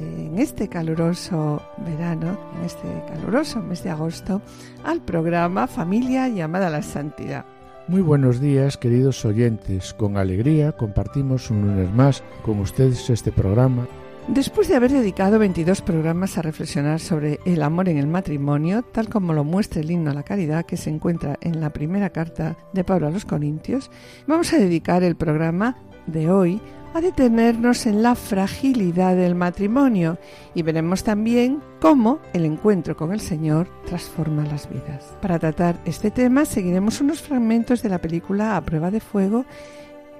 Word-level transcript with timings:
en 0.00 0.38
este 0.38 0.68
caluroso 0.68 1.62
verano, 1.78 2.38
en 2.56 2.64
este 2.64 2.88
caluroso 3.08 3.60
mes 3.60 3.84
de 3.84 3.90
agosto, 3.90 4.40
al 4.84 5.02
programa 5.02 5.66
Familia 5.66 6.28
llamada 6.28 6.68
a 6.68 6.70
la 6.70 6.82
Santidad. 6.82 7.44
Muy 7.88 8.02
buenos 8.02 8.40
días, 8.40 8.76
queridos 8.76 9.24
oyentes. 9.24 9.92
Con 9.94 10.16
alegría 10.16 10.72
compartimos 10.72 11.50
un 11.50 11.62
lunes 11.62 11.92
más 11.92 12.22
con 12.42 12.60
ustedes 12.60 13.10
este 13.10 13.32
programa. 13.32 13.86
Después 14.28 14.68
de 14.68 14.76
haber 14.76 14.92
dedicado 14.92 15.38
22 15.38 15.82
programas 15.82 16.38
a 16.38 16.42
reflexionar 16.42 17.00
sobre 17.00 17.40
el 17.44 17.62
amor 17.62 17.88
en 17.88 17.98
el 17.98 18.06
matrimonio, 18.06 18.82
tal 18.82 19.08
como 19.08 19.32
lo 19.32 19.44
muestra 19.44 19.80
el 19.80 19.90
himno 19.90 20.12
a 20.12 20.14
la 20.14 20.22
caridad 20.22 20.64
que 20.64 20.76
se 20.76 20.90
encuentra 20.90 21.36
en 21.40 21.60
la 21.60 21.70
primera 21.70 22.10
carta 22.10 22.56
de 22.72 22.84
Pablo 22.84 23.08
a 23.08 23.10
los 23.10 23.24
Corintios, 23.24 23.90
vamos 24.28 24.52
a 24.52 24.58
dedicar 24.58 25.02
el 25.02 25.16
programa 25.16 25.76
de 26.06 26.30
hoy 26.30 26.60
a 26.92 27.00
detenernos 27.00 27.86
en 27.86 28.02
la 28.02 28.14
fragilidad 28.14 29.14
del 29.14 29.34
matrimonio 29.34 30.18
y 30.54 30.62
veremos 30.62 31.04
también 31.04 31.62
cómo 31.80 32.18
el 32.32 32.44
encuentro 32.44 32.96
con 32.96 33.12
el 33.12 33.20
Señor 33.20 33.68
transforma 33.86 34.44
las 34.44 34.68
vidas. 34.68 35.16
Para 35.22 35.38
tratar 35.38 35.78
este 35.84 36.10
tema 36.10 36.44
seguiremos 36.44 37.00
unos 37.00 37.22
fragmentos 37.22 37.82
de 37.82 37.90
la 37.90 37.98
película 37.98 38.56
A 38.56 38.64
prueba 38.64 38.90
de 38.90 39.00
fuego, 39.00 39.44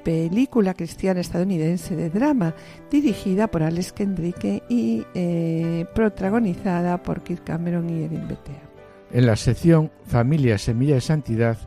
película 0.05 0.75
cristiana 0.75 1.21
estadounidense 1.21 1.97
de 1.97 2.09
drama 2.09 2.55
dirigida 2.91 3.49
por 3.49 3.63
Alex 3.63 3.93
Kendrick 3.93 4.63
y 4.69 5.05
eh, 5.15 5.87
protagonizada 5.95 7.03
por 7.03 7.23
Kirk 7.23 7.45
Cameron 7.45 7.91
y 7.91 8.05
Erin 8.05 8.29
Betea. 8.29 8.63
En 9.13 9.27
la 9.27 9.35
sección 9.35 9.91
Familia 10.05 10.57
Semilla 10.57 10.95
de 10.95 11.01
Santidad, 11.01 11.59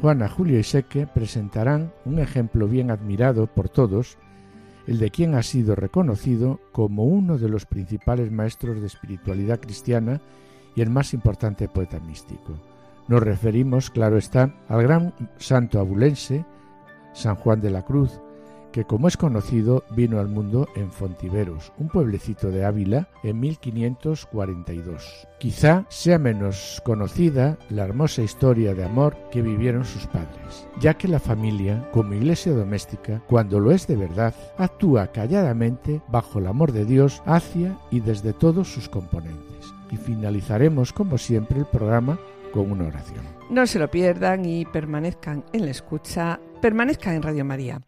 Juana, 0.00 0.28
Julio 0.28 0.58
y 0.58 0.64
Seque 0.64 1.06
presentarán 1.06 1.92
un 2.04 2.18
ejemplo 2.18 2.66
bien 2.66 2.90
admirado 2.90 3.46
por 3.46 3.68
todos 3.68 4.18
el 4.88 4.98
de 4.98 5.10
quien 5.10 5.34
ha 5.34 5.42
sido 5.42 5.74
reconocido 5.74 6.60
como 6.72 7.04
uno 7.04 7.36
de 7.36 7.50
los 7.50 7.66
principales 7.66 8.32
maestros 8.32 8.80
de 8.80 8.86
espiritualidad 8.86 9.60
cristiana 9.60 10.22
y 10.74 10.80
el 10.80 10.88
más 10.88 11.12
importante 11.12 11.68
poeta 11.68 12.00
místico. 12.00 12.54
Nos 13.06 13.22
referimos, 13.22 13.90
claro 13.90 14.16
está, 14.16 14.54
al 14.66 14.82
gran 14.82 15.12
santo 15.36 15.78
abulense, 15.78 16.46
San 17.12 17.34
Juan 17.36 17.60
de 17.60 17.70
la 17.70 17.84
Cruz, 17.84 18.18
que 18.72 18.84
como 18.84 19.08
es 19.08 19.16
conocido 19.16 19.84
vino 19.90 20.18
al 20.18 20.28
mundo 20.28 20.68
en 20.76 20.90
Fontiveros, 20.90 21.72
un 21.78 21.88
pueblecito 21.88 22.50
de 22.50 22.64
Ávila, 22.64 23.08
en 23.22 23.40
1542. 23.40 25.28
Quizá 25.38 25.86
sea 25.88 26.18
menos 26.18 26.82
conocida 26.84 27.58
la 27.70 27.84
hermosa 27.84 28.22
historia 28.22 28.74
de 28.74 28.84
amor 28.84 29.16
que 29.30 29.42
vivieron 29.42 29.84
sus 29.84 30.06
padres, 30.06 30.66
ya 30.80 30.94
que 30.94 31.08
la 31.08 31.20
familia, 31.20 31.88
como 31.92 32.14
iglesia 32.14 32.52
doméstica, 32.52 33.22
cuando 33.28 33.60
lo 33.60 33.72
es 33.72 33.86
de 33.86 33.96
verdad, 33.96 34.34
actúa 34.56 35.08
calladamente 35.08 36.02
bajo 36.08 36.38
el 36.38 36.46
amor 36.46 36.72
de 36.72 36.84
Dios 36.84 37.22
hacia 37.26 37.78
y 37.90 38.00
desde 38.00 38.32
todos 38.32 38.68
sus 38.72 38.88
componentes. 38.88 39.74
Y 39.90 39.96
finalizaremos, 39.96 40.92
como 40.92 41.18
siempre, 41.18 41.60
el 41.60 41.66
programa 41.66 42.18
con 42.52 42.70
una 42.70 42.86
oración. 42.86 43.24
No 43.50 43.66
se 43.66 43.78
lo 43.78 43.90
pierdan 43.90 44.44
y 44.44 44.64
permanezcan 44.66 45.44
en 45.52 45.64
la 45.64 45.70
escucha, 45.70 46.40
permanezcan 46.60 47.14
en 47.14 47.22
Radio 47.22 47.44
María. 47.44 47.80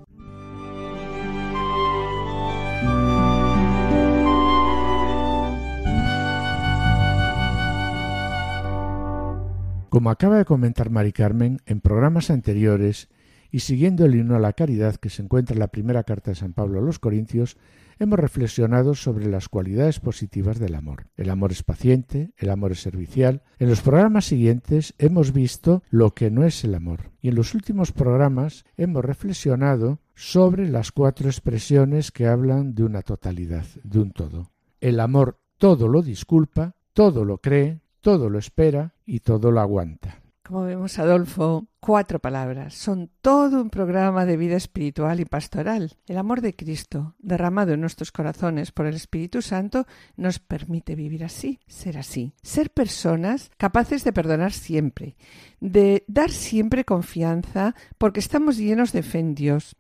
Como 9.91 10.11
acaba 10.11 10.39
de 10.39 10.45
comentar 10.45 10.89
Mari 10.89 11.13
Carmen, 11.13 11.59
en 11.67 11.81
programas 11.81 12.31
anteriores 12.31 13.09
y 13.51 13.59
siguiendo 13.59 14.05
el 14.05 14.15
himno 14.15 14.37
a 14.37 14.39
la 14.39 14.53
caridad 14.53 14.95
que 14.95 15.11
se 15.11 15.21
encuentra 15.21 15.55
en 15.55 15.59
la 15.59 15.73
primera 15.73 16.05
carta 16.05 16.31
de 16.31 16.37
San 16.37 16.53
Pablo 16.53 16.79
a 16.79 16.83
los 16.83 17.01
Corintios, 17.01 17.57
hemos 17.99 18.17
reflexionado 18.17 18.95
sobre 18.95 19.27
las 19.27 19.49
cualidades 19.49 19.99
positivas 19.99 20.61
del 20.61 20.77
amor. 20.77 21.09
El 21.17 21.29
amor 21.29 21.51
es 21.51 21.65
paciente, 21.65 22.31
el 22.37 22.51
amor 22.51 22.71
es 22.71 22.81
servicial. 22.81 23.43
En 23.59 23.69
los 23.69 23.81
programas 23.81 24.27
siguientes 24.27 24.95
hemos 24.99 25.33
visto 25.33 25.83
lo 25.91 26.15
que 26.15 26.31
no 26.31 26.45
es 26.45 26.63
el 26.63 26.77
amor. 26.77 27.11
Y 27.21 27.27
en 27.27 27.35
los 27.35 27.57
últimos 27.57 27.91
programas 27.91 28.65
hemos 28.77 29.05
reflexionado 29.05 29.99
sobre 30.15 30.69
las 30.69 30.93
cuatro 30.93 31.29
expresiones 31.29 32.13
que 32.13 32.29
hablan 32.29 32.77
de 32.77 32.85
una 32.85 33.03
totalidad, 33.03 33.67
de 33.83 33.99
un 33.99 34.13
todo. 34.13 34.53
El 34.81 35.01
amor 35.01 35.41
todo 35.59 35.89
lo 35.89 36.01
disculpa, 36.01 36.77
todo 36.93 37.25
lo 37.25 37.39
cree, 37.39 37.81
todo 38.01 38.31
lo 38.31 38.39
espera 38.39 38.95
y 39.07 39.21
todo 39.21 39.51
lo 39.51 39.61
aguanta. 39.61 40.21
Como 40.51 40.65
vemos, 40.65 40.99
Adolfo, 40.99 41.69
cuatro 41.79 42.19
palabras. 42.19 42.75
Son 42.75 43.09
todo 43.23 43.63
un 43.63 43.71
programa 43.71 44.27
de 44.27 44.37
vida 44.37 44.57
espiritual 44.57 45.21
y 45.21 45.25
pastoral. 45.25 45.93
El 46.09 46.19
amor 46.19 46.41
de 46.41 46.57
Cristo, 46.57 47.15
derramado 47.21 47.73
en 47.73 47.81
nuestros 47.81 48.11
corazones 48.11 48.73
por 48.73 48.87
el 48.87 48.97
Espíritu 48.97 49.43
Santo, 49.43 49.87
nos 50.17 50.41
permite 50.41 50.97
vivir 50.97 51.23
así, 51.23 51.61
ser 51.69 51.99
así. 51.99 52.35
Ser 52.43 52.71
personas 52.71 53.53
capaces 53.59 54.03
de 54.03 54.13
perdonar 54.13 54.53
siempre, 54.53 55.15
de 55.61 56.03
dar 56.09 56.31
siempre 56.31 56.85
confianza 56.85 57.77
porque 57.97 58.19
estamos 58.19 58.57
llenos 58.57 58.91
de 58.91 59.05
fe 59.05 59.21
en 59.21 59.37
Dios, 59.37 59.77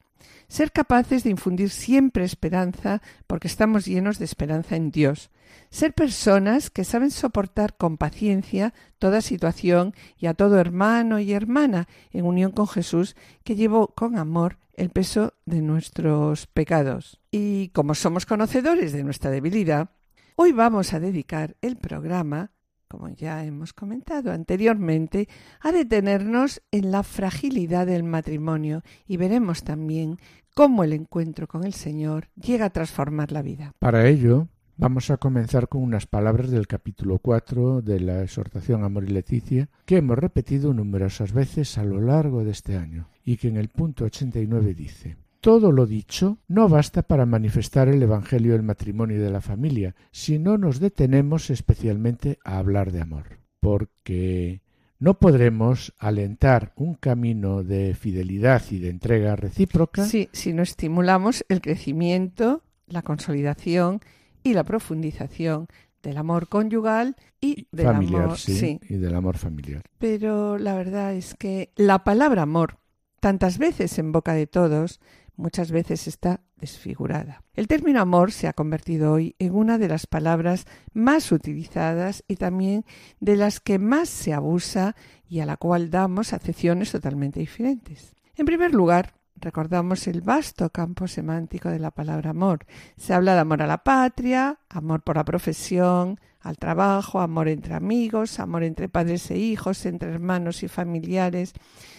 ser 0.50 0.72
capaces 0.72 1.22
de 1.22 1.30
infundir 1.30 1.70
siempre 1.70 2.24
esperanza 2.24 3.00
porque 3.28 3.46
estamos 3.46 3.86
llenos 3.86 4.18
de 4.18 4.24
esperanza 4.24 4.74
en 4.74 4.90
Dios, 4.90 5.30
ser 5.70 5.94
personas 5.94 6.70
que 6.70 6.84
saben 6.84 7.12
soportar 7.12 7.76
con 7.76 7.96
paciencia 7.96 8.74
toda 8.98 9.22
situación 9.22 9.94
y 10.18 10.26
a 10.26 10.34
todo 10.34 10.58
hermano 10.58 11.20
y 11.20 11.32
hermana 11.32 11.86
en 12.10 12.26
unión 12.26 12.50
con 12.50 12.66
Jesús 12.66 13.14
que 13.44 13.54
llevó 13.54 13.94
con 13.94 14.18
amor 14.18 14.58
el 14.74 14.90
peso 14.90 15.34
de 15.46 15.62
nuestros 15.62 16.48
pecados. 16.48 17.20
Y 17.30 17.68
como 17.68 17.94
somos 17.94 18.26
conocedores 18.26 18.92
de 18.92 19.04
nuestra 19.04 19.30
debilidad, 19.30 19.90
hoy 20.34 20.50
vamos 20.50 20.92
a 20.92 21.00
dedicar 21.00 21.56
el 21.60 21.76
programa 21.76 22.50
como 22.90 23.08
ya 23.08 23.44
hemos 23.44 23.72
comentado 23.72 24.32
anteriormente, 24.32 25.28
a 25.60 25.70
detenernos 25.70 26.60
en 26.72 26.90
la 26.90 27.04
fragilidad 27.04 27.86
del 27.86 28.02
matrimonio 28.02 28.82
y 29.06 29.16
veremos 29.16 29.62
también 29.62 30.18
cómo 30.54 30.82
el 30.82 30.92
encuentro 30.92 31.46
con 31.46 31.62
el 31.62 31.72
Señor 31.72 32.30
llega 32.34 32.66
a 32.66 32.70
transformar 32.70 33.30
la 33.30 33.42
vida. 33.42 33.72
Para 33.78 34.08
ello, 34.08 34.48
vamos 34.76 35.08
a 35.10 35.18
comenzar 35.18 35.68
con 35.68 35.84
unas 35.84 36.06
palabras 36.06 36.50
del 36.50 36.66
capítulo 36.66 37.20
4 37.20 37.80
de 37.80 38.00
la 38.00 38.24
exhortación 38.24 38.82
Amor 38.82 39.04
y 39.04 39.12
Leticia, 39.12 39.68
que 39.86 39.98
hemos 39.98 40.18
repetido 40.18 40.74
numerosas 40.74 41.32
veces 41.32 41.78
a 41.78 41.84
lo 41.84 42.00
largo 42.00 42.42
de 42.42 42.50
este 42.50 42.76
año, 42.76 43.08
y 43.24 43.36
que 43.36 43.46
en 43.46 43.56
el 43.56 43.68
punto 43.68 44.04
89 44.04 44.74
dice 44.74 45.16
todo 45.40 45.72
lo 45.72 45.86
dicho 45.86 46.38
no 46.48 46.68
basta 46.68 47.02
para 47.02 47.26
manifestar 47.26 47.88
el 47.88 48.02
Evangelio 48.02 48.52
del 48.52 48.62
matrimonio 48.62 49.16
y 49.16 49.20
de 49.20 49.30
la 49.30 49.40
familia, 49.40 49.94
si 50.10 50.38
no 50.38 50.58
nos 50.58 50.80
detenemos 50.80 51.50
especialmente 51.50 52.38
a 52.44 52.58
hablar 52.58 52.92
de 52.92 53.00
amor, 53.00 53.38
porque 53.60 54.62
no 54.98 55.14
podremos 55.14 55.94
alentar 55.98 56.72
un 56.76 56.94
camino 56.94 57.64
de 57.64 57.94
fidelidad 57.94 58.62
y 58.70 58.78
de 58.78 58.90
entrega 58.90 59.34
recíproca 59.34 60.04
sí, 60.04 60.28
si 60.32 60.52
no 60.52 60.62
estimulamos 60.62 61.44
el 61.48 61.62
crecimiento, 61.62 62.62
la 62.86 63.02
consolidación 63.02 64.00
y 64.42 64.52
la 64.54 64.64
profundización 64.64 65.68
del 66.02 66.18
amor 66.18 66.48
conyugal 66.48 67.16
y 67.40 67.66
del 67.72 67.86
familiar, 67.86 68.24
amor 68.24 68.38
sí, 68.38 68.80
y 68.88 68.94
del 68.94 69.14
amor 69.14 69.36
familiar. 69.36 69.82
Pero 69.98 70.58
la 70.58 70.74
verdad 70.74 71.14
es 71.14 71.34
que 71.34 71.72
la 71.76 72.04
palabra 72.04 72.42
amor, 72.42 72.78
tantas 73.20 73.58
veces 73.58 73.98
en 73.98 74.12
boca 74.12 74.34
de 74.34 74.46
todos, 74.46 75.00
muchas 75.40 75.72
veces 75.72 76.06
está 76.06 76.40
desfigurada. 76.56 77.42
El 77.54 77.66
término 77.66 78.00
amor 78.00 78.30
se 78.30 78.46
ha 78.46 78.52
convertido 78.52 79.12
hoy 79.12 79.34
en 79.38 79.54
una 79.54 79.78
de 79.78 79.88
las 79.88 80.06
palabras 80.06 80.66
más 80.92 81.32
utilizadas 81.32 82.22
y 82.28 82.36
también 82.36 82.84
de 83.18 83.36
las 83.36 83.60
que 83.60 83.78
más 83.78 84.08
se 84.08 84.32
abusa 84.32 84.94
y 85.28 85.40
a 85.40 85.46
la 85.46 85.56
cual 85.56 85.90
damos 85.90 86.32
acepciones 86.32 86.92
totalmente 86.92 87.40
diferentes. 87.40 88.14
En 88.36 88.46
primer 88.46 88.74
lugar, 88.74 89.14
recordamos 89.36 90.06
el 90.06 90.20
vasto 90.20 90.70
campo 90.70 91.08
semántico 91.08 91.70
de 91.70 91.78
la 91.78 91.90
palabra 91.90 92.30
amor. 92.30 92.66
Se 92.96 93.14
habla 93.14 93.34
de 93.34 93.40
amor 93.40 93.62
a 93.62 93.66
la 93.66 93.82
patria, 93.82 94.58
amor 94.68 95.02
por 95.02 95.16
la 95.16 95.24
profesión, 95.24 96.20
al 96.40 96.56
trabajo, 96.56 97.20
amor 97.20 97.48
entre 97.48 97.74
amigos, 97.74 98.38
amor 98.38 98.62
entre 98.64 98.88
padres 98.88 99.30
e 99.30 99.38
hijos, 99.38 99.84
entre 99.86 100.10
hermanos 100.10 100.62
y 100.62 100.68
familiares. 100.68 101.52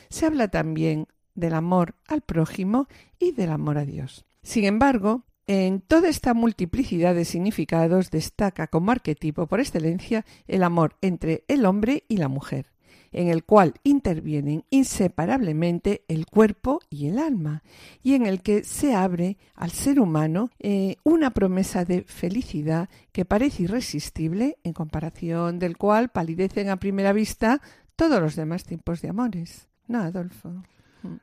Se 0.10 0.26
habla 0.26 0.48
también 0.48 1.08
del 1.36 1.54
amor 1.54 1.95
al 2.07 2.22
prójimo 2.22 2.88
y 3.19 3.31
del 3.31 3.51
amor 3.51 3.78
a 3.78 3.86
Dios. 3.86 4.25
Sin 4.44 4.66
embargo, 4.66 5.25
en 5.48 5.81
toda 5.81 6.07
esta 6.07 6.33
multiplicidad 6.33 7.13
de 7.16 7.25
significados 7.25 8.12
destaca 8.12 8.68
como 8.68 8.92
arquetipo 8.92 9.48
por 9.48 9.60
excelencia 9.60 10.25
el 10.48 10.63
amor 10.63 10.95
entre 11.01 11.44
el 11.48 11.66
hombre 11.66 12.06
y 12.07 12.18
la 12.18 12.28
mujer. 12.28 12.72
en 13.13 13.28
el 13.28 13.44
cual 13.44 13.74
intervienen 13.83 14.63
inseparablemente 14.69 16.06
el 16.07 16.25
cuerpo 16.25 16.80
y 16.89 17.07
el 17.07 17.19
alma, 17.19 17.62
y 18.01 18.13
en 18.13 18.25
el 18.25 18.42
que 18.42 18.63
se 18.63 18.95
abre 18.95 19.38
al 19.54 19.72
ser 19.72 20.00
humano 20.00 20.50
eh, 20.60 20.95
una 21.04 21.31
promesa 21.31 21.84
de 21.84 22.04
felicidad 22.04 22.89
que 23.12 23.25
parece 23.25 23.63
irresistible, 23.63 24.57
en 24.63 24.74
comparación 24.74 25.60
del 25.60 25.77
cual 25.77 26.10
palidecen 26.10 26.69
a 26.69 26.77
primera 26.77 27.12
vista 27.12 27.62
todos 27.95 28.22
los 28.22 28.36
demás 28.36 28.63
tipos 28.63 29.01
de 29.01 29.10
amores. 29.10 29.68
¿No, 29.88 30.00
Adolfo? 30.00 30.63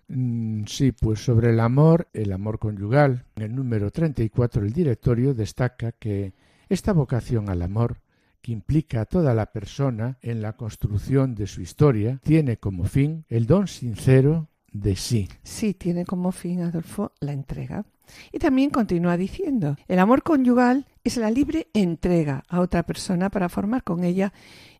Mm, 0.09 0.65
sí, 0.67 0.93
pues 0.93 1.25
sobre 1.25 1.51
el 1.51 1.61
amor, 1.61 2.09
el 2.13 2.33
amor 2.33 2.59
conyugal, 2.59 3.25
en 3.37 3.43
el 3.43 3.55
número 3.55 3.91
34 3.91 4.65
el 4.65 4.73
directorio 4.73 5.35
destaca 5.35 5.93
que 5.93 6.33
esta 6.69 6.93
vocación 6.93 7.49
al 7.49 7.63
amor 7.63 8.01
que 8.41 8.53
implica 8.53 9.01
a 9.01 9.05
toda 9.05 9.35
la 9.35 9.53
persona 9.53 10.19
en 10.23 10.43
la 10.43 10.55
construcción 10.55 11.35
de 11.35 11.47
su 11.47 11.61
historia, 11.61 12.21
tiene 12.23 12.59
como 12.59 12.85
fin 12.85 13.25
el 13.29 13.47
don 13.47 13.67
sincero 13.69 14.49
de 14.73 14.97
sí. 14.97 15.29
Sí, 15.43 15.75
tiene 15.75 16.05
como 16.05 16.33
fin, 16.33 16.63
Adolfo, 16.63 17.13
la 17.21 17.33
entrega. 17.33 17.85
Y 18.33 18.39
también 18.39 18.71
continúa 18.71 19.17
diciendo, 19.17 19.77
el 19.87 19.99
amor 19.99 20.23
conyugal 20.23 20.87
es 21.09 21.17
la 21.17 21.31
libre 21.31 21.69
entrega 21.73 22.45
a 22.49 22.61
otra 22.61 22.83
persona 22.83 23.31
para 23.31 23.49
formar 23.49 23.83
con 23.83 24.05
ella 24.05 24.33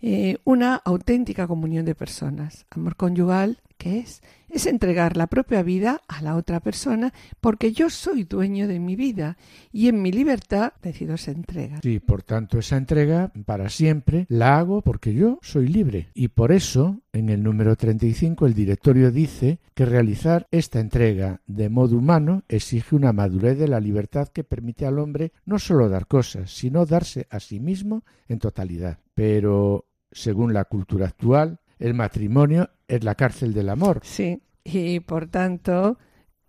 eh, 0.03 0.37
una 0.45 0.77
auténtica 0.77 1.47
comunión 1.47 1.87
de 1.87 1.95
personas. 1.95 2.67
Amor 2.71 2.97
conyugal 2.97 3.63
¿Qué 3.79 4.01
es? 4.01 4.23
Es 4.49 4.67
entregar 4.67 5.17
la 5.17 5.29
propia 5.29 5.63
vida 5.63 6.01
a 6.09 6.21
la 6.21 6.35
otra 6.35 6.59
persona 6.59 7.13
porque 7.41 7.71
yo 7.71 7.91
soy 7.91 8.25
dueño 8.25 8.67
de 8.67 8.81
mi 8.81 8.97
vida 8.97 9.37
y 9.71 9.87
en 9.87 10.03
mi 10.03 10.11
libertad 10.11 10.73
decido 10.83 11.15
esa 11.15 11.31
entrega. 11.31 11.79
Sí, 11.83 12.01
por 12.01 12.25
tanto, 12.25 12.59
esa 12.59 12.77
entrega 12.77 13.31
para 13.47 13.69
siempre 13.69 14.27
la 14.29 14.59
hago 14.59 14.83
porque 14.83 15.15
yo 15.15 15.39
soy 15.43 15.69
libre. 15.69 16.09
Y 16.13 16.29
por 16.29 16.51
eso, 16.51 17.03
en 17.13 17.29
el 17.29 17.45
número 17.45 17.77
35, 17.77 18.47
el 18.47 18.55
directorio 18.55 19.13
dice 19.13 19.61
que 19.75 19.87
realizar 19.87 20.49
esta 20.51 20.81
entrega 20.81 21.41
de 21.47 21.69
modo 21.69 21.99
humano 21.99 22.43
exige 22.49 22.97
una 22.97 23.13
madurez 23.13 23.59
de 23.59 23.69
la 23.69 23.79
libertad 23.79 24.27
que 24.27 24.43
permite 24.43 24.87
al 24.87 24.99
hombre 24.99 25.33
no 25.45 25.61
solo 25.61 25.89
dar 25.89 26.09
cosas, 26.19 26.51
sino 26.51 26.85
darse 26.85 27.29
a 27.31 27.39
sí 27.39 27.61
mismo 27.61 28.03
en 28.27 28.41
totalidad. 28.41 28.99
Pero, 29.15 29.87
según 30.11 30.53
la 30.53 30.65
cultura 30.65 31.07
actual, 31.07 31.61
el 31.79 31.95
matrimonio 31.95 32.71
es 32.89 33.05
la 33.05 33.15
cárcel 33.15 33.55
del 33.55 33.69
amor. 33.69 34.01
Sí, 34.03 34.43
y 34.65 34.99
por 34.99 35.29
tanto, 35.29 35.97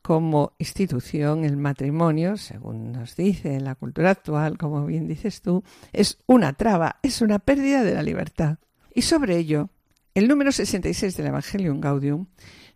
como 0.01 0.53
institución, 0.57 1.45
el 1.45 1.55
matrimonio, 1.55 2.35
según 2.35 2.91
nos 2.91 3.15
dice 3.15 3.59
la 3.59 3.75
cultura 3.75 4.09
actual, 4.09 4.57
como 4.57 4.87
bien 4.87 5.07
dices 5.07 5.43
tú, 5.43 5.63
es 5.93 6.17
una 6.25 6.53
traba, 6.53 6.97
es 7.03 7.21
una 7.21 7.37
pérdida 7.37 7.83
de 7.83 7.93
la 7.93 8.01
libertad. 8.01 8.57
Y 8.95 9.03
sobre 9.03 9.37
ello, 9.37 9.69
el 10.15 10.27
número 10.27 10.51
66 10.51 11.15
del 11.15 11.27
Evangelium 11.27 11.79
Gaudium 11.79 12.25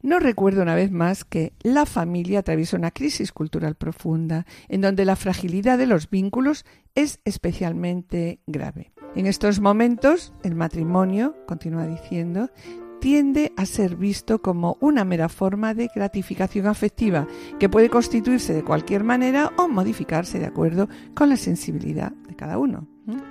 nos 0.04 0.22
recuerda 0.22 0.62
una 0.62 0.76
vez 0.76 0.92
más 0.92 1.24
que 1.24 1.54
la 1.64 1.86
familia 1.86 2.40
atraviesa 2.40 2.78
una 2.78 2.92
crisis 2.92 3.32
cultural 3.32 3.76
profunda, 3.76 4.46
en 4.68 4.82
donde 4.82 5.06
la 5.06 5.16
fragilidad 5.16 5.78
de 5.78 5.88
los 5.88 6.10
vínculos 6.10 6.66
es 6.94 7.20
especialmente 7.26 8.42
grave. 8.46 8.92
En 9.16 9.26
estos 9.26 9.60
momentos, 9.60 10.34
el 10.44 10.56
matrimonio, 10.56 11.36
continúa 11.48 11.88
diciendo, 11.88 12.50
tiende 13.00 13.54
a 13.58 13.66
ser 13.66 13.96
visto 13.96 14.42
como 14.42 14.78
una 14.80 15.06
mera 15.06 15.30
forma 15.30 15.74
de 15.74 15.90
gratificación 15.94 16.68
afectiva 16.68 17.28
que 17.60 17.70
puede 17.70 17.90
constituirse 17.90 18.54
de 18.54 18.64
cualquier 18.64 19.04
manera 19.04 19.52
o 19.58 19.68
modificarse 19.68 20.40
de 20.40 20.46
acuerdo 20.46 20.88
con 21.14 21.30
la 21.30 21.38
sensibilidad 21.38 22.12
de 22.12 22.36
cada 22.36 22.58
uno. 22.58 22.88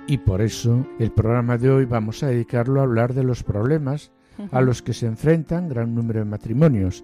Y 0.07 0.19
por 0.19 0.41
eso 0.41 0.87
el 0.99 1.11
programa 1.11 1.57
de 1.57 1.71
hoy 1.71 1.85
vamos 1.85 2.23
a 2.23 2.27
dedicarlo 2.27 2.79
a 2.79 2.83
hablar 2.83 3.13
de 3.13 3.23
los 3.23 3.43
problemas 3.43 4.11
a 4.51 4.61
los 4.61 4.81
que 4.81 4.93
se 4.93 5.05
enfrentan 5.05 5.69
gran 5.69 5.93
número 5.95 6.19
de 6.19 6.25
matrimonios, 6.25 7.03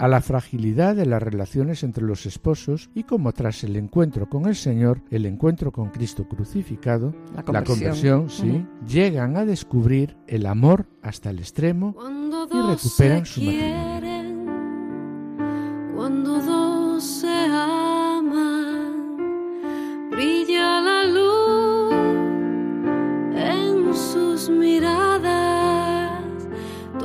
a 0.00 0.08
la 0.08 0.20
fragilidad 0.22 0.96
de 0.96 1.04
las 1.04 1.22
relaciones 1.22 1.82
entre 1.82 2.04
los 2.04 2.24
esposos 2.24 2.88
y 2.94 3.02
como 3.02 3.32
tras 3.32 3.64
el 3.64 3.76
encuentro 3.76 4.30
con 4.30 4.46
el 4.46 4.56
Señor, 4.56 5.02
el 5.10 5.26
encuentro 5.26 5.72
con 5.72 5.90
Cristo 5.90 6.26
crucificado, 6.26 7.14
la 7.34 7.42
conversión, 7.64 8.30
sí, 8.30 8.64
llegan 8.86 9.36
a 9.36 9.44
descubrir 9.44 10.16
el 10.26 10.46
amor 10.46 10.86
hasta 11.02 11.28
el 11.28 11.38
extremo 11.38 11.94
y 12.50 12.62
recuperan 12.66 13.26
su 13.26 13.42
matrimonio. 13.42 14.30
Cuando 15.94 16.40
dos 16.40 17.04
se 17.04 17.28
aman, 17.28 19.18
brilla 20.10 20.80
la 20.80 21.04
luz 21.04 21.92
en 23.36 23.94
sus 23.94 24.48
miradas, 24.48 25.39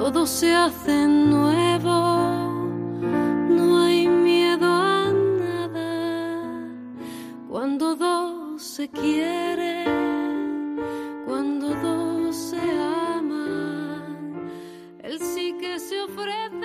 todo 0.05 0.27
se 0.27 0.53
hace 0.53 1.07
nuevo 1.07 2.61
Cuando 7.49 7.95
dos 7.95 8.61
se 8.61 8.87
quieren, 8.89 9.87
cuando 11.25 11.73
dos 11.73 12.35
se 12.35 12.59
aman, 12.59 14.51
el 15.01 15.19
sí 15.19 15.55
que 15.59 15.79
se 15.79 15.99
ofrecen 16.03 16.61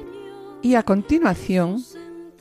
Y 0.62 0.76
a 0.76 0.84
continuación, 0.84 1.84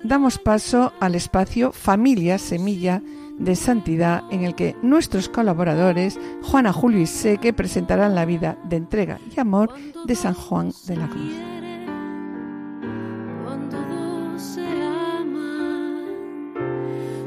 damos 0.05 0.39
paso 0.39 0.93
al 1.01 1.15
espacio 1.15 1.73
Familia 1.73 2.37
Semilla 2.37 3.01
de 3.41 3.57
Santidad 3.57 4.23
en 4.31 4.45
el 4.45 4.55
que 4.55 4.77
nuestros 4.83 5.29
colaboradores, 5.29 6.21
Juana, 6.43 6.73
Julio 6.73 7.01
y 7.01 7.07
Seque, 7.07 7.53
presentarán 7.53 8.15
la 8.15 8.25
vida 8.25 8.57
de 8.65 8.77
entrega 8.77 9.19
y 9.35 9.41
amor 9.41 9.75
de 10.05 10.15
San 10.15 10.35
Juan 10.35 10.73
de 10.87 10.97
la 10.97 11.09
Cruz. 11.09 11.33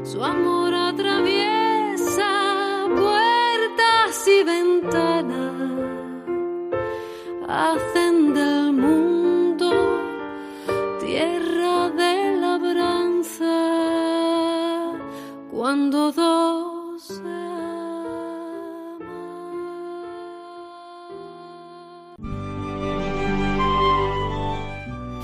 Su 0.04 0.24
amor 0.24 0.72
atraviesa 0.72 2.22
puertas 2.94 4.28
y 4.28 4.44
ventanas, 4.44 5.82
hacen 7.48 8.32
del 8.32 8.72
mundo 8.72 9.03
cuando 15.64 16.12
dos 16.12 17.02
se 17.02 17.14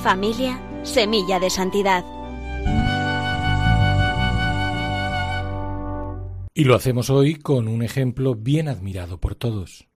Familia, 0.02 0.58
semilla 0.82 1.38
de 1.38 1.50
santidad. 1.50 2.06
Y 6.54 6.64
lo 6.64 6.74
hacemos 6.74 7.10
hoy 7.10 7.34
con 7.34 7.68
un 7.68 7.82
ejemplo 7.82 8.34
bien 8.34 8.68
admirado 8.68 9.20
por 9.20 9.34
todos, 9.34 9.88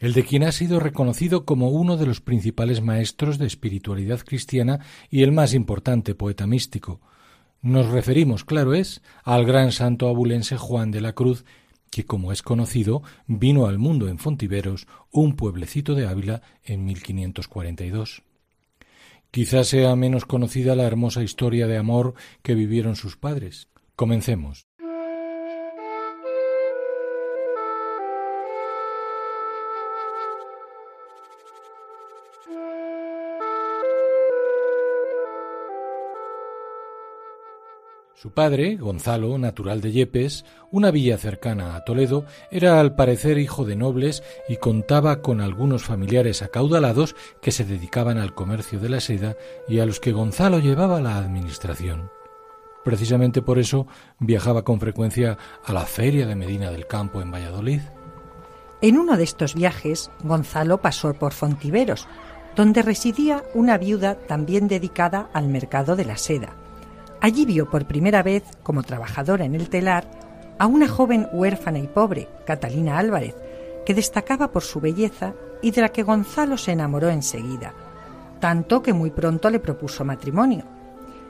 el 0.00 0.12
de 0.12 0.24
quien 0.24 0.42
ha 0.42 0.50
sido 0.50 0.80
reconocido 0.80 1.44
como 1.44 1.68
uno 1.68 1.96
de 1.96 2.06
los 2.06 2.20
principales 2.20 2.82
maestros 2.82 3.38
de 3.38 3.46
espiritualidad 3.46 4.18
cristiana 4.26 4.80
y 5.08 5.22
el 5.22 5.30
más 5.30 5.54
importante 5.54 6.16
poeta 6.16 6.48
místico. 6.48 7.00
Nos 7.64 7.88
referimos, 7.88 8.44
claro 8.44 8.74
es, 8.74 9.00
al 9.22 9.46
gran 9.46 9.72
santo 9.72 10.06
abulense 10.06 10.58
Juan 10.58 10.90
de 10.90 11.00
la 11.00 11.14
Cruz, 11.14 11.46
que, 11.90 12.04
como 12.04 12.30
es 12.30 12.42
conocido, 12.42 13.02
vino 13.26 13.64
al 13.64 13.78
mundo 13.78 14.08
en 14.08 14.18
Fontiveros, 14.18 14.86
un 15.10 15.34
pueblecito 15.34 15.94
de 15.94 16.06
Ávila, 16.06 16.42
en 16.62 16.84
1542. 16.84 18.22
Quizás 19.30 19.68
sea 19.68 19.96
menos 19.96 20.26
conocida 20.26 20.76
la 20.76 20.82
hermosa 20.82 21.22
historia 21.22 21.66
de 21.66 21.78
amor 21.78 22.12
que 22.42 22.54
vivieron 22.54 22.96
sus 22.96 23.16
padres. 23.16 23.68
Comencemos. 23.96 24.66
Su 38.24 38.30
padre, 38.30 38.76
Gonzalo, 38.76 39.36
natural 39.36 39.82
de 39.82 39.92
Yepes, 39.92 40.46
una 40.70 40.90
villa 40.90 41.18
cercana 41.18 41.76
a 41.76 41.84
Toledo, 41.84 42.24
era 42.50 42.80
al 42.80 42.94
parecer 42.94 43.36
hijo 43.36 43.66
de 43.66 43.76
nobles 43.76 44.22
y 44.48 44.56
contaba 44.56 45.20
con 45.20 45.42
algunos 45.42 45.84
familiares 45.84 46.40
acaudalados 46.40 47.16
que 47.42 47.52
se 47.52 47.66
dedicaban 47.66 48.16
al 48.16 48.34
comercio 48.34 48.80
de 48.80 48.88
la 48.88 49.00
seda 49.00 49.36
y 49.68 49.80
a 49.80 49.84
los 49.84 50.00
que 50.00 50.12
Gonzalo 50.12 50.58
llevaba 50.58 51.02
la 51.02 51.18
administración. 51.18 52.10
Precisamente 52.82 53.42
por 53.42 53.58
eso 53.58 53.86
viajaba 54.20 54.64
con 54.64 54.80
frecuencia 54.80 55.36
a 55.62 55.74
la 55.74 55.84
feria 55.84 56.26
de 56.26 56.34
Medina 56.34 56.70
del 56.70 56.86
Campo 56.86 57.20
en 57.20 57.30
Valladolid. 57.30 57.82
En 58.80 58.96
uno 58.96 59.18
de 59.18 59.24
estos 59.24 59.54
viajes, 59.54 60.10
Gonzalo 60.22 60.78
pasó 60.80 61.12
por 61.12 61.34
Fontiveros, 61.34 62.08
donde 62.56 62.80
residía 62.80 63.44
una 63.52 63.76
viuda 63.76 64.14
también 64.14 64.66
dedicada 64.66 65.28
al 65.34 65.48
mercado 65.48 65.94
de 65.94 66.06
la 66.06 66.16
seda. 66.16 66.63
Allí 67.24 67.46
vio 67.46 67.70
por 67.70 67.86
primera 67.86 68.22
vez, 68.22 68.42
como 68.62 68.82
trabajadora 68.82 69.46
en 69.46 69.54
el 69.54 69.70
telar, 69.70 70.10
a 70.58 70.66
una 70.66 70.86
joven 70.86 71.26
huérfana 71.32 71.78
y 71.78 71.86
pobre, 71.86 72.28
Catalina 72.44 72.98
Álvarez, 72.98 73.34
que 73.86 73.94
destacaba 73.94 74.52
por 74.52 74.62
su 74.62 74.78
belleza 74.78 75.32
y 75.62 75.70
de 75.70 75.80
la 75.80 75.88
que 75.88 76.02
Gonzalo 76.02 76.58
se 76.58 76.72
enamoró 76.72 77.08
enseguida, 77.08 77.72
tanto 78.40 78.82
que 78.82 78.92
muy 78.92 79.10
pronto 79.10 79.48
le 79.48 79.58
propuso 79.58 80.04
matrimonio. 80.04 80.66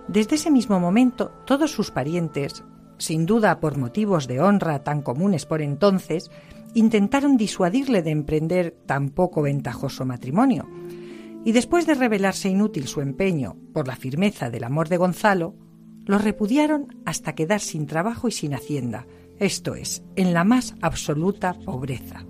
Desde 0.09 0.35
ese 0.35 0.51
mismo 0.51 0.81
momento, 0.81 1.31
todos 1.45 1.71
sus 1.71 1.93
parientes, 1.93 2.65
sin 2.99 3.25
duda 3.25 3.61
por 3.61 3.79
motivos 3.79 4.27
de 4.27 4.41
honra 4.41 4.83
tan 4.83 5.01
comunes 5.01 5.47
por 5.47 5.63
entonces, 5.63 6.29
intentaron 6.75 7.37
disuadirle 7.37 8.03
de 8.03 8.11
emprender 8.11 8.75
tan 8.85 9.11
poco 9.11 9.43
ventajoso 9.43 10.05
matrimonio. 10.05 10.69
Y 11.45 11.53
después 11.53 11.87
de 11.87 11.95
revelarse 11.95 12.49
inútil 12.49 12.89
su 12.89 13.01
empeño 13.01 13.55
por 13.73 13.87
la 13.87 13.95
firmeza 13.95 14.51
del 14.51 14.65
amor 14.65 14.89
de 14.89 14.97
Gonzalo, 14.97 15.55
los 16.07 16.23
repudiaron 16.23 16.89
hasta 17.05 17.35
quedar 17.35 17.61
sin 17.61 17.87
trabajo 17.87 18.29
y 18.29 18.33
sin 18.33 18.55
hacienda, 18.55 19.07
esto 19.39 19.75
es, 19.75 20.03
en 20.17 20.33
la 20.33 20.45
más 20.45 20.75
absoluta 20.81 21.55
pobreza. 21.55 22.25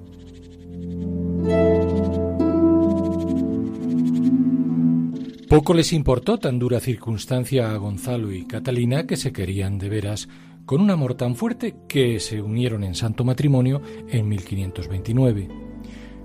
Poco 5.49 5.75
les 5.75 5.93
importó 5.93 6.39
tan 6.39 6.59
dura 6.59 6.81
circunstancia 6.81 7.71
a 7.71 7.77
Gonzalo 7.77 8.33
y 8.33 8.45
Catalina 8.45 9.07
que 9.07 9.17
se 9.17 9.33
querían 9.33 9.79
de 9.79 9.89
veras 9.89 10.29
con 10.67 10.81
un 10.81 10.91
amor 10.91 11.15
tan 11.15 11.37
fuerte 11.37 11.77
que 11.87 12.19
se 12.21 12.41
unieron 12.41 12.83
en 12.83 12.95
santo 12.95 13.23
matrimonio 13.25 13.83
en 14.09 14.29
1529. 14.29 15.49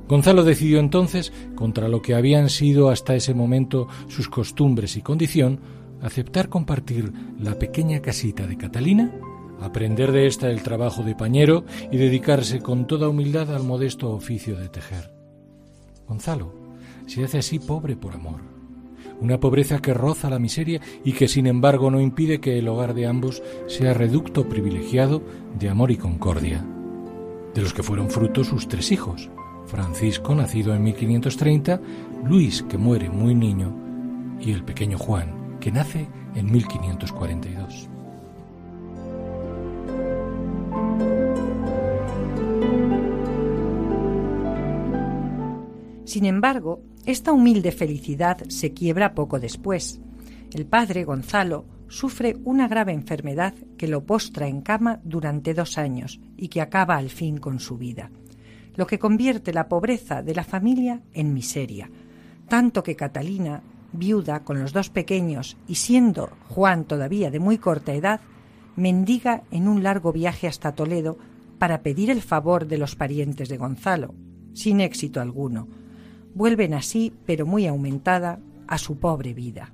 Gonzalo 0.07 0.43
decidió 0.43 0.79
entonces, 0.79 1.31
contra 1.55 1.87
lo 1.87 2.01
que 2.01 2.15
habían 2.15 2.49
sido 2.49 2.89
hasta 2.89 3.15
ese 3.15 3.35
momento 3.35 3.87
sus 4.07 4.29
costumbres 4.29 4.95
y 4.97 5.01
condición, 5.03 5.59
aceptar 6.01 6.49
compartir 6.49 7.11
la 7.39 7.55
pequeña 7.55 8.01
casita 8.01 8.47
de 8.47 8.57
Catalina, 8.57 9.11
aprender 9.61 10.11
de 10.11 10.27
ésta 10.27 10.49
el 10.49 10.63
trabajo 10.63 11.03
de 11.03 11.15
pañero 11.15 11.65
y 11.91 11.97
dedicarse 11.97 12.61
con 12.61 12.87
toda 12.87 13.09
humildad 13.09 13.53
al 13.53 13.63
modesto 13.63 14.11
oficio 14.11 14.57
de 14.57 14.69
tejer. 14.69 15.11
Gonzalo 16.07 16.53
se 17.05 17.23
hace 17.23 17.39
así 17.39 17.59
pobre 17.59 17.95
por 17.95 18.13
amor, 18.13 18.41
una 19.19 19.39
pobreza 19.39 19.79
que 19.79 19.93
roza 19.93 20.29
la 20.29 20.39
miseria 20.39 20.79
y 21.03 21.13
que 21.13 21.27
sin 21.27 21.47
embargo 21.47 21.91
no 21.91 21.99
impide 21.99 22.39
que 22.39 22.57
el 22.57 22.67
hogar 22.67 22.93
de 22.93 23.07
ambos 23.07 23.43
sea 23.67 23.93
reducto 23.93 24.47
privilegiado 24.47 25.21
de 25.57 25.69
amor 25.69 25.91
y 25.91 25.97
concordia, 25.97 26.65
de 27.53 27.61
los 27.61 27.73
que 27.73 27.83
fueron 27.83 28.09
frutos 28.09 28.47
sus 28.47 28.67
tres 28.67 28.91
hijos, 28.91 29.29
Francisco, 29.65 30.33
nacido 30.33 30.73
en 30.73 30.83
1530, 30.83 31.81
Luis, 32.25 32.63
que 32.63 32.77
muere 32.77 33.09
muy 33.09 33.35
niño, 33.35 33.75
y 34.39 34.51
el 34.51 34.63
pequeño 34.63 34.97
Juan, 34.97 35.38
que 35.59 35.71
nace 35.71 36.07
en 36.35 36.51
1542. 36.51 37.89
Sin 46.05 46.25
embargo, 46.25 46.81
esta 47.05 47.31
humilde 47.31 47.71
felicidad 47.71 48.39
se 48.47 48.73
quiebra 48.73 49.13
poco 49.13 49.39
después. 49.39 50.01
El 50.51 50.65
padre, 50.65 51.03
Gonzalo, 51.03 51.65
sufre 51.87 52.37
una 52.45 52.67
grave 52.67 52.93
enfermedad 52.93 53.53
que 53.77 53.87
lo 53.87 54.03
postra 54.05 54.47
en 54.47 54.61
cama 54.61 54.99
durante 55.03 55.53
dos 55.53 55.77
años 55.77 56.19
y 56.37 56.47
que 56.47 56.61
acaba 56.61 56.97
al 56.97 57.09
fin 57.09 57.37
con 57.37 57.59
su 57.59 57.77
vida, 57.77 58.11
lo 58.75 58.87
que 58.87 58.99
convierte 58.99 59.53
la 59.53 59.67
pobreza 59.67 60.21
de 60.21 60.35
la 60.35 60.43
familia 60.43 61.01
en 61.13 61.33
miseria, 61.33 61.89
tanto 62.47 62.81
que 62.81 62.95
Catalina, 62.95 63.61
viuda 63.93 64.43
con 64.43 64.59
los 64.59 64.73
dos 64.73 64.89
pequeños 64.89 65.57
y 65.67 65.75
siendo 65.75 66.29
Juan 66.47 66.85
todavía 66.85 67.31
de 67.31 67.39
muy 67.39 67.57
corta 67.57 67.93
edad, 67.93 68.21
mendiga 68.75 69.43
en 69.51 69.67
un 69.67 69.83
largo 69.83 70.11
viaje 70.13 70.47
hasta 70.47 70.73
Toledo 70.73 71.17
para 71.57 71.81
pedir 71.81 72.09
el 72.09 72.21
favor 72.21 72.67
de 72.67 72.77
los 72.77 72.95
parientes 72.95 73.49
de 73.49 73.57
Gonzalo, 73.57 74.15
sin 74.53 74.81
éxito 74.81 75.21
alguno. 75.21 75.67
Vuelven 76.33 76.73
así, 76.73 77.13
pero 77.25 77.45
muy 77.45 77.67
aumentada, 77.67 78.39
a 78.67 78.77
su 78.77 78.99
pobre 78.99 79.33
vida. 79.33 79.73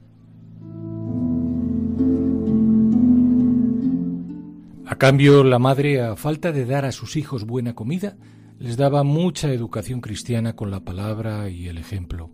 A 4.88 4.96
cambio, 4.98 5.44
la 5.44 5.60
madre, 5.60 6.02
a 6.02 6.16
falta 6.16 6.52
de 6.52 6.66
dar 6.66 6.86
a 6.86 6.92
sus 6.92 7.18
hijos 7.18 7.46
buena 7.46 7.76
comida, 7.76 8.16
les 8.58 8.78
daba 8.78 9.04
mucha 9.04 9.52
educación 9.52 10.00
cristiana 10.00 10.56
con 10.56 10.72
la 10.72 10.80
palabra 10.80 11.50
y 11.50 11.68
el 11.68 11.78
ejemplo. 11.78 12.32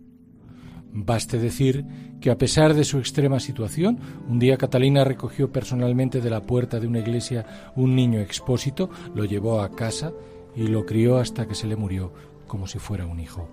Baste 0.94 1.38
decir 1.38 1.84
que 2.20 2.30
a 2.30 2.36
pesar 2.36 2.74
de 2.74 2.84
su 2.84 2.98
extrema 2.98 3.40
situación, 3.40 3.98
un 4.28 4.38
día 4.38 4.58
Catalina 4.58 5.04
recogió 5.04 5.50
personalmente 5.50 6.20
de 6.20 6.30
la 6.30 6.42
puerta 6.42 6.80
de 6.80 6.86
una 6.86 6.98
iglesia 6.98 7.72
un 7.76 7.96
niño 7.96 8.20
expósito, 8.20 8.90
lo 9.14 9.24
llevó 9.24 9.62
a 9.62 9.74
casa 9.74 10.12
y 10.54 10.66
lo 10.66 10.84
crió 10.84 11.16
hasta 11.16 11.48
que 11.48 11.54
se 11.54 11.66
le 11.66 11.76
murió 11.76 12.12
como 12.46 12.66
si 12.66 12.78
fuera 12.78 13.06
un 13.06 13.20
hijo. 13.20 13.48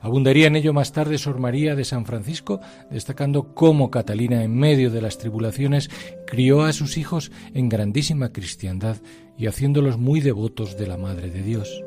Abundaría 0.00 0.46
en 0.46 0.56
ello 0.56 0.72
más 0.72 0.92
tarde 0.92 1.18
Sor 1.18 1.40
María 1.40 1.74
de 1.74 1.84
San 1.84 2.04
Francisco, 2.04 2.60
destacando 2.90 3.54
cómo 3.54 3.90
Catalina, 3.90 4.44
en 4.44 4.54
medio 4.54 4.90
de 4.90 5.00
las 5.00 5.18
tribulaciones, 5.18 5.90
crió 6.26 6.62
a 6.62 6.72
sus 6.72 6.98
hijos 6.98 7.32
en 7.54 7.68
grandísima 7.70 8.30
cristiandad 8.30 8.98
y 9.38 9.46
haciéndolos 9.46 9.98
muy 9.98 10.20
devotos 10.20 10.76
de 10.76 10.86
la 10.86 10.98
Madre 10.98 11.30
de 11.30 11.42
Dios. 11.42 11.83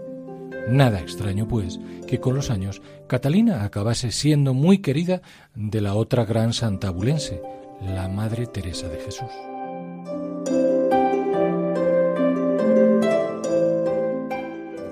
Nada 0.68 1.00
extraño, 1.00 1.48
pues, 1.48 1.80
que 2.08 2.20
con 2.20 2.36
los 2.36 2.50
años 2.50 2.82
Catalina 3.08 3.64
acabase 3.64 4.12
siendo 4.12 4.54
muy 4.54 4.80
querida 4.80 5.22
de 5.56 5.80
la 5.80 5.96
otra 5.96 6.26
gran 6.26 6.52
santa 6.52 6.90
abulense, 6.90 7.42
la 7.82 8.10
Madre 8.10 8.48
Teresa 8.48 8.90
de 8.90 9.00
Jesús. 9.00 9.32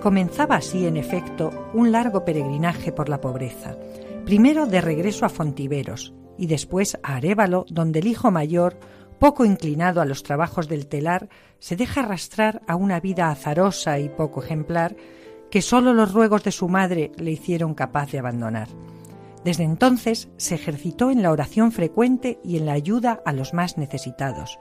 Comenzaba 0.02 0.58
así, 0.58 0.86
en 0.86 0.98
efecto, 0.98 1.72
un 1.74 1.92
largo 1.92 2.24
peregrinaje 2.24 2.92
por 2.92 3.10
la 3.10 3.20
pobreza, 3.20 3.76
primero 4.24 4.68
de 4.68 4.80
regreso 4.80 5.26
a 5.26 5.30
Fontiveros 5.30 6.14
y 6.38 6.48
después 6.48 6.98
a 7.04 7.16
Arévalo, 7.16 7.66
donde 7.70 8.00
el 8.00 8.08
hijo 8.08 8.32
mayor, 8.32 8.78
poco 9.20 9.46
inclinado 9.46 10.02
a 10.02 10.06
los 10.06 10.24
trabajos 10.24 10.70
del 10.70 10.88
telar, 10.88 11.28
se 11.60 11.76
deja 11.76 12.02
arrastrar 12.02 12.62
a 12.68 12.76
una 12.76 13.00
vida 13.00 13.30
azarosa 13.30 14.00
y 14.00 14.08
poco 14.10 14.44
ejemplar 14.44 14.96
que 15.56 15.62
sólo 15.62 15.94
los 15.94 16.12
ruegos 16.12 16.44
de 16.44 16.52
su 16.52 16.68
madre 16.68 17.14
le 17.16 17.32
hicieron 17.32 17.76
capaz 17.76 18.12
de 18.12 18.20
abandonar. 18.20 18.68
Desde 19.46 19.64
entonces 19.64 20.28
se 20.36 20.56
ejercitó 20.56 21.12
en 21.12 21.24
la 21.24 21.32
oración 21.32 21.72
frecuente 21.72 22.42
y 22.44 22.58
en 22.58 22.66
la 22.66 22.74
ayuda 22.74 23.22
a 23.24 23.32
los 23.32 23.54
más 23.54 23.78
necesitados. 23.78 24.60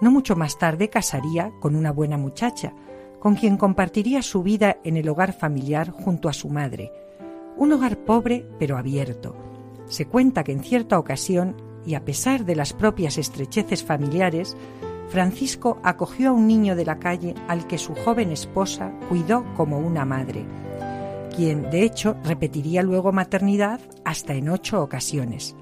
No 0.00 0.12
mucho 0.12 0.36
más 0.36 0.60
tarde 0.60 0.90
casaría 0.90 1.50
con 1.60 1.74
una 1.74 1.90
buena 1.90 2.18
muchacha, 2.18 2.72
con 3.18 3.34
quien 3.34 3.56
compartiría 3.56 4.22
su 4.22 4.44
vida 4.44 4.76
en 4.84 4.96
el 4.96 5.08
hogar 5.08 5.32
familiar 5.32 5.90
junto 5.90 6.28
a 6.28 6.32
su 6.32 6.48
madre. 6.48 6.92
Un 7.56 7.72
hogar 7.72 7.96
pobre 7.96 8.46
pero 8.60 8.78
abierto. 8.78 9.34
Se 9.86 10.06
cuenta 10.06 10.44
que 10.44 10.52
en 10.52 10.62
cierta 10.62 11.00
ocasión, 11.00 11.56
y 11.84 11.94
a 11.94 12.04
pesar 12.04 12.44
de 12.44 12.54
las 12.54 12.74
propias 12.74 13.18
estrecheces 13.18 13.82
familiares, 13.82 14.56
Francisco 15.12 15.78
acogió 15.82 16.30
a 16.30 16.32
un 16.32 16.46
niño 16.46 16.74
de 16.74 16.86
la 16.86 16.98
calle 16.98 17.34
al 17.46 17.66
que 17.66 17.76
su 17.76 17.94
joven 17.94 18.32
esposa 18.32 18.94
cuidó 19.10 19.44
como 19.56 19.78
una 19.78 20.06
madre, 20.06 20.46
quien 21.36 21.68
de 21.70 21.82
hecho 21.82 22.16
repetiría 22.24 22.82
luego 22.82 23.12
maternidad 23.12 23.78
hasta 24.06 24.32
en 24.32 24.48
ocho 24.48 24.82
ocasiones. 24.82 25.54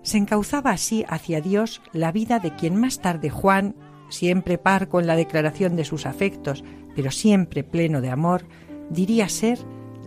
Se 0.00 0.16
encauzaba 0.16 0.70
así 0.70 1.04
hacia 1.06 1.42
Dios 1.42 1.82
la 1.92 2.12
vida 2.12 2.38
de 2.38 2.56
quien 2.56 2.76
más 2.76 3.00
tarde 3.00 3.28
Juan, 3.28 3.76
siempre 4.08 4.56
parco 4.56 5.00
en 5.00 5.06
la 5.06 5.16
declaración 5.16 5.76
de 5.76 5.84
sus 5.84 6.06
afectos, 6.06 6.64
pero 6.96 7.10
siempre 7.10 7.64
pleno 7.64 8.00
de 8.00 8.08
amor, 8.08 8.46
diría 8.88 9.28
ser 9.28 9.58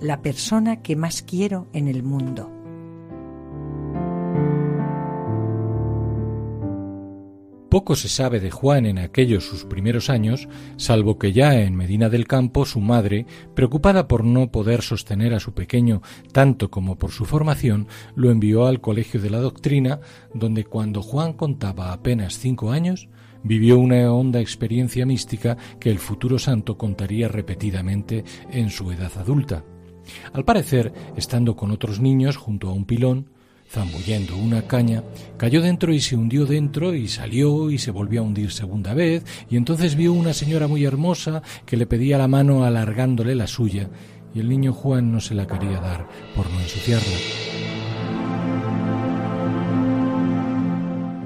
la 0.01 0.23
persona 0.23 0.81
que 0.81 0.95
más 0.95 1.21
quiero 1.21 1.67
en 1.73 1.87
el 1.87 2.01
mundo. 2.01 2.60
Poco 7.71 7.95
se 7.95 8.09
sabe 8.09 8.41
de 8.41 8.51
Juan 8.51 8.85
en 8.85 8.99
aquellos 8.99 9.45
sus 9.45 9.63
primeros 9.63 10.09
años, 10.09 10.49
salvo 10.75 11.17
que 11.17 11.31
ya 11.31 11.61
en 11.61 11.77
Medina 11.77 12.09
del 12.09 12.27
Campo 12.27 12.65
su 12.65 12.81
madre, 12.81 13.25
preocupada 13.55 14.09
por 14.09 14.25
no 14.25 14.51
poder 14.51 14.81
sostener 14.81 15.33
a 15.33 15.39
su 15.39 15.53
pequeño 15.53 16.01
tanto 16.33 16.69
como 16.69 16.97
por 16.97 17.11
su 17.11 17.23
formación, 17.23 17.87
lo 18.13 18.29
envió 18.29 18.65
al 18.65 18.81
Colegio 18.81 19.21
de 19.21 19.29
la 19.29 19.39
Doctrina, 19.39 20.01
donde 20.33 20.65
cuando 20.65 21.01
Juan 21.01 21.31
contaba 21.31 21.93
apenas 21.93 22.37
cinco 22.37 22.71
años, 22.71 23.07
vivió 23.41 23.79
una 23.79 24.11
honda 24.11 24.41
experiencia 24.41 25.05
mística 25.05 25.55
que 25.79 25.91
el 25.91 25.99
futuro 25.99 26.39
santo 26.39 26.77
contaría 26.77 27.29
repetidamente 27.29 28.25
en 28.51 28.69
su 28.69 28.91
edad 28.91 29.13
adulta. 29.17 29.63
Al 30.33 30.43
parecer, 30.43 30.91
estando 31.15 31.55
con 31.55 31.71
otros 31.71 32.01
niños 32.01 32.35
junto 32.35 32.67
a 32.67 32.73
un 32.73 32.83
pilón, 32.83 33.29
zambullendo 33.71 34.35
una 34.35 34.63
caña, 34.63 35.01
cayó 35.37 35.61
dentro 35.61 35.93
y 35.93 36.01
se 36.01 36.17
hundió 36.17 36.45
dentro 36.45 36.93
y 36.93 37.07
salió 37.07 37.71
y 37.71 37.77
se 37.77 37.91
volvió 37.91 38.19
a 38.19 38.23
hundir 38.23 38.51
segunda 38.51 38.93
vez, 38.93 39.23
y 39.49 39.55
entonces 39.55 39.95
vio 39.95 40.11
una 40.11 40.33
señora 40.33 40.67
muy 40.67 40.83
hermosa 40.83 41.41
que 41.65 41.77
le 41.77 41.85
pedía 41.85 42.17
la 42.17 42.27
mano 42.27 42.65
alargándole 42.65 43.33
la 43.33 43.47
suya, 43.47 43.89
y 44.35 44.41
el 44.41 44.49
niño 44.49 44.73
Juan 44.73 45.13
no 45.13 45.21
se 45.21 45.35
la 45.35 45.47
quería 45.47 45.79
dar 45.79 46.05
por 46.35 46.49
no 46.51 46.59
ensuciarla. 46.59 47.17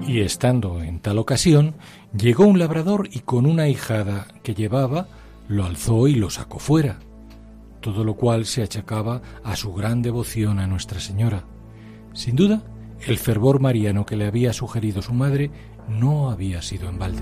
Y 0.08 0.20
estando 0.20 0.84
en 0.84 1.00
tal 1.00 1.18
ocasión, 1.18 1.74
llegó 2.16 2.46
un 2.46 2.60
labrador 2.60 3.10
y 3.12 3.22
con 3.22 3.48
una 3.48 3.70
hijada 3.70 4.28
que 4.44 4.54
llevaba, 4.54 5.08
lo 5.48 5.66
alzó 5.66 6.08
y 6.08 6.14
lo 6.14 6.30
sacó 6.30 6.60
fuera, 6.60 7.00
todo 7.82 8.04
lo 8.04 8.14
cual 8.14 8.46
se 8.46 8.62
achacaba 8.62 9.24
a 9.44 9.56
su 9.56 9.74
gran 9.74 10.04
devoción 10.04 10.60
a 10.60 10.68
Nuestra 10.68 11.00
Señora. 11.00 11.44
Sin 12.16 12.38
duda, 12.38 12.64
el 13.06 13.18
fervor 13.18 13.60
mariano 13.60 14.06
que 14.06 14.16
le 14.16 14.26
había 14.26 14.54
sugerido 14.54 15.02
su 15.02 15.14
madre 15.14 15.52
no 15.90 16.32
había 16.32 16.62
sido 16.62 16.88
en 16.88 16.98
balde. 16.98 17.22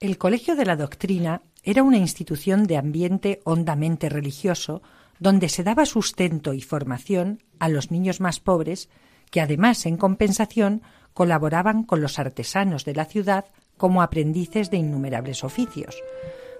El 0.00 0.18
Colegio 0.18 0.56
de 0.56 0.64
la 0.64 0.76
Doctrina 0.76 1.42
era 1.62 1.82
una 1.82 1.98
institución 1.98 2.64
de 2.64 2.78
ambiente 2.78 3.40
hondamente 3.44 4.08
religioso 4.08 4.82
donde 5.18 5.50
se 5.50 5.62
daba 5.62 5.84
sustento 5.84 6.54
y 6.54 6.62
formación 6.62 7.42
a 7.58 7.68
los 7.68 7.90
niños 7.90 8.20
más 8.20 8.40
pobres 8.40 8.88
que 9.30 9.42
además 9.42 9.84
en 9.84 9.98
compensación 9.98 10.82
colaboraban 11.12 11.84
con 11.84 12.00
los 12.00 12.18
artesanos 12.18 12.84
de 12.84 12.94
la 12.94 13.04
ciudad 13.04 13.44
como 13.76 14.00
aprendices 14.00 14.70
de 14.70 14.78
innumerables 14.78 15.44
oficios. 15.44 15.96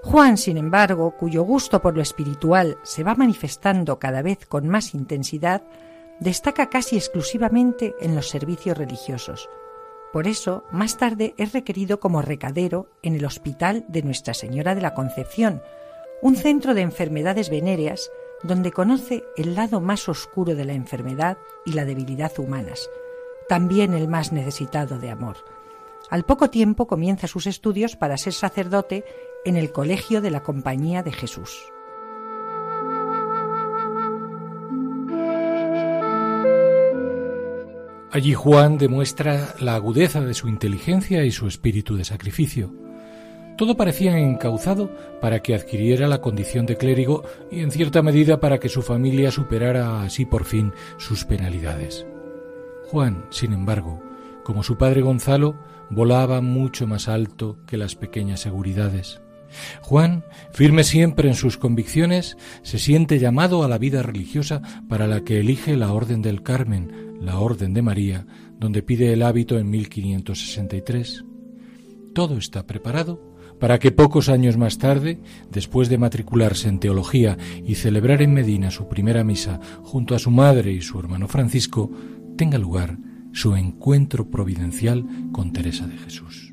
Juan, 0.05 0.37
sin 0.37 0.59
embargo, 0.59 1.13
cuyo 1.17 1.43
gusto 1.45 1.81
por 1.81 1.97
lo 1.97 2.03
espiritual 2.03 2.77
se 2.83 3.03
va 3.03 3.15
manifestando 3.15 3.99
cada 3.99 4.21
vez 4.21 4.45
con 4.47 4.69
más 4.69 4.95
intensidad, 4.95 5.63
destaca 6.21 6.69
casi 6.69 6.97
exclusivamente 6.97 7.95
en 8.01 8.15
los 8.15 8.29
servicios 8.29 8.77
religiosos. 8.77 9.49
Por 10.13 10.29
eso, 10.29 10.63
más 10.71 10.99
tarde 10.99 11.35
es 11.39 11.53
requerido 11.53 12.01
como 12.01 12.21
recadero 12.21 12.91
en 13.03 13.15
el 13.15 13.25
Hospital 13.25 13.87
de 13.89 14.03
Nuestra 14.03 14.35
Señora 14.35 14.75
de 14.75 14.83
la 14.83 14.95
Concepción, 14.95 15.63
un 16.21 16.37
centro 16.37 16.75
de 16.75 16.83
enfermedades 16.83 17.49
venéreas 17.49 18.11
donde 18.43 18.73
conoce 18.73 19.25
el 19.39 19.55
lado 19.55 19.81
más 19.81 20.09
oscuro 20.09 20.55
de 20.55 20.67
la 20.67 20.75
enfermedad 20.75 21.39
y 21.65 21.73
la 21.73 21.87
debilidad 21.87 22.39
humanas, 22.39 22.91
también 23.49 23.95
el 23.95 24.07
más 24.07 24.33
necesitado 24.33 24.99
de 24.99 25.11
amor. 25.11 25.39
Al 26.11 26.25
poco 26.25 26.51
tiempo 26.51 26.87
comienza 26.87 27.27
sus 27.27 27.47
estudios 27.47 27.97
para 27.97 28.19
ser 28.19 28.35
sacerdote 28.35 29.05
en 29.45 29.57
el 29.57 29.73
Colegio 29.73 30.21
de 30.21 30.31
la 30.31 30.43
Compañía 30.43 31.03
de 31.03 31.13
Jesús. 31.13 31.73
Allí 38.15 38.33
Juan 38.33 38.79
demuestra 38.79 39.57
la 39.59 39.75
agudeza 39.75 40.21
de 40.21 40.35
su 40.35 40.47
inteligencia 40.47 41.25
y 41.25 41.33
su 41.33 41.49
espíritu 41.49 41.97
de 41.97 42.05
sacrificio. 42.05 42.73
Todo 43.59 43.77
parecía 43.77 44.17
encauzado 44.17 44.89
para 45.21 45.41
que 45.43 45.53
adquiriera 45.53 46.07
la 46.07 46.21
condición 46.21 46.65
de 46.65 46.77
clérigo 46.77 47.25
y 47.51 47.59
en 47.59 47.73
cierta 47.73 48.03
medida 48.03 48.39
para 48.39 48.61
que 48.61 48.69
su 48.69 48.83
familia 48.83 49.33
superara 49.33 50.03
así 50.03 50.27
por 50.27 50.45
fin 50.45 50.73
sus 50.97 51.25
penalidades. 51.25 52.07
Juan, 52.87 53.27
sin 53.31 53.53
embargo, 53.53 54.01
como 54.45 54.63
su 54.63 54.79
padre 54.79 55.01
Gonzalo, 55.01 55.57
volaba 55.91 56.41
mucho 56.41 56.87
más 56.87 57.09
alto 57.09 57.59
que 57.67 57.77
las 57.77 57.97
pequeñas 57.97 58.39
seguridades. 58.39 59.24
Juan, 59.83 60.25
firme 60.53 60.85
siempre 60.85 61.29
en 61.29 61.35
sus 61.35 61.57
convicciones, 61.57 62.37
se 62.63 62.79
siente 62.79 63.19
llamado 63.19 63.65
a 63.65 63.69
la 63.69 63.79
vida 63.79 64.03
religiosa 64.03 64.63
para 64.89 65.07
la 65.07 65.25
que 65.25 65.41
elige 65.41 65.77
la 65.77 65.93
Orden 65.93 66.23
del 66.23 66.43
Carmen, 66.43 67.17
la 67.21 67.39
Orden 67.39 67.75
de 67.75 67.83
María, 67.83 68.27
donde 68.59 68.83
pide 68.83 69.13
el 69.13 69.23
hábito 69.23 69.59
en 69.59 69.71
1563. 69.71 71.25
Todo 72.15 72.39
está 72.39 72.67
preparado 72.67 73.35
para 73.59 73.79
que 73.79 73.93
pocos 73.93 74.29
años 74.29 74.57
más 74.57 74.79
tarde, 74.79 75.21
después 75.51 75.89
de 75.89 75.99
matricularse 75.99 76.69
en 76.69 76.81
teología 76.81 77.39
y 77.65 77.77
celebrar 77.77 78.21
en 78.21 78.35
Medina 78.35 78.71
su 78.71 78.89
primera 78.89 79.25
misa 79.25 79.61
junto 79.83 80.15
a 80.15 80.19
su 80.19 80.31
madre 80.31 80.73
y 80.73 80.83
su 80.83 80.99
hermano 80.99 81.29
Francisco, 81.29 81.91
tenga 82.37 82.59
lugar 82.59 82.99
su 83.33 83.57
encuentro 83.57 84.31
providencial 84.31 85.07
con 85.33 85.53
Teresa 85.53 85.87
de 85.87 85.97
Jesús. 85.97 86.44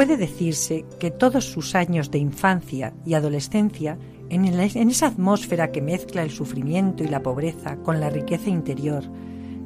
Puede 0.00 0.16
decirse 0.16 0.86
que 0.98 1.10
todos 1.10 1.44
sus 1.44 1.74
años 1.74 2.10
de 2.10 2.16
infancia 2.18 2.94
y 3.04 3.12
adolescencia, 3.12 3.98
en, 4.30 4.46
esa 4.46 5.08
atmósfera 5.08 5.72
que 5.72 5.82
mezcla 5.82 6.22
el 6.22 6.30
sufrimiento 6.30 7.04
y 7.04 7.08
la 7.08 7.22
pobreza 7.22 7.76
con 7.82 8.00
la 8.00 8.08
riqueza 8.08 8.48
interior, 8.48 9.04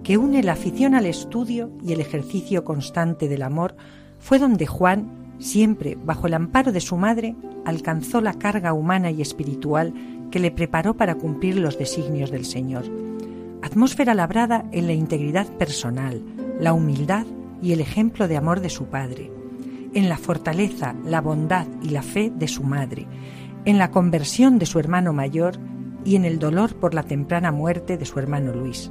que 0.02 0.18
une 0.18 0.42
la 0.42 0.54
afición 0.54 0.96
al 0.96 1.06
estudio 1.06 1.70
y 1.86 1.92
el 1.92 2.00
ejercicio 2.00 2.64
constante 2.64 3.28
del 3.28 3.42
amor, 3.42 3.76
fue 4.18 4.40
donde 4.40 4.66
Juan, 4.66 5.36
siempre 5.38 5.96
bajo 6.04 6.26
el 6.26 6.34
amparo 6.34 6.72
de 6.72 6.80
su 6.80 6.96
madre, 6.96 7.36
alcanzó 7.64 8.20
la 8.20 8.34
carga 8.34 8.72
humana 8.72 9.12
y 9.12 9.22
espiritual 9.22 9.94
que 10.32 10.40
le 10.40 10.50
preparó 10.50 10.96
para 10.96 11.14
cumplir 11.14 11.58
los 11.58 11.78
designios 11.78 12.32
del 12.32 12.44
Señor. 12.44 12.84
Atmósfera 13.64 14.12
labrada 14.12 14.66
en 14.72 14.86
la 14.86 14.92
integridad 14.92 15.46
personal, 15.56 16.22
la 16.60 16.74
humildad 16.74 17.24
y 17.62 17.72
el 17.72 17.80
ejemplo 17.80 18.28
de 18.28 18.36
amor 18.36 18.60
de 18.60 18.68
su 18.68 18.88
padre 18.88 19.30
en 19.94 20.10
la 20.10 20.18
fortaleza, 20.18 20.94
la 21.06 21.22
bondad 21.22 21.66
y 21.80 21.88
la 21.88 22.02
fe 22.02 22.30
de 22.34 22.46
su 22.46 22.62
madre, 22.62 23.06
en 23.64 23.78
la 23.78 23.90
conversión 23.90 24.58
de 24.58 24.66
su 24.66 24.78
hermano 24.78 25.14
mayor 25.14 25.54
y 26.04 26.16
en 26.16 26.26
el 26.26 26.38
dolor 26.38 26.74
por 26.76 26.92
la 26.92 27.04
temprana 27.04 27.52
muerte 27.52 27.96
de 27.96 28.04
su 28.04 28.18
hermano 28.18 28.52
Luis. 28.52 28.90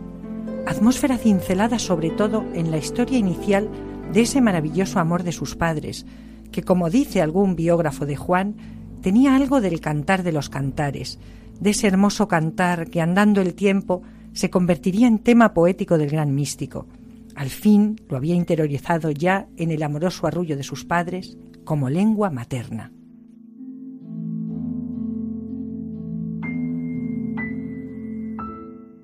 Atmósfera 0.65 1.19
cincelada 1.19 1.77
sobre 1.77 2.09
todo 2.09 2.43
en 2.55 2.71
la 2.71 2.77
historia 2.77 3.19
inicial 3.19 3.69
de 4.11 4.21
ese 4.21 4.41
maravilloso 4.41 4.99
amor 4.99 5.21
de 5.21 5.33
sus 5.33 5.55
padres, 5.55 6.07
que 6.51 6.63
como 6.63 6.89
dice 6.89 7.21
algún 7.21 7.55
biógrafo 7.55 8.07
de 8.07 8.15
Juan, 8.15 8.55
tenía 9.01 9.35
algo 9.35 9.61
del 9.61 9.81
cantar 9.81 10.23
de 10.23 10.31
los 10.31 10.49
cantares, 10.49 11.19
de 11.59 11.69
ese 11.69 11.85
hermoso 11.85 12.27
cantar 12.27 12.89
que 12.89 13.01
andando 13.01 13.39
el 13.39 13.53
tiempo 13.53 14.01
se 14.33 14.49
convertiría 14.49 15.07
en 15.07 15.19
tema 15.19 15.53
poético 15.53 15.97
del 15.97 16.09
gran 16.09 16.35
místico. 16.35 16.87
Al 17.35 17.49
fin 17.49 17.99
lo 18.09 18.17
había 18.17 18.35
interiorizado 18.35 19.11
ya 19.11 19.47
en 19.57 19.71
el 19.71 19.83
amoroso 19.83 20.27
arrullo 20.27 20.57
de 20.57 20.63
sus 20.63 20.85
padres 20.85 21.37
como 21.63 21.89
lengua 21.89 22.29
materna. 22.29 22.91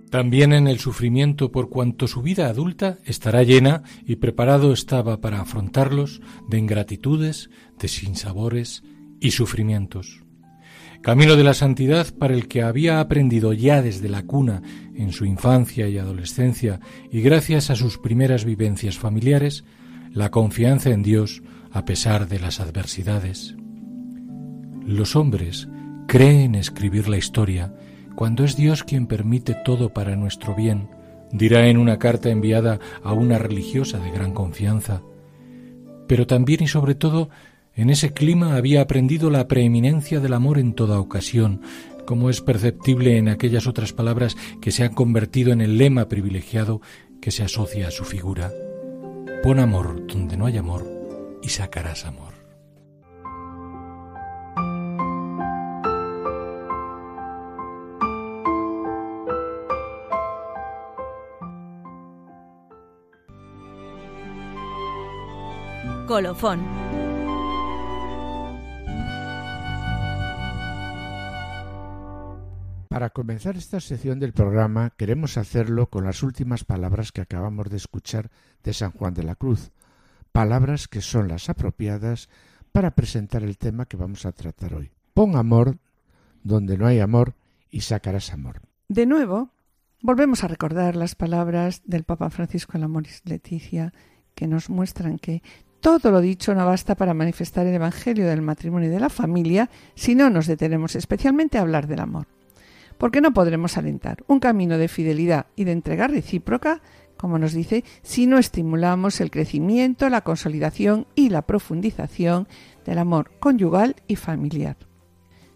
También 0.09 0.53
en 0.53 0.67
el 0.67 0.79
sufrimiento 0.79 1.51
por 1.51 1.69
cuanto 1.69 2.07
su 2.07 2.23
vida 2.23 2.47
adulta 2.47 2.97
estará 3.05 3.43
llena 3.43 3.83
y 4.05 4.15
preparado 4.15 4.73
estaba 4.73 5.21
para 5.21 5.39
afrontarlos 5.39 6.21
de 6.47 6.57
ingratitudes, 6.57 7.51
de 7.79 7.87
sinsabores 7.87 8.83
y 9.19 9.31
sufrimientos. 9.31 10.23
Camino 11.01 11.37
de 11.37 11.45
la 11.45 11.53
santidad 11.53 12.13
para 12.13 12.33
el 12.33 12.49
que 12.49 12.61
había 12.61 12.99
aprendido 12.99 13.53
ya 13.53 13.81
desde 13.81 14.09
la 14.09 14.23
cuna 14.23 14.61
en 14.95 15.13
su 15.13 15.23
infancia 15.23 15.87
y 15.87 15.97
adolescencia 15.97 16.81
y 17.09 17.21
gracias 17.21 17.69
a 17.69 17.75
sus 17.75 17.97
primeras 17.97 18.43
vivencias 18.43 18.97
familiares, 18.97 19.63
la 20.11 20.29
confianza 20.29 20.89
en 20.89 21.01
Dios 21.01 21.41
a 21.71 21.85
pesar 21.85 22.27
de 22.27 22.39
las 22.39 22.59
adversidades. 22.59 23.55
Los 24.85 25.15
hombres 25.15 25.69
creen 26.07 26.55
escribir 26.55 27.07
la 27.07 27.17
historia 27.17 27.73
cuando 28.15 28.43
es 28.43 28.57
Dios 28.57 28.83
quien 28.83 29.07
permite 29.07 29.55
todo 29.63 29.93
para 29.93 30.17
nuestro 30.17 30.53
bien, 30.53 30.89
dirá 31.31 31.67
en 31.67 31.77
una 31.77 31.97
carta 31.97 32.29
enviada 32.29 32.79
a 33.03 33.13
una 33.13 33.39
religiosa 33.39 33.99
de 33.99 34.11
gran 34.11 34.33
confianza. 34.33 35.01
Pero 36.07 36.27
también 36.27 36.63
y 36.63 36.67
sobre 36.67 36.95
todo 36.95 37.29
en 37.79 37.89
ese 37.89 38.11
clima 38.11 38.57
había 38.57 38.81
aprendido 38.81 39.29
la 39.29 39.47
preeminencia 39.47 40.19
del 40.19 40.33
amor 40.33 40.59
en 40.59 40.73
toda 40.73 40.99
ocasión, 40.99 41.61
como 42.05 42.29
es 42.29 42.41
perceptible 42.41 43.17
en 43.17 43.29
aquellas 43.29 43.67
otras 43.67 43.93
palabras 43.93 44.35
que 44.59 44.71
se 44.71 44.83
han 44.83 44.93
convertido 44.93 45.53
en 45.53 45.61
el 45.61 45.77
lema 45.77 46.09
privilegiado 46.09 46.81
que 47.21 47.31
se 47.31 47.41
asocia 47.41 47.87
a 47.87 47.91
su 47.91 48.03
figura. 48.03 48.51
Pon 49.43 49.59
amor 49.59 50.05
donde 50.07 50.35
no 50.35 50.45
hay 50.45 50.57
amor 50.57 50.85
y 51.41 51.47
sacarás 51.47 52.03
amor. 52.03 52.33
Colofón. 66.07 66.88
Para 72.89 73.11
comenzar 73.11 73.55
esta 73.55 73.79
sección 73.79 74.19
del 74.19 74.33
programa 74.33 74.89
queremos 74.97 75.37
hacerlo 75.37 75.91
con 75.91 76.05
las 76.05 76.23
últimas 76.23 76.63
palabras 76.63 77.11
que 77.11 77.21
acabamos 77.21 77.69
de 77.69 77.77
escuchar 77.77 78.31
de 78.63 78.73
San 78.73 78.93
Juan 78.93 79.13
de 79.13 79.21
la 79.21 79.35
Cruz, 79.35 79.69
palabras 80.31 80.87
que 80.87 81.01
son 81.01 81.27
las 81.27 81.49
apropiadas 81.49 82.29
para 82.71 82.95
presentar 82.95 83.43
el 83.43 83.59
tema 83.59 83.85
que 83.85 83.95
vamos 83.95 84.25
a 84.25 84.31
tratar 84.31 84.73
hoy. 84.73 84.89
Pon 85.13 85.35
amor 85.35 85.77
donde 86.43 86.79
no 86.79 86.87
hay 86.87 86.99
amor 86.99 87.35
y 87.69 87.81
sacarás 87.81 88.33
amor. 88.33 88.63
De 88.87 89.05
nuevo, 89.05 89.51
volvemos 90.01 90.43
a 90.43 90.47
recordar 90.47 90.95
las 90.95 91.13
palabras 91.13 91.83
del 91.85 92.05
Papa 92.05 92.31
Francisco 92.31 92.71
a 92.75 92.79
la 92.79 92.87
Moris 92.87 93.21
Leticia 93.23 93.93
que 94.33 94.47
nos 94.47 94.71
muestran 94.71 95.19
que 95.19 95.43
todo 95.79 96.09
lo 96.09 96.21
dicho 96.21 96.55
no 96.55 96.65
basta 96.65 96.95
para 96.95 97.13
manifestar 97.13 97.67
el 97.67 97.75
Evangelio 97.75 98.25
del 98.25 98.41
matrimonio 98.41 98.89
y 98.89 98.91
de 98.91 98.99
la 98.99 99.11
familia 99.11 99.69
si 99.93 100.15
no 100.15 100.31
nos 100.31 100.47
detenemos 100.47 100.95
especialmente 100.95 101.59
a 101.59 101.61
hablar 101.61 101.85
del 101.85 101.99
amor. 101.99 102.25
Porque 102.99 103.21
no 103.21 103.33
podremos 103.33 103.77
alentar 103.77 104.23
un 104.27 104.39
camino 104.39 104.77
de 104.77 104.89
fidelidad 104.89 105.47
y 105.55 105.63
de 105.63 105.71
entrega 105.71 106.07
recíproca, 106.07 106.81
como 107.15 107.39
nos 107.39 107.53
dice, 107.53 107.85
si 108.03 108.27
no 108.27 108.37
estimulamos 108.37 109.21
el 109.21 109.31
crecimiento, 109.31 110.09
la 110.09 110.21
consolidación 110.21 111.07
y 111.15 111.29
la 111.29 111.43
profundización 111.43 112.47
del 112.85 112.97
amor 112.97 113.31
conyugal 113.39 113.95
y 114.07 114.17
familiar. 114.17 114.75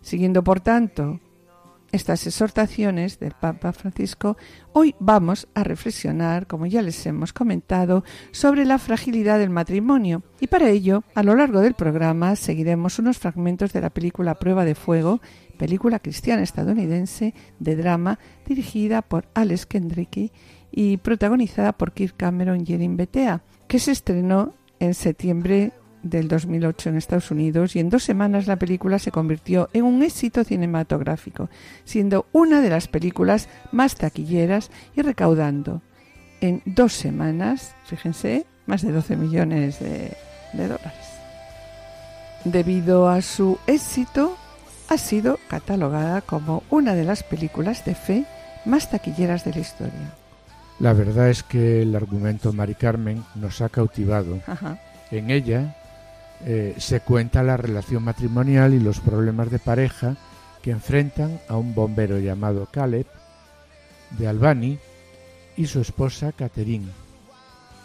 Siguiendo, 0.02 0.44
por 0.44 0.62
tanto, 0.62 1.20
estas 1.94 2.26
exhortaciones 2.26 3.20
del 3.20 3.34
Papa 3.40 3.72
Francisco, 3.72 4.36
hoy 4.74 4.96
vamos 5.00 5.48
a 5.54 5.64
reflexionar, 5.64 6.48
como 6.48 6.66
ya 6.66 6.82
les 6.82 7.06
hemos 7.06 7.34
comentado, 7.34 8.04
sobre 8.32 8.66
la 8.66 8.80
fragilidad 8.80 9.38
del 9.38 9.52
matrimonio. 9.52 10.24
Y 10.42 10.48
para 10.48 10.70
ello, 10.70 11.04
a 11.14 11.22
lo 11.22 11.36
largo 11.36 11.62
del 11.62 11.76
programa, 11.76 12.36
seguiremos 12.36 12.98
unos 12.98 13.20
fragmentos 13.20 13.72
de 13.74 13.82
la 13.82 13.92
película 13.92 14.34
Prueba 14.40 14.66
de 14.66 14.74
Fuego, 14.74 15.22
película 15.58 16.00
cristiana 16.00 16.42
estadounidense 16.42 17.36
de 17.60 17.76
drama 17.76 18.18
dirigida 18.48 19.04
por 19.04 19.28
Alex 19.36 19.68
Kendricky 19.68 20.32
y 20.72 20.98
protagonizada 20.98 21.74
por 21.74 21.94
Kirk 21.94 22.16
Cameron 22.18 22.66
y 22.66 22.74
Erin 22.74 22.98
Betea, 22.98 23.44
que 23.68 23.78
se 23.78 23.92
estrenó 23.92 24.56
en 24.80 24.96
septiembre 24.96 25.74
del 26.04 26.28
2008 26.28 26.90
en 26.90 26.98
Estados 26.98 27.32
Unidos 27.32 27.76
y 27.76 27.80
en 27.80 27.90
dos 27.90 28.04
semanas 28.04 28.46
la 28.46 28.58
película 28.58 29.00
se 29.00 29.12
convirtió 29.12 29.70
en 29.74 29.86
un 29.86 30.04
éxito 30.04 30.44
cinematográfico, 30.44 31.50
siendo 31.86 32.28
una 32.32 32.62
de 32.62 32.70
las 32.70 32.88
películas 32.88 33.50
más 33.72 33.96
taquilleras 33.96 34.70
y 34.96 35.02
recaudando 35.02 35.82
en 36.42 36.62
dos 36.66 36.94
semanas, 36.94 37.74
fíjense, 37.86 38.46
más 38.66 38.82
de 38.82 38.92
12 38.92 39.16
millones 39.16 39.80
de, 39.80 40.12
de 40.52 40.68
dólares. 40.68 41.08
Debido 42.44 43.08
a 43.08 43.22
su 43.22 43.58
éxito, 43.66 44.36
ha 44.90 44.98
sido 44.98 45.40
catalogada 45.48 46.22
como 46.22 46.64
una 46.70 46.96
de 46.96 47.06
las 47.06 47.24
películas 47.24 47.86
de 47.86 47.96
fe 47.96 48.26
más 48.66 48.90
taquilleras 48.90 49.46
de 49.46 49.54
la 49.54 49.60
historia. 49.60 50.14
La 50.80 50.92
verdad 50.92 51.30
es 51.30 51.44
que 51.44 51.82
el 51.84 51.96
argumento 51.96 52.52
Mari 52.52 52.76
Carmen 52.76 53.24
nos 53.36 53.62
ha 53.62 53.70
cautivado. 53.70 54.42
Ajá. 54.46 54.80
En 55.12 55.30
ella 55.30 55.76
eh, 56.46 56.76
se 56.78 57.00
cuenta 57.00 57.44
la 57.44 57.58
relación 57.58 58.04
matrimonial 58.04 58.74
y 58.74 58.80
los 58.80 59.00
problemas 59.00 59.50
de 59.50 59.60
pareja 59.60 60.18
que 60.62 60.72
enfrentan 60.72 61.40
a 61.48 61.58
un 61.58 61.74
bombero 61.74 62.20
llamado 62.20 62.68
Caleb 62.72 63.06
de 64.18 64.28
Albany 64.28 64.78
y 65.58 65.66
su 65.66 65.82
esposa 65.82 66.32
Catherine. 66.32 66.88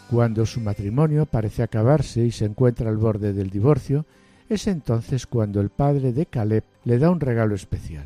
Cuando 0.09 0.45
su 0.45 0.59
matrimonio 0.59 1.25
parece 1.25 1.63
acabarse 1.63 2.21
y 2.21 2.31
se 2.31 2.45
encuentra 2.45 2.89
al 2.89 2.97
borde 2.97 3.33
del 3.33 3.49
divorcio, 3.49 4.05
es 4.49 4.67
entonces 4.67 5.27
cuando 5.27 5.61
el 5.61 5.69
padre 5.69 6.11
de 6.13 6.25
Caleb 6.25 6.63
le 6.83 6.97
da 6.97 7.11
un 7.11 7.19
regalo 7.19 7.55
especial. 7.55 8.05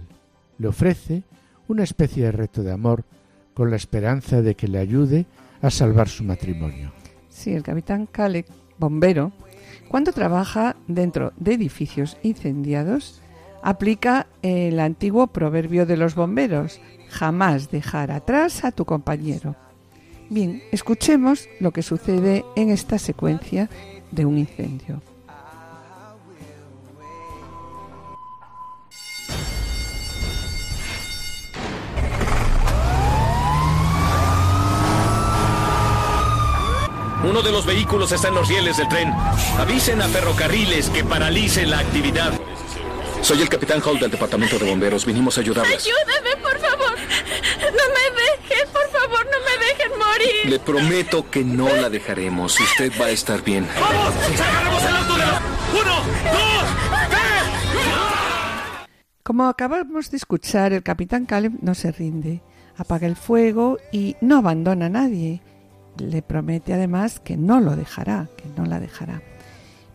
Le 0.57 0.67
ofrece 0.67 1.23
una 1.67 1.83
especie 1.83 2.25
de 2.25 2.31
reto 2.31 2.61
de 2.61 2.71
amor 2.71 3.05
con 3.53 3.69
la 3.69 3.77
esperanza 3.77 4.41
de 4.41 4.55
que 4.55 4.67
le 4.67 4.79
ayude 4.79 5.25
a 5.61 5.69
salvar 5.69 6.09
su 6.09 6.23
matrimonio. 6.23 6.91
Sí, 7.29 7.53
el 7.53 7.63
capitán 7.63 8.07
Caleb, 8.07 8.45
bombero, 8.77 9.31
cuando 9.93 10.11
trabaja 10.11 10.75
dentro 10.87 11.33
de 11.37 11.53
edificios 11.53 12.17
incendiados, 12.23 13.21
aplica 13.61 14.25
el 14.41 14.79
antiguo 14.79 15.27
proverbio 15.27 15.85
de 15.85 15.97
los 15.97 16.15
bomberos, 16.15 16.81
jamás 17.11 17.69
dejar 17.69 18.09
atrás 18.09 18.63
a 18.63 18.71
tu 18.71 18.85
compañero. 18.85 19.55
Bien, 20.31 20.63
escuchemos 20.71 21.47
lo 21.59 21.69
que 21.69 21.83
sucede 21.83 22.43
en 22.55 22.71
esta 22.71 22.97
secuencia 22.97 23.69
de 24.09 24.25
un 24.25 24.39
incendio. 24.39 24.99
Uno 37.23 37.41
de 37.41 37.51
los 37.51 37.65
vehículos 37.65 38.11
está 38.11 38.27
en 38.27 38.35
los 38.35 38.49
rieles 38.49 38.75
del 38.77 38.89
tren. 38.89 39.13
Avisen 39.57 40.01
a 40.01 40.07
ferrocarriles 40.09 40.89
que 40.89 41.05
paralicen 41.05 41.71
la 41.71 41.79
actividad. 41.79 42.33
Soy 43.21 43.41
el 43.41 43.47
capitán 43.47 43.81
Hall 43.81 43.97
del 43.97 44.11
departamento 44.11 44.59
de 44.59 44.69
bomberos. 44.69 45.05
Vinimos 45.05 45.37
a 45.37 45.41
ayudarles. 45.41 45.85
Ayúdame, 45.85 46.35
por 46.41 46.59
favor. 46.59 46.97
No 47.61 47.85
me 47.93 48.21
dejen, 48.21 48.67
por 48.73 48.89
favor, 48.91 49.25
no 49.25 49.37
me 49.39 49.65
dejen 49.65 49.91
morir. 49.97 50.49
Le 50.49 50.59
prometo 50.59 51.29
que 51.31 51.45
no 51.45 51.73
la 51.73 51.89
dejaremos. 51.89 52.59
Usted 52.59 52.91
va 52.99 53.05
a 53.05 53.11
estar 53.11 53.41
bien. 53.41 53.65
¡Vamos! 53.79 54.13
¡Sacaremos 54.37 54.83
el 54.83 54.95
auto 54.95 55.13
de 55.13 55.19
la... 55.19 55.41
¡Uno! 55.71 55.95
¡Dos! 56.31 56.63
Como 59.23 59.47
acabamos 59.47 60.11
de 60.11 60.17
escuchar, 60.17 60.73
el 60.73 60.83
capitán 60.83 61.25
Caleb 61.25 61.53
no 61.61 61.73
se 61.75 61.93
rinde, 61.93 62.41
apaga 62.75 63.07
el 63.07 63.15
fuego 63.15 63.77
y 63.93 64.17
no 64.19 64.39
abandona 64.39 64.87
a 64.87 64.89
nadie. 64.89 65.41
Le 65.97 66.21
promete 66.21 66.73
además 66.73 67.19
que 67.19 67.37
no 67.37 67.59
lo 67.59 67.75
dejará, 67.75 68.29
que 68.37 68.45
no 68.57 68.65
la 68.65 68.79
dejará. 68.79 69.21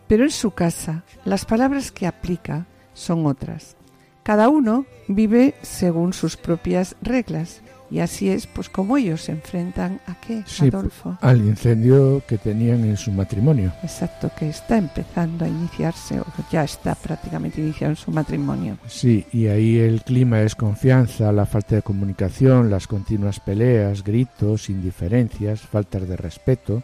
Pero 0.06 0.24
en 0.24 0.30
su 0.30 0.52
casa, 0.52 1.04
las 1.24 1.44
palabras 1.44 1.92
que 1.92 2.06
aplica 2.06 2.66
son 2.94 3.26
otras. 3.26 3.76
Cada 4.22 4.48
uno 4.48 4.86
vive 5.06 5.54
según 5.62 6.12
sus 6.12 6.36
propias 6.36 6.96
reglas 7.00 7.62
y 7.90 8.00
así 8.00 8.28
es 8.28 8.46
pues 8.46 8.68
como 8.68 8.96
ellos 8.96 9.22
se 9.22 9.32
enfrentan 9.32 10.00
a 10.06 10.20
qué, 10.20 10.42
Sí, 10.46 10.68
Adolfo. 10.68 11.16
al 11.20 11.38
incendio 11.38 12.22
que 12.26 12.36
tenían 12.38 12.84
en 12.84 12.96
su 12.96 13.10
matrimonio. 13.12 13.72
Exacto, 13.82 14.30
que 14.38 14.48
está 14.50 14.76
empezando 14.76 15.44
a 15.44 15.48
iniciarse 15.48 16.20
o 16.20 16.26
ya 16.50 16.64
está 16.64 16.94
prácticamente 16.94 17.60
iniciado 17.60 17.92
en 17.92 17.96
su 17.96 18.10
matrimonio. 18.10 18.76
Sí, 18.86 19.24
y 19.32 19.46
ahí 19.46 19.78
el 19.78 20.02
clima 20.02 20.40
es 20.42 20.54
confianza, 20.54 21.32
la 21.32 21.46
falta 21.46 21.76
de 21.76 21.82
comunicación, 21.82 22.70
las 22.70 22.86
continuas 22.86 23.40
peleas, 23.40 24.04
gritos, 24.04 24.68
indiferencias, 24.70 25.60
faltas 25.60 26.06
de 26.08 26.16
respeto, 26.16 26.82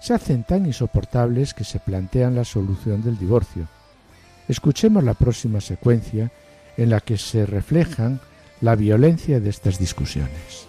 se 0.00 0.14
hacen 0.14 0.44
tan 0.44 0.64
insoportables 0.64 1.52
que 1.52 1.64
se 1.64 1.78
plantean 1.78 2.34
la 2.34 2.44
solución 2.44 3.02
del 3.02 3.18
divorcio. 3.18 3.68
Escuchemos 4.48 5.04
la 5.04 5.14
próxima 5.14 5.60
secuencia 5.60 6.30
en 6.76 6.90
la 6.90 7.00
que 7.00 7.18
se 7.18 7.44
reflejan 7.44 8.20
la 8.60 8.76
violencia 8.76 9.40
de 9.40 9.50
estas 9.50 9.78
discusiones. 9.78 10.66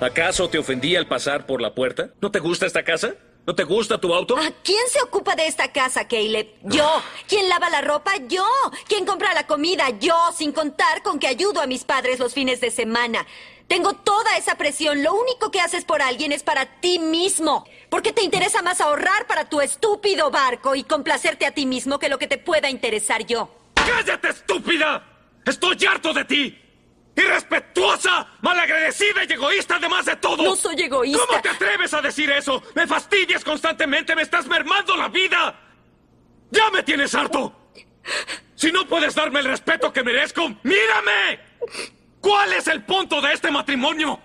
¿Acaso 0.00 0.48
te 0.48 0.58
ofendí 0.58 0.94
al 0.94 1.06
pasar 1.06 1.46
por 1.46 1.62
la 1.62 1.74
puerta? 1.74 2.10
¿No 2.20 2.30
te 2.30 2.38
gusta 2.38 2.66
esta 2.66 2.82
casa? 2.82 3.14
¿No 3.46 3.54
te 3.54 3.64
gusta 3.64 3.98
tu 3.98 4.12
auto? 4.12 4.36
¿A 4.36 4.50
quién 4.62 4.88
se 4.88 5.00
ocupa 5.00 5.36
de 5.36 5.46
esta 5.46 5.72
casa, 5.72 6.08
Caleb? 6.08 6.48
Yo. 6.64 7.02
¿Quién 7.28 7.48
lava 7.48 7.70
la 7.70 7.80
ropa? 7.80 8.12
Yo. 8.28 8.44
¿Quién 8.88 9.06
compra 9.06 9.32
la 9.34 9.46
comida? 9.46 9.88
Yo, 10.00 10.16
sin 10.36 10.52
contar 10.52 11.02
con 11.02 11.18
que 11.18 11.28
ayudo 11.28 11.60
a 11.60 11.66
mis 11.66 11.84
padres 11.84 12.18
los 12.18 12.34
fines 12.34 12.60
de 12.60 12.70
semana. 12.72 13.24
Tengo 13.68 13.94
toda 13.94 14.36
esa 14.36 14.56
presión. 14.56 15.02
Lo 15.02 15.14
único 15.14 15.50
que 15.50 15.60
haces 15.60 15.84
por 15.84 16.02
alguien 16.02 16.32
es 16.32 16.42
para 16.42 16.80
ti 16.80 16.98
mismo. 16.98 17.64
Porque 17.88 18.12
te 18.12 18.22
interesa 18.22 18.62
más 18.62 18.80
ahorrar 18.80 19.26
para 19.28 19.48
tu 19.48 19.60
estúpido 19.60 20.30
barco 20.30 20.74
y 20.74 20.82
complacerte 20.82 21.46
a 21.46 21.52
ti 21.52 21.66
mismo 21.66 22.00
que 22.00 22.08
lo 22.08 22.18
que 22.18 22.26
te 22.26 22.38
pueda 22.38 22.68
interesar 22.68 23.24
yo. 23.26 23.48
¡Cállate, 23.74 24.28
estúpida! 24.28 25.15
¡Estoy 25.46 25.78
harto 25.86 26.12
de 26.12 26.24
ti! 26.24 26.58
¡Irrespetuosa! 27.14 28.26
¡Malagradecida 28.42 29.24
y 29.24 29.32
egoísta 29.32 29.76
además 29.76 30.04
de 30.04 30.16
todo! 30.16 30.42
No 30.42 30.56
soy 30.56 30.82
egoísta. 30.82 31.24
¿Cómo 31.26 31.40
te 31.40 31.48
atreves 31.48 31.94
a 31.94 32.02
decir 32.02 32.28
eso? 32.30 32.62
¡Me 32.74 32.86
fastidias 32.86 33.44
constantemente! 33.44 34.14
¡Me 34.16 34.22
estás 34.22 34.46
mermando 34.46 34.96
la 34.96 35.08
vida! 35.08 35.58
¡Ya 36.50 36.68
me 36.70 36.82
tienes 36.82 37.14
harto! 37.14 37.70
Si 38.56 38.72
no 38.72 38.86
puedes 38.86 39.14
darme 39.14 39.40
el 39.40 39.46
respeto 39.46 39.92
que 39.92 40.02
merezco, 40.02 40.48
¡mírame! 40.64 41.40
¿Cuál 42.20 42.52
es 42.54 42.66
el 42.66 42.84
punto 42.84 43.20
de 43.20 43.32
este 43.32 43.50
matrimonio? 43.50 44.20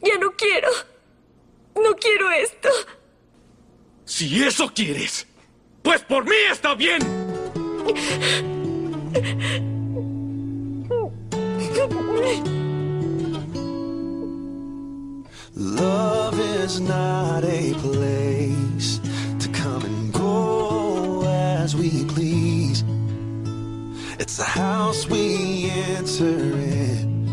Ya 0.00 0.18
no 0.18 0.30
quiero. 0.36 0.68
No 1.74 1.94
quiero 1.96 2.30
esto. 2.30 2.68
Si 4.04 4.44
eso 4.44 4.72
quieres, 4.72 5.26
pues 5.82 6.02
por 6.02 6.24
mí 6.24 6.36
está 6.50 6.74
bien. 6.74 7.00
is 16.72 16.80
not 16.80 17.44
a 17.44 17.74
place 17.74 19.00
to 19.38 19.48
come 19.50 19.84
and 19.84 20.12
go 20.12 21.22
as 21.26 21.74
we 21.74 22.04
please. 22.04 22.84
It's 24.18 24.38
a 24.38 24.44
house 24.44 25.08
we 25.08 25.70
enter 25.98 26.38
in, 26.78 27.26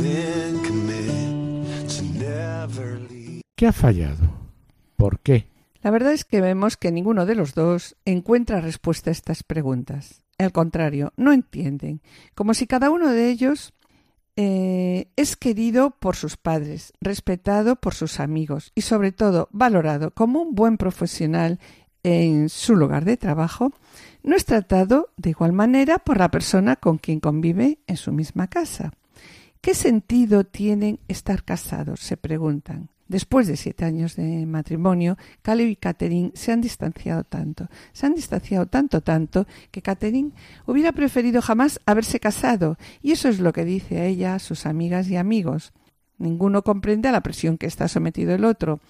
then 0.00 0.64
commit 0.64 1.88
to 1.90 2.02
never 2.02 2.98
leave. 3.10 3.42
¿Qué 3.56 3.66
ha 3.66 3.72
fallado? 3.72 4.28
¿Por 4.96 5.18
qué? 5.20 5.47
La 5.82 5.90
verdad 5.90 6.12
es 6.12 6.24
que 6.24 6.40
vemos 6.40 6.76
que 6.76 6.90
ninguno 6.90 7.26
de 7.26 7.34
los 7.34 7.54
dos 7.54 7.96
encuentra 8.04 8.60
respuesta 8.60 9.10
a 9.10 9.12
estas 9.12 9.42
preguntas. 9.42 10.22
Al 10.38 10.52
contrario, 10.52 11.12
no 11.16 11.32
entienden, 11.32 12.00
como 12.34 12.54
si 12.54 12.66
cada 12.66 12.90
uno 12.90 13.10
de 13.10 13.28
ellos 13.28 13.74
eh, 14.36 15.10
es 15.16 15.36
querido 15.36 15.90
por 15.90 16.14
sus 16.14 16.36
padres, 16.36 16.92
respetado 17.00 17.76
por 17.76 17.94
sus 17.94 18.20
amigos 18.20 18.70
y 18.74 18.82
sobre 18.82 19.10
todo 19.10 19.48
valorado 19.50 20.12
como 20.12 20.42
un 20.42 20.54
buen 20.54 20.76
profesional 20.76 21.58
en 22.04 22.48
su 22.48 22.76
lugar 22.76 23.04
de 23.04 23.16
trabajo, 23.16 23.72
no 24.22 24.36
es 24.36 24.44
tratado 24.44 25.10
de 25.16 25.30
igual 25.30 25.52
manera 25.52 25.98
por 25.98 26.18
la 26.18 26.30
persona 26.30 26.76
con 26.76 26.98
quien 26.98 27.18
convive 27.18 27.80
en 27.86 27.96
su 27.96 28.12
misma 28.12 28.46
casa. 28.46 28.92
¿Qué 29.60 29.74
sentido 29.74 30.44
tienen 30.44 31.00
estar 31.08 31.44
casados? 31.44 32.00
se 32.00 32.16
preguntan. 32.16 32.90
Después 33.08 33.46
de 33.46 33.56
siete 33.56 33.86
años 33.86 34.16
de 34.16 34.44
matrimonio, 34.44 35.16
Caleb 35.40 35.68
y 35.68 35.76
Catherine 35.76 36.30
se 36.34 36.52
han 36.52 36.60
distanciado 36.60 37.24
tanto, 37.24 37.68
se 37.92 38.04
han 38.04 38.14
distanciado 38.14 38.66
tanto, 38.66 39.00
tanto, 39.00 39.46
que 39.70 39.80
Catherine 39.80 40.32
hubiera 40.66 40.92
preferido 40.92 41.40
jamás 41.40 41.80
haberse 41.86 42.20
casado, 42.20 42.76
y 43.00 43.12
eso 43.12 43.30
es 43.30 43.40
lo 43.40 43.54
que 43.54 43.64
dice 43.64 44.00
a 44.00 44.04
ella 44.04 44.34
a 44.34 44.38
sus 44.38 44.66
amigas 44.66 45.08
y 45.08 45.16
amigos. 45.16 45.72
Ninguno 46.18 46.62
comprende 46.62 47.08
a 47.08 47.12
la 47.12 47.22
presión 47.22 47.56
que 47.56 47.66
está 47.66 47.88
sometido 47.88 48.34
el 48.34 48.44
otro, 48.44 48.80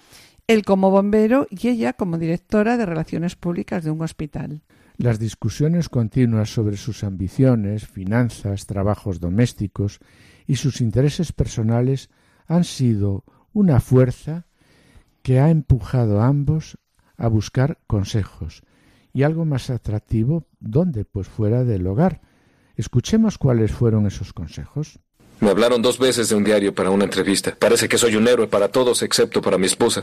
él 0.47 0.65
como 0.65 0.91
bombero 0.91 1.47
y 1.49 1.69
ella 1.69 1.93
como 1.93 2.17
directora 2.17 2.75
de 2.75 2.85
relaciones 2.85 3.37
públicas 3.37 3.85
de 3.85 3.91
un 3.91 4.01
hospital. 4.01 4.61
Las 4.97 5.17
discusiones 5.17 5.87
continuas 5.87 6.49
sobre 6.49 6.75
sus 6.75 7.05
ambiciones, 7.05 7.87
finanzas, 7.87 8.65
trabajos 8.65 9.21
domésticos 9.21 9.99
y 10.45 10.57
sus 10.57 10.81
intereses 10.81 11.31
personales 11.31 12.09
han 12.47 12.65
sido 12.65 13.23
una 13.59 13.81
fuerza 13.81 14.45
que 15.21 15.39
ha 15.39 15.49
empujado 15.49 16.21
a 16.21 16.27
ambos 16.27 16.77
a 17.17 17.27
buscar 17.27 17.79
consejos 17.87 18.63
y 19.13 19.23
algo 19.23 19.43
más 19.43 19.69
atractivo, 19.69 20.45
¿dónde? 20.59 21.03
Pues 21.03 21.27
fuera 21.27 21.65
del 21.65 21.85
hogar. 21.87 22.21
Escuchemos 22.77 23.37
cuáles 23.37 23.71
fueron 23.71 24.07
esos 24.07 24.31
consejos. 24.31 24.99
Me 25.41 25.49
hablaron 25.49 25.81
dos 25.81 25.99
veces 25.99 26.29
de 26.29 26.35
un 26.35 26.43
diario 26.43 26.73
para 26.73 26.89
una 26.89 27.03
entrevista. 27.03 27.55
Parece 27.57 27.89
que 27.89 27.97
soy 27.97 28.15
un 28.15 28.27
héroe 28.27 28.47
para 28.47 28.69
todos 28.69 29.03
excepto 29.03 29.41
para 29.41 29.57
mi 29.57 29.65
esposa. 29.65 30.01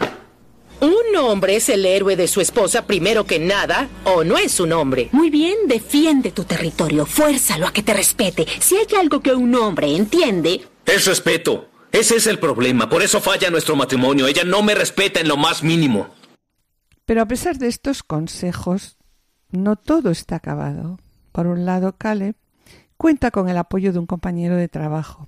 ¿Un 0.81 1.17
hombre 1.17 1.57
es 1.57 1.71
el 1.71 1.87
héroe 1.87 2.17
de 2.17 2.29
su 2.29 2.43
esposa 2.43 2.87
primero 2.87 3.25
que 3.25 3.39
nada 3.39 3.89
o 4.05 4.25
no 4.25 4.37
es 4.37 4.61
un 4.61 4.73
hombre? 4.73 5.09
Muy 5.13 5.31
bien, 5.31 5.57
defiende 5.67 6.33
tu 6.33 6.45
territorio, 6.45 7.07
fuérzalo 7.07 7.67
a 7.67 7.73
que 7.73 7.83
te 7.83 7.95
respete. 7.95 8.47
Si 8.61 8.77
hay 8.77 8.87
algo 9.01 9.21
que 9.21 9.33
un 9.33 9.55
hombre 9.55 9.97
entiende... 9.97 10.61
Es 10.85 11.07
respeto. 11.07 11.69
Ese 11.97 12.17
es 12.17 12.27
el 12.27 12.39
problema. 12.39 12.91
Por 12.91 13.03
eso 13.03 13.23
falla 13.23 13.49
nuestro 13.49 13.75
matrimonio. 13.75 14.27
Ella 14.27 14.45
no 14.45 14.63
me 14.63 14.75
respeta 14.75 15.19
en 15.19 15.29
lo 15.29 15.39
más 15.39 15.63
mínimo. 15.63 16.09
Pero 17.07 17.23
a 17.23 17.27
pesar 17.27 17.57
de 17.57 17.69
estos 17.69 18.03
consejos, 18.03 18.99
no 19.51 19.77
todo 19.77 20.11
está 20.11 20.37
acabado. 20.37 20.99
Por 21.33 21.47
un 21.47 21.65
lado, 21.65 21.97
Caleb 21.97 22.37
cuenta 22.99 23.31
con 23.31 23.49
el 23.49 23.57
apoyo 23.57 23.95
de 23.95 23.99
un 23.99 24.05
compañero 24.05 24.57
de 24.57 24.69
trabajo. 24.69 25.27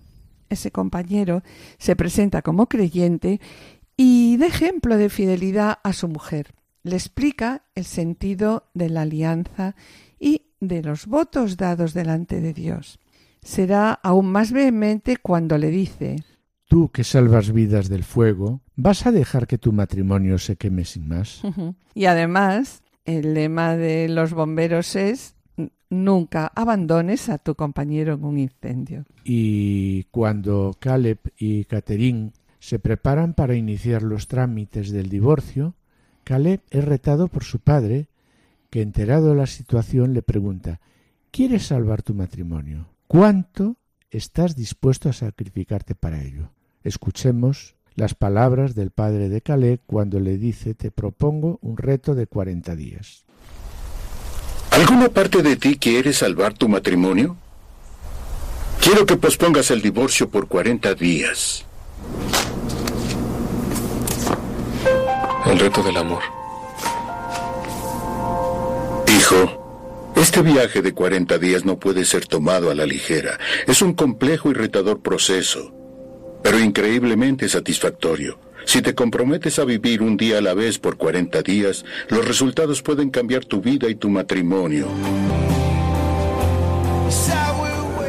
Ese 0.51 0.71
compañero 0.71 1.43
se 1.79 1.97
presenta 1.97 2.43
como 2.43 2.69
creyente 2.69 3.41
y 3.97 4.37
da 4.37 4.45
ejemplo 4.45 4.99
de 4.99 5.09
fidelidad 5.09 5.79
a 5.83 5.95
su 5.95 6.07
mujer. 6.07 6.53
Le 6.83 6.97
explica 6.97 7.63
el 7.77 7.87
sentido 7.87 8.69
de 8.75 8.91
la 8.91 9.03
alianza 9.03 9.75
y 10.21 10.43
de 10.61 10.83
los 10.83 11.07
votos 11.07 11.57
dados 11.57 11.95
delante 11.95 12.43
de 12.43 12.53
Dios. 12.53 12.99
Será 13.41 13.95
aún 13.95 14.31
más 14.31 14.53
vehemente 14.53 15.17
cuando 15.17 15.57
le 15.57 15.71
dice 15.71 16.17
Tú 16.69 16.91
que 16.91 17.03
salvas 17.03 17.53
vidas 17.53 17.89
del 17.89 18.05
fuego, 18.05 18.61
¿vas 18.77 19.07
a 19.07 19.13
dejar 19.13 19.47
que 19.47 19.59
tu 19.59 19.73
matrimonio 19.73 20.39
se 20.39 20.57
queme 20.57 20.85
sin 20.85 21.09
más? 21.09 21.43
Y 21.95 22.05
además, 22.05 22.83
el 23.05 23.35
lema 23.35 23.77
de 23.77 24.09
los 24.09 24.33
bomberos 24.33 24.95
es 24.95 25.35
nunca 25.91 26.53
abandones 26.55 27.29
a 27.29 27.39
tu 27.39 27.55
compañero 27.55 28.15
en 28.15 28.25
un 28.25 28.39
incendio. 28.39 29.05
Y 29.25 30.05
cuando 30.13 30.77
Caleb 30.79 31.19
y 31.37 31.65
Catherine 31.65 32.33
se 32.61 32.79
preparan 32.79 33.35
para 33.35 33.57
iniciar 33.57 34.03
los 34.03 34.29
trámites 34.29 34.91
del 34.91 35.09
divorcio, 35.09 35.75
Caleb 36.23 36.61
es 36.71 36.85
retado 36.85 37.29
por 37.29 37.43
su 37.43 37.59
padre, 37.59 38.09
que 38.71 38.83
enterado 38.83 39.31
de 39.31 39.37
la 39.37 39.47
situación 39.47 40.13
le 40.13 40.23
pregunta 40.23 40.81
¿Quieres 41.31 41.67
salvar 41.67 42.03
tu 42.03 42.15
matrimonio? 42.15 42.87
¿Cuánto 43.07 43.77
estás 44.11 44.57
dispuesto 44.57 45.09
a 45.09 45.13
sacrificarte 45.13 45.95
para 45.95 46.23
ello? 46.23 46.51
Escuchemos 46.89 47.75
las 47.97 48.15
palabras 48.15 48.75
del 48.75 48.91
padre 48.91 49.29
de 49.29 49.43
Caleb 49.43 49.81
cuando 49.85 50.21
le 50.21 50.39
dice 50.39 50.73
te 50.73 50.91
propongo 50.91 51.59
un 51.61 51.77
reto 51.77 52.15
de 52.15 52.27
cuarenta 52.27 52.75
días. 52.75 53.27
¿Alguna 54.71 55.11
parte 55.11 55.43
de 55.43 55.57
ti 55.57 55.77
quiere 55.77 56.15
salvar 56.15 56.55
tu 56.55 56.67
matrimonio? 56.67 57.37
Quiero 58.81 59.05
que 59.05 59.19
pospongas 59.19 59.71
el 59.71 59.83
divorcio 59.83 60.31
por 60.31 60.49
cuarenta 60.49 60.95
días. 60.95 61.67
El 65.45 65.59
reto 65.59 65.83
del 65.83 65.99
amor. 65.99 66.23
Hijo, 69.15 70.15
este 70.17 70.41
viaje 70.41 70.81
de 70.81 70.95
40 70.95 71.37
días 71.37 71.67
no 71.67 71.79
puede 71.79 72.07
ser 72.07 72.25
tomado 72.25 72.71
a 72.71 72.75
la 72.75 72.87
ligera. 72.87 73.39
Es 73.67 73.83
un 73.83 73.93
complejo 73.93 74.51
y 74.51 74.55
retador 74.55 75.03
proceso, 75.03 75.78
pero 76.49 76.61
increíblemente 76.61 77.47
satisfactorio. 77.47 78.39
Si 78.65 78.81
te 78.81 78.95
comprometes 78.95 79.59
a 79.59 79.67
vivir 79.67 80.01
un 80.01 80.17
día 80.17 80.39
a 80.39 80.41
la 80.41 80.55
vez 80.55 80.79
por 80.79 80.97
40 80.97 81.43
días, 81.43 81.85
los 82.09 82.27
resultados 82.27 82.81
pueden 82.81 83.11
cambiar 83.11 83.45
tu 83.45 83.61
vida 83.61 83.87
y 83.91 83.97
tu 83.97 84.09
matrimonio. 84.09 84.89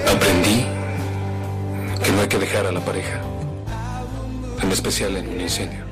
Aprendí 0.08 0.64
que 2.02 2.12
no 2.14 2.22
hay 2.22 2.28
que 2.30 2.40
dejar 2.40 2.66
a 2.66 2.72
la 2.72 2.80
pareja, 2.80 3.22
en 4.64 4.72
especial 4.72 5.18
en 5.18 5.28
un 5.28 5.42
incendio. 5.42 5.84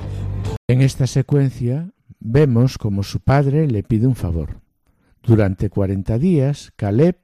En 0.69 0.81
esta 0.81 1.05
secuencia 1.05 1.91
vemos 2.21 2.77
como 2.77 3.03
su 3.03 3.19
padre 3.19 3.67
le 3.67 3.83
pide 3.83 4.07
un 4.07 4.15
favor. 4.15 4.61
Durante 5.21 5.69
40 5.69 6.17
días, 6.17 6.71
Caleb 6.77 7.17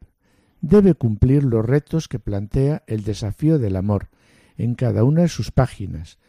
debe 0.59 0.95
cumplir 0.95 1.45
los 1.45 1.65
retos 1.65 2.09
que 2.09 2.19
plantea 2.19 2.83
el 2.87 3.05
desafío 3.05 3.57
del 3.57 3.77
amor 3.77 4.09
en 4.57 4.75
cada 4.75 5.03
una 5.03 5.23
de 5.23 5.29
sus 5.29 5.51
páginas. 5.51 6.19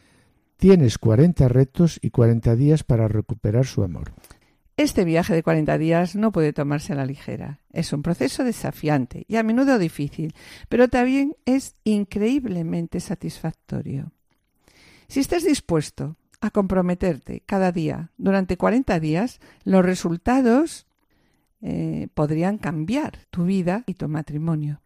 Tienes 0.57 0.97
40 0.97 1.47
retos 1.47 1.99
y 2.01 2.11
40 2.11 2.55
días 2.55 2.83
para 2.83 3.07
recuperar 3.07 3.65
su 3.65 3.83
amor. 3.83 4.13
Este 4.77 5.05
viaje 5.05 5.33
de 5.33 5.43
40 5.43 5.77
días 5.77 6.15
no 6.15 6.33
puede 6.33 6.51
tomarse 6.51 6.93
a 6.93 6.97
la 6.97 7.05
ligera. 7.05 7.61
Es 7.71 7.93
un 7.93 8.01
proceso 8.01 8.43
desafiante 8.43 9.25
y 9.27 9.37
a 9.37 9.43
menudo 9.43 9.79
difícil, 9.79 10.33
pero 10.67 10.89
también 10.89 11.35
es 11.45 11.75
increíblemente 11.85 12.99
satisfactorio. 12.99 14.11
Si 15.07 15.21
estás 15.21 15.45
dispuesto 15.45 16.17
a 16.41 16.49
comprometerte 16.49 17.41
cada 17.45 17.71
día 17.71 18.11
durante 18.17 18.57
40 18.57 18.99
días, 18.99 19.39
los 19.63 19.85
resultados 19.85 20.87
eh, 21.61 22.09
podrían 22.13 22.57
cambiar 22.57 23.19
tu 23.29 23.45
vida 23.45 23.83
y 23.85 23.93
tu 23.93 24.09
matrimonio. 24.09 24.81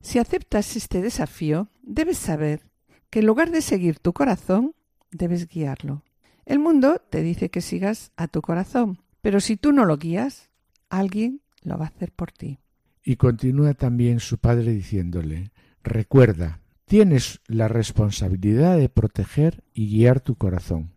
Si 0.00 0.18
aceptas 0.18 0.76
este 0.76 1.02
desafío, 1.02 1.68
debes 1.82 2.18
saber 2.18 2.71
que 3.12 3.18
en 3.18 3.26
lugar 3.26 3.50
de 3.50 3.60
seguir 3.60 3.98
tu 3.98 4.14
corazón, 4.14 4.74
debes 5.10 5.46
guiarlo. 5.46 6.02
El 6.46 6.58
mundo 6.58 6.98
te 7.10 7.22
dice 7.22 7.50
que 7.50 7.60
sigas 7.60 8.10
a 8.16 8.26
tu 8.26 8.40
corazón, 8.40 9.00
pero 9.20 9.38
si 9.38 9.58
tú 9.58 9.70
no 9.70 9.84
lo 9.84 9.98
guías, 9.98 10.48
alguien 10.88 11.42
lo 11.62 11.76
va 11.76 11.84
a 11.84 11.88
hacer 11.88 12.10
por 12.10 12.32
ti. 12.32 12.58
Y 13.04 13.16
continúa 13.16 13.74
también 13.74 14.18
su 14.18 14.38
padre 14.38 14.72
diciéndole, 14.72 15.50
recuerda, 15.82 16.60
tienes 16.86 17.40
la 17.48 17.68
responsabilidad 17.68 18.78
de 18.78 18.88
proteger 18.88 19.62
y 19.74 19.90
guiar 19.90 20.20
tu 20.20 20.36
corazón. 20.36 20.92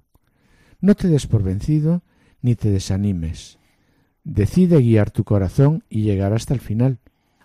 No 0.80 0.95
te 0.95 1.10
des 1.10 1.28
por 1.28 1.43
vencido 1.43 2.01
ni 2.41 2.56
te 2.56 2.71
desanimes. 2.71 3.60
Decide 4.23 4.80
guiar 4.80 5.12
tu 5.12 5.25
corazón 5.25 5.84
y 5.89 6.04
llegar 6.04 6.32
hasta 6.32 6.54
el 6.54 6.62
final. 6.62 6.99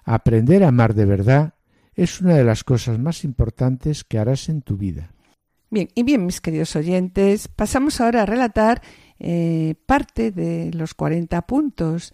Aprender 0.05 0.63
a 0.63 0.69
amar 0.69 0.95
de 0.95 1.07
verdad 1.07 1.55
es 1.95 2.21
una 2.21 2.35
de 2.35 2.45
las 2.45 2.65
cosas 2.65 2.99
más 2.99 3.25
importantes 3.25 4.05
que 4.05 4.19
harás 4.19 4.49
en 4.49 4.63
tu 4.63 4.77
vida. 4.77 5.13
Bien, 5.71 5.89
y 5.95 6.03
bien, 6.03 6.27
mis 6.27 6.41
queridos 6.41 6.75
oyentes, 6.75 7.47
pasamos 7.49 8.01
ahora 8.01 8.23
a 8.23 8.27
relatar 8.27 8.83
eh, 9.21 9.77
parte 9.87 10.33
de 10.33 10.73
los 10.75 10.95
40 10.95 11.43
puntos, 11.43 12.13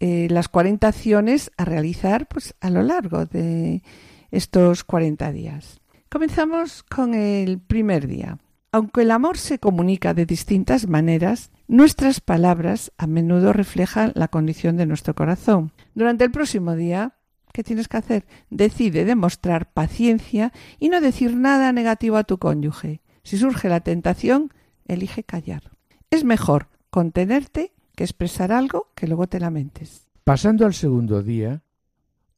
eh, 0.00 0.28
las 0.30 0.48
40 0.48 0.88
acciones 0.88 1.50
a 1.56 1.64
realizar 1.64 2.28
pues, 2.28 2.54
a 2.60 2.68
lo 2.68 2.82
largo 2.82 3.24
de 3.24 3.82
estos 4.30 4.84
40 4.84 5.32
días. 5.32 5.80
Comenzamos 6.10 6.82
con 6.82 7.14
el 7.14 7.58
primer 7.58 8.06
día. 8.06 8.38
Aunque 8.70 9.02
el 9.02 9.12
amor 9.12 9.38
se 9.38 9.58
comunica 9.58 10.14
de 10.14 10.26
distintas 10.26 10.88
maneras, 10.88 11.52
nuestras 11.68 12.20
palabras 12.20 12.92
a 12.98 13.06
menudo 13.06 13.52
reflejan 13.52 14.12
la 14.14 14.28
condición 14.28 14.76
de 14.76 14.86
nuestro 14.86 15.14
corazón. 15.14 15.72
Durante 15.94 16.24
el 16.24 16.32
próximo 16.32 16.74
día, 16.74 17.14
¿qué 17.54 17.62
tienes 17.62 17.86
que 17.86 17.96
hacer? 17.96 18.26
Decide 18.50 19.04
demostrar 19.04 19.72
paciencia 19.72 20.52
y 20.80 20.88
no 20.88 21.00
decir 21.00 21.36
nada 21.36 21.72
negativo 21.72 22.16
a 22.16 22.24
tu 22.24 22.38
cónyuge. 22.38 23.00
Si 23.22 23.38
surge 23.38 23.68
la 23.68 23.80
tentación, 23.80 24.52
elige 24.86 25.22
callar. 25.22 25.70
Es 26.10 26.24
mejor 26.24 26.66
contenerte 26.90 27.72
que 27.94 28.02
expresar 28.02 28.50
algo 28.50 28.88
que 28.96 29.06
luego 29.06 29.28
te 29.28 29.38
lamentes. 29.38 30.08
Pasando 30.24 30.66
al 30.66 30.74
segundo 30.74 31.22
día, 31.22 31.62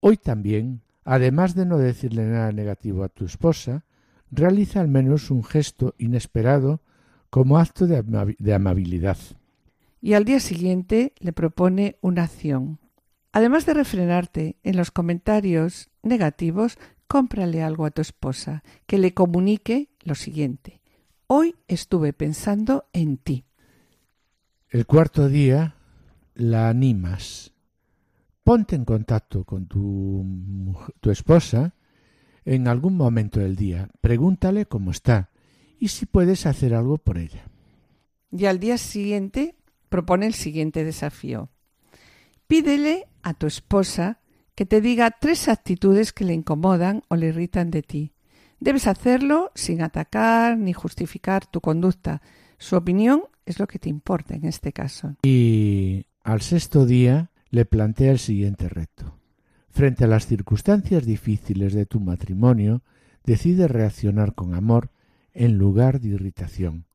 hoy 0.01 0.19
también, 0.19 0.83
además 1.03 1.55
de 1.55 1.65
no 1.65 1.79
decirle 1.79 2.27
nada 2.27 2.53
negativo 2.53 3.03
a 3.03 3.09
tu 3.09 3.25
esposa, 3.25 3.87
realiza 4.31 4.83
al 4.83 4.89
menos 4.89 5.31
un 5.31 5.43
gesto 5.43 5.95
inesperado 5.97 6.83
como 7.31 7.59
acto 7.59 7.87
de, 7.87 8.05
de 8.39 8.55
amabilidad. 8.55 9.17
Y 10.03 10.13
al 10.13 10.27
día 10.27 10.41
siguiente 10.41 11.15
le 11.21 11.33
propone 11.33 11.97
una 12.03 12.25
acción. 12.25 12.79
Además 13.37 13.67
de 13.67 13.75
refrenarte 13.75 14.57
en 14.63 14.79
los 14.79 14.91
comentarios 14.91 15.91
negativos, 16.03 16.79
cómprale 17.07 17.63
algo 17.63 17.85
a 17.85 17.91
tu 17.91 18.01
esposa 18.01 18.65
que 18.87 18.97
le 18.97 19.13
comunique 19.13 19.91
lo 20.05 20.15
siguiente. 20.15 20.81
Hoy 21.27 21.55
estuve 21.69 22.15
pensando 22.15 22.89
en 22.95 23.19
ti. 23.19 23.45
El 24.71 24.87
cuarto 24.87 25.29
día 25.29 25.77
la 26.35 26.71
animas. 26.71 27.53
Ponte 28.43 28.75
en 28.75 28.87
contacto 28.87 29.45
con 29.45 29.67
tu, 29.67 30.75
tu 31.01 31.11
esposa 31.11 31.75
en 32.47 32.69
algún 32.69 32.97
momento 32.97 33.41
del 33.41 33.55
día. 33.55 33.91
Pregúntale 34.01 34.65
cómo 34.65 34.93
está 34.93 35.29
y 35.79 35.89
si 35.89 36.07
puedes 36.07 36.47
hacer 36.47 36.73
algo 36.73 36.97
por 36.97 37.19
ella. 37.19 37.45
Y 38.33 38.47
al 38.47 38.61
día 38.61 38.79
siguiente 38.79 39.57
propone 39.91 40.27
el 40.27 40.33
siguiente 40.33 40.85
desafío. 40.85 41.51
Pídele 42.47 43.09
a 43.27 43.35
tu 43.35 43.49
esposa 43.49 44.21
que 44.55 44.67
te 44.67 44.81
diga 44.81 45.11
tres 45.11 45.49
actitudes 45.49 46.13
que 46.13 46.25
le 46.25 46.33
incomodan 46.33 47.03
o 47.09 47.17
le 47.17 47.27
irritan 47.27 47.73
de 47.73 47.83
ti. 47.83 48.13
Debes 48.61 48.87
hacerlo 48.87 49.51
sin 49.57 49.83
atacar 49.83 50.57
ni 50.57 50.73
justificar 50.73 51.45
tu 51.45 51.61
conducta. 51.61 52.23
Su 52.57 52.77
opinión 52.77 53.25
es 53.45 53.59
lo 53.59 53.67
que 53.67 53.81
te 53.81 53.89
importa 53.89 54.35
en 54.35 54.45
este 54.45 54.73
caso. 54.73 55.17
Y 55.25 56.07
al 56.23 56.41
sexto 56.41 56.87
día 56.87 57.33
le 57.51 57.65
plantea 57.65 58.13
el 58.13 58.21
siguiente 58.21 58.69
reto. 58.69 59.19
Frente 59.71 60.05
a 60.05 60.07
las 60.07 60.27
circunstancias 60.27 61.05
difíciles 61.05 61.75
de 61.75 61.85
tu 61.85 61.99
matrimonio, 61.99 62.83
decide 63.25 63.67
reaccionar 63.67 64.37
con 64.37 64.55
amor 64.55 64.91
en 65.35 65.59
lugar 65.59 66.01
de 66.01 66.11
irritación. 66.11 66.87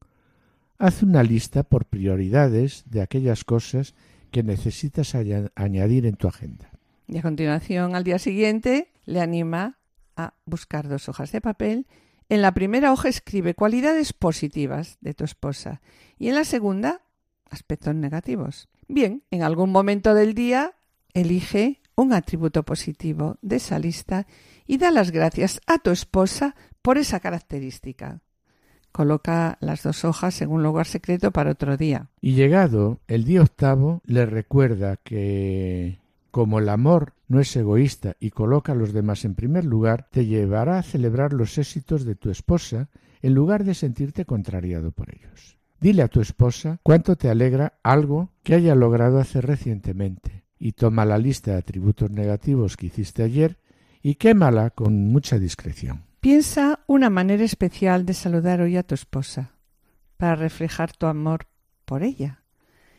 Haz 0.80 1.04
una 1.04 1.24
lista 1.24 1.64
por 1.64 1.86
prioridades 1.86 2.86
de 2.88 3.02
aquellas 3.02 3.44
cosas 3.44 3.94
que 4.32 4.44
necesitas 4.44 5.14
añadir 5.56 6.06
en 6.06 6.16
tu 6.16 6.28
agenda. 6.28 6.72
Y 7.08 7.18
a 7.18 7.22
continuación, 7.22 7.96
al 7.96 8.04
día 8.04 8.20
siguiente, 8.20 8.92
le 9.06 9.22
anima 9.22 9.78
a 10.16 10.34
buscar 10.46 10.88
dos 10.88 11.10
hojas 11.10 11.32
de 11.32 11.42
papel. 11.42 11.88
En 12.30 12.42
la 12.42 12.54
primera 12.54 12.94
hoja 12.94 13.10
escribe 13.10 13.54
cualidades 13.54 14.14
positivas 14.14 14.98
de 15.02 15.14
tu 15.14 15.26
esposa 15.26 15.82
y 16.18 16.30
en 16.30 16.36
la 16.36 16.46
segunda 16.46 17.02
aspectos 17.50 17.94
negativos. 17.94 18.70
Bien, 18.88 19.24
en 19.30 19.44
algún 19.44 19.72
momento 19.72 20.14
del 20.14 20.34
día 20.34 20.74
elige 21.14 21.82
un 21.96 22.14
atributo 22.14 22.64
positivo 22.64 23.38
de 23.42 23.58
esa 23.58 23.78
lista 23.78 24.26
y 24.66 24.78
da 24.78 24.92
las 24.92 25.12
gracias 25.12 25.60
a 25.68 25.78
tu 25.78 25.92
esposa 25.92 26.56
por 26.82 26.98
esa 26.98 27.20
característica. 27.20 28.22
Coloca 28.92 29.58
las 29.62 29.84
dos 29.84 30.04
hojas 30.06 30.42
en 30.42 30.50
un 30.50 30.64
lugar 30.64 30.86
secreto 30.86 31.32
para 31.32 31.52
otro 31.52 31.78
día. 31.78 32.10
Y 32.20 32.34
llegado 32.34 33.00
el 33.08 33.24
día 33.24 33.42
octavo, 33.42 34.02
le 34.06 34.26
recuerda 34.26 34.98
que 34.98 36.00
como 36.32 36.60
el 36.60 36.70
amor 36.70 37.14
no 37.28 37.40
es 37.40 37.56
egoísta 37.56 38.16
y 38.20 38.32
coloca 38.32 38.72
a 38.72 38.76
los 38.76 38.94
demás 38.94 39.26
en 39.26 39.36
primer 39.36 39.66
lugar, 39.66 40.08
te 40.12 40.26
llevará 40.26 40.80
a 40.80 40.84
celebrar 40.84 41.34
los 41.34 41.58
éxitos 41.58 42.06
de 42.06 42.16
tu 42.16 42.30
esposa 42.30 42.90
en 43.22 43.34
lugar 43.34 43.64
de 43.64 43.74
sentirte 43.74 44.26
contrariado 44.26 44.92
por 44.92 45.14
ellos. 45.14 45.58
Dile 45.80 46.04
a 46.04 46.08
tu 46.08 46.22
esposa 46.22 46.80
cuánto 46.84 47.16
te 47.16 47.30
alegra 47.30 47.80
algo 47.84 48.32
que 48.44 48.56
haya 48.56 48.76
logrado 48.76 49.20
hacer 49.20 49.46
recientemente 49.46 50.46
y 50.60 50.74
toma 50.74 51.06
la 51.06 51.18
lista 51.18 51.52
de 51.52 51.58
atributos 51.58 52.12
negativos 52.12 52.78
que 52.78 52.88
hiciste 52.88 53.24
ayer 53.24 53.58
y 54.02 54.16
quémala 54.16 54.70
con 54.70 55.08
mucha 55.08 55.40
discreción. 55.40 56.04
Piensa 56.22 56.82
una 56.86 57.10
manera 57.10 57.44
especial 57.44 58.06
de 58.06 58.14
saludar 58.14 58.62
hoy 58.62 58.78
a 58.78 58.84
tu 58.84 58.94
esposa 58.94 59.56
para 60.18 60.36
reflejar 60.36 60.92
tu 60.92 61.08
amor 61.08 61.48
por 61.84 62.04
ella 62.04 62.44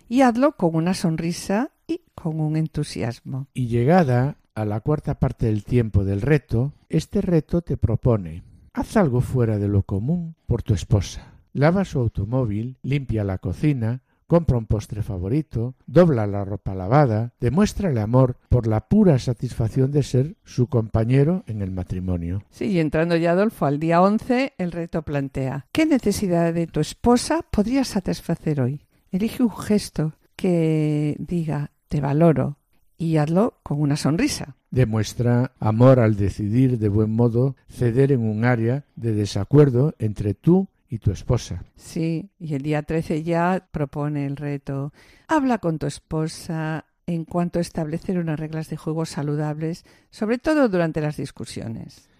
y 0.08 0.22
hazlo 0.22 0.56
con 0.56 0.74
una 0.74 0.92
sonrisa 0.92 1.70
y 1.86 2.02
con 2.16 2.40
un 2.40 2.56
entusiasmo. 2.56 3.46
Y 3.54 3.68
llegada 3.68 4.38
a 4.56 4.64
la 4.64 4.80
cuarta 4.80 5.20
parte 5.20 5.46
del 5.46 5.62
tiempo 5.62 6.04
del 6.04 6.20
reto, 6.20 6.72
este 6.88 7.20
reto 7.20 7.62
te 7.62 7.76
propone 7.76 8.42
haz 8.72 8.96
algo 8.96 9.20
fuera 9.20 9.58
de 9.58 9.68
lo 9.68 9.84
común 9.84 10.34
por 10.46 10.64
tu 10.64 10.74
esposa. 10.74 11.34
Lava 11.52 11.84
su 11.84 12.00
automóvil, 12.00 12.78
limpia 12.82 13.22
la 13.22 13.38
cocina, 13.38 14.02
compra 14.32 14.56
un 14.56 14.64
postre 14.64 15.02
favorito, 15.02 15.74
dobla 15.84 16.26
la 16.26 16.42
ropa 16.42 16.74
lavada, 16.74 17.34
demuéstrale 17.38 18.00
amor 18.00 18.38
por 18.48 18.66
la 18.66 18.88
pura 18.88 19.18
satisfacción 19.18 19.92
de 19.92 20.02
ser 20.02 20.36
su 20.42 20.68
compañero 20.68 21.44
en 21.46 21.60
el 21.60 21.70
matrimonio. 21.70 22.42
Sí, 22.48 22.68
y 22.68 22.80
entrando 22.80 23.14
ya, 23.16 23.32
Adolfo, 23.32 23.66
al 23.66 23.78
día 23.78 24.00
11, 24.00 24.54
el 24.56 24.72
reto 24.72 25.02
plantea, 25.02 25.66
¿qué 25.70 25.84
necesidad 25.84 26.54
de 26.54 26.66
tu 26.66 26.80
esposa 26.80 27.44
podrías 27.50 27.88
satisfacer 27.88 28.62
hoy? 28.62 28.86
Elige 29.10 29.42
un 29.42 29.54
gesto 29.54 30.14
que 30.34 31.14
diga, 31.18 31.72
te 31.88 32.00
valoro, 32.00 32.56
y 32.96 33.18
hazlo 33.18 33.58
con 33.62 33.82
una 33.82 33.96
sonrisa. 33.96 34.56
Demuestra 34.70 35.52
amor 35.58 36.00
al 36.00 36.16
decidir 36.16 36.78
de 36.78 36.88
buen 36.88 37.10
modo 37.10 37.56
ceder 37.68 38.12
en 38.12 38.22
un 38.22 38.46
área 38.46 38.86
de 38.96 39.12
desacuerdo 39.12 39.94
entre 39.98 40.32
tú 40.32 40.68
y 40.92 40.98
tu 40.98 41.10
esposa. 41.10 41.64
Sí, 41.74 42.28
y 42.38 42.54
el 42.54 42.60
día 42.60 42.82
13 42.82 43.22
ya 43.22 43.66
propone 43.72 44.26
el 44.26 44.36
reto. 44.36 44.92
Habla 45.26 45.56
con 45.56 45.78
tu 45.78 45.86
esposa 45.86 46.84
en 47.06 47.24
cuanto 47.24 47.58
a 47.58 47.62
establecer 47.62 48.18
unas 48.18 48.38
reglas 48.38 48.68
de 48.68 48.76
juego 48.76 49.06
saludables, 49.06 49.86
sobre 50.10 50.36
todo 50.36 50.68
durante 50.68 51.00
las 51.00 51.16
discusiones. 51.16 52.10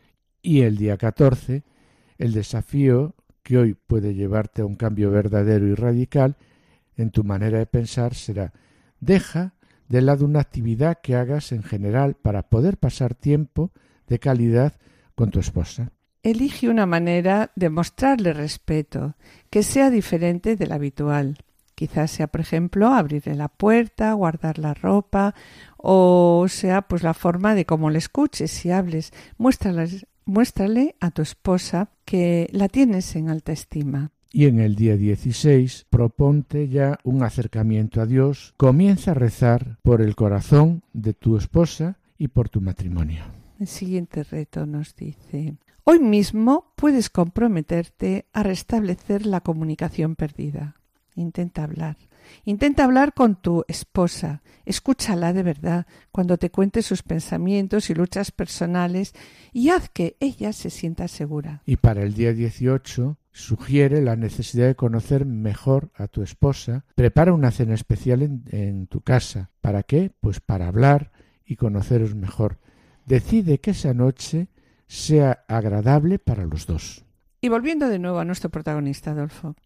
Y 0.40 0.62
el 0.62 0.78
día 0.78 0.96
14, 0.96 1.64
el 2.16 2.32
desafío 2.32 3.14
que 3.42 3.58
hoy 3.58 3.74
puede 3.74 4.14
llevarte 4.14 4.62
a 4.62 4.64
un 4.64 4.76
cambio 4.76 5.10
verdadero 5.10 5.66
y 5.66 5.74
radical 5.74 6.38
en 6.96 7.10
tu 7.10 7.24
manera 7.24 7.58
de 7.58 7.66
pensar 7.66 8.14
será 8.14 8.54
deja 9.00 9.52
de 9.88 10.00
lado 10.00 10.24
una 10.24 10.40
actividad 10.40 10.98
que 11.02 11.14
hagas 11.14 11.52
en 11.52 11.62
general 11.62 12.14
para 12.14 12.48
poder 12.48 12.78
pasar 12.78 13.14
tiempo 13.14 13.70
de 14.06 14.18
calidad 14.18 14.72
con 15.14 15.30
tu 15.30 15.40
esposa. 15.40 15.92
Elige 16.22 16.68
una 16.68 16.86
manera 16.86 17.50
de 17.56 17.68
mostrarle 17.68 18.32
respeto 18.32 19.16
que 19.50 19.64
sea 19.64 19.90
diferente 19.90 20.54
de 20.54 20.66
la 20.68 20.76
habitual. 20.76 21.38
Quizás 21.74 22.12
sea, 22.12 22.28
por 22.28 22.40
ejemplo, 22.40 22.88
abrirle 22.88 23.34
la 23.34 23.48
puerta, 23.48 24.12
guardar 24.12 24.58
la 24.58 24.72
ropa, 24.72 25.34
o 25.76 26.46
sea, 26.48 26.82
pues 26.82 27.02
la 27.02 27.14
forma 27.14 27.56
de 27.56 27.66
cómo 27.66 27.90
le 27.90 27.98
escuches 27.98 28.64
y 28.64 28.70
hables. 28.70 29.12
Muéstrale, 29.36 29.88
muéstrale 30.24 30.94
a 31.00 31.10
tu 31.10 31.22
esposa 31.22 31.88
que 32.04 32.48
la 32.52 32.68
tienes 32.68 33.16
en 33.16 33.28
alta 33.28 33.50
estima. 33.50 34.12
Y 34.30 34.46
en 34.46 34.60
el 34.60 34.76
día 34.76 34.96
16 34.96 35.86
proponte 35.90 36.68
ya 36.68 37.00
un 37.02 37.24
acercamiento 37.24 38.00
a 38.00 38.06
Dios, 38.06 38.54
comienza 38.56 39.10
a 39.10 39.14
rezar 39.14 39.78
por 39.82 40.00
el 40.00 40.14
corazón 40.14 40.84
de 40.92 41.14
tu 41.14 41.36
esposa 41.36 41.98
y 42.16 42.28
por 42.28 42.48
tu 42.48 42.60
matrimonio. 42.60 43.24
El 43.58 43.66
siguiente 43.66 44.24
reto 44.24 44.66
nos 44.66 44.96
dice, 44.96 45.56
Hoy 45.84 45.98
mismo 45.98 46.72
puedes 46.76 47.10
comprometerte 47.10 48.26
a 48.32 48.44
restablecer 48.44 49.26
la 49.26 49.40
comunicación 49.40 50.14
perdida. 50.14 50.76
Intenta 51.16 51.64
hablar. 51.64 51.96
Intenta 52.44 52.84
hablar 52.84 53.14
con 53.14 53.34
tu 53.34 53.64
esposa. 53.66 54.42
Escúchala 54.64 55.32
de 55.32 55.42
verdad 55.42 55.86
cuando 56.12 56.38
te 56.38 56.50
cuente 56.50 56.82
sus 56.82 57.02
pensamientos 57.02 57.90
y 57.90 57.94
luchas 57.94 58.30
personales 58.30 59.12
y 59.52 59.70
haz 59.70 59.88
que 59.88 60.16
ella 60.20 60.52
se 60.52 60.70
sienta 60.70 61.08
segura. 61.08 61.62
Y 61.66 61.76
para 61.76 62.04
el 62.04 62.14
día 62.14 62.32
18 62.32 63.18
sugiere 63.32 64.02
la 64.02 64.14
necesidad 64.14 64.68
de 64.68 64.76
conocer 64.76 65.26
mejor 65.26 65.90
a 65.96 66.06
tu 66.06 66.22
esposa. 66.22 66.84
Prepara 66.94 67.32
una 67.32 67.50
cena 67.50 67.74
especial 67.74 68.22
en, 68.22 68.44
en 68.52 68.86
tu 68.86 69.00
casa. 69.00 69.50
¿Para 69.60 69.82
qué? 69.82 70.12
Pues 70.20 70.38
para 70.38 70.68
hablar 70.68 71.10
y 71.44 71.56
conoceros 71.56 72.14
mejor. 72.14 72.60
Decide 73.04 73.58
que 73.58 73.72
esa 73.72 73.94
noche 73.94 74.46
sea 74.93 75.43
agradable 75.49 76.18
para 76.18 76.45
los 76.45 76.66
dos. 76.66 77.03
Y 77.40 77.49
volviendo 77.49 77.88
de 77.88 77.99
nuevo 77.99 78.18
a 78.18 78.26
nuestro 78.26 78.51
protagonista, 78.51 79.12
Adolfo, 79.12 79.57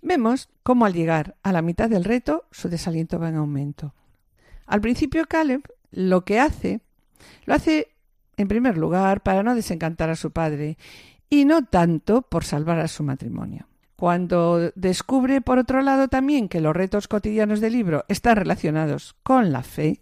vemos 0.00 0.48
cómo 0.62 0.86
al 0.86 0.94
llegar 0.94 1.34
a 1.42 1.50
la 1.50 1.60
mitad 1.60 1.90
del 1.90 2.04
reto 2.04 2.44
su 2.52 2.68
desaliento 2.68 3.18
va 3.18 3.28
en 3.28 3.34
aumento. 3.34 3.94
Al 4.64 4.80
principio 4.80 5.26
Caleb 5.26 5.62
lo 5.90 6.24
que 6.24 6.38
hace, 6.38 6.82
lo 7.46 7.54
hace 7.54 7.88
en 8.36 8.46
primer 8.46 8.78
lugar 8.78 9.24
para 9.24 9.42
no 9.42 9.56
desencantar 9.56 10.08
a 10.08 10.14
su 10.14 10.30
padre 10.30 10.78
y 11.28 11.46
no 11.46 11.64
tanto 11.64 12.22
por 12.22 12.44
salvar 12.44 12.78
a 12.78 12.86
su 12.86 13.02
matrimonio. 13.02 13.66
Cuando 13.96 14.70
descubre, 14.76 15.40
por 15.40 15.58
otro 15.58 15.82
lado, 15.82 16.06
también 16.06 16.48
que 16.48 16.60
los 16.60 16.76
retos 16.76 17.08
cotidianos 17.08 17.60
del 17.60 17.72
libro 17.72 18.04
están 18.06 18.36
relacionados 18.36 19.16
con 19.24 19.50
la 19.50 19.64
fe, 19.64 20.00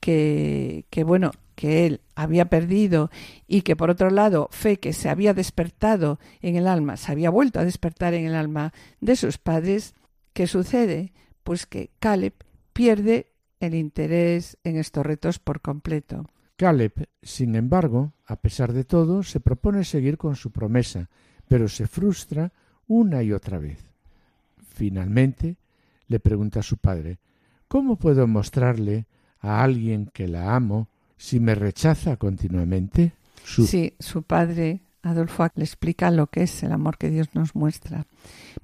que, 0.00 0.86
que 0.90 1.04
bueno, 1.04 1.30
que 1.58 1.86
él 1.86 2.02
había 2.14 2.48
perdido 2.48 3.10
y 3.48 3.62
que 3.62 3.74
por 3.74 3.90
otro 3.90 4.10
lado 4.10 4.46
fe 4.52 4.78
que 4.78 4.92
se 4.92 5.08
había 5.08 5.34
despertado 5.34 6.20
en 6.40 6.54
el 6.54 6.68
alma, 6.68 6.96
se 6.96 7.10
había 7.10 7.30
vuelto 7.30 7.58
a 7.58 7.64
despertar 7.64 8.14
en 8.14 8.26
el 8.26 8.36
alma 8.36 8.72
de 9.00 9.16
sus 9.16 9.38
padres, 9.38 9.96
¿qué 10.34 10.46
sucede? 10.46 11.12
Pues 11.42 11.66
que 11.66 11.90
Caleb 11.98 12.34
pierde 12.72 13.32
el 13.58 13.74
interés 13.74 14.56
en 14.62 14.76
estos 14.76 15.04
retos 15.04 15.40
por 15.40 15.60
completo. 15.60 16.26
Caleb, 16.54 17.08
sin 17.22 17.56
embargo, 17.56 18.12
a 18.24 18.36
pesar 18.36 18.72
de 18.72 18.84
todo, 18.84 19.24
se 19.24 19.40
propone 19.40 19.82
seguir 19.82 20.16
con 20.16 20.36
su 20.36 20.52
promesa, 20.52 21.10
pero 21.48 21.66
se 21.66 21.88
frustra 21.88 22.52
una 22.86 23.24
y 23.24 23.32
otra 23.32 23.58
vez. 23.58 23.80
Finalmente, 24.74 25.56
le 26.06 26.20
pregunta 26.20 26.60
a 26.60 26.62
su 26.62 26.76
padre 26.76 27.18
¿Cómo 27.66 27.96
puedo 27.96 28.28
mostrarle 28.28 29.06
a 29.40 29.64
alguien 29.64 30.06
que 30.06 30.28
la 30.28 30.54
amo 30.54 30.88
si 31.18 31.40
me 31.40 31.54
rechaza 31.54 32.16
continuamente? 32.16 33.12
Su... 33.44 33.66
Sí, 33.66 33.94
su 33.98 34.22
padre 34.22 34.80
Adolfo 35.02 35.46
le 35.54 35.64
explica 35.64 36.10
lo 36.10 36.28
que 36.28 36.42
es 36.42 36.62
el 36.62 36.72
amor 36.72 36.98
que 36.98 37.10
Dios 37.10 37.28
nos 37.34 37.54
muestra. 37.54 38.06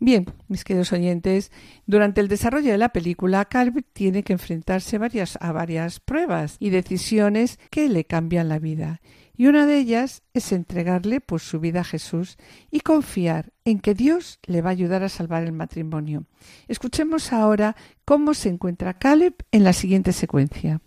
Bien, 0.01 0.27
mis 0.49 0.65
queridos 0.65 0.93
oyentes, 0.93 1.53
durante 1.87 2.21
el 2.21 2.29
desarrollo 2.29 2.73
de 2.73 2.79
la 2.79 2.91
película, 2.91 3.45
Calvin 3.45 3.85
tiene 3.93 4.23
que 4.23 4.33
enfrentarse 4.33 4.99
varias, 4.99 5.39
a 5.41 5.53
varias 5.53 6.01
pruebas 6.01 6.57
y 6.59 6.71
decisiones 6.71 7.59
que 7.71 7.89
le 7.89 8.05
cambian 8.05 8.49
la 8.49 8.59
vida. 8.59 9.01
Y 9.37 9.47
una 9.47 9.67
de 9.67 9.79
ellas 9.79 10.23
es 10.33 10.53
entregarle 10.53 11.21
pues, 11.21 11.43
su 11.43 11.59
vida 11.59 11.81
a 11.81 11.85
Jesús 11.85 12.37
y 12.71 12.81
confiar 12.81 13.53
en 13.65 13.81
que 13.81 13.95
Dios 13.95 14.39
le 14.47 14.63
va 14.63 14.71
a 14.71 14.73
ayudar 14.73 15.03
a 15.03 15.09
salvar 15.09 15.43
el 15.43 15.53
matrimonio. 15.53 16.25
Escuchemos 16.69 17.33
ahora 17.33 17.75
cómo 18.05 18.35
se 18.35 18.49
encuentra 18.49 18.99
Caleb 18.99 19.35
en 19.51 19.65
la 19.65 19.73
siguiente 19.73 20.13
secuencia. 20.13 20.81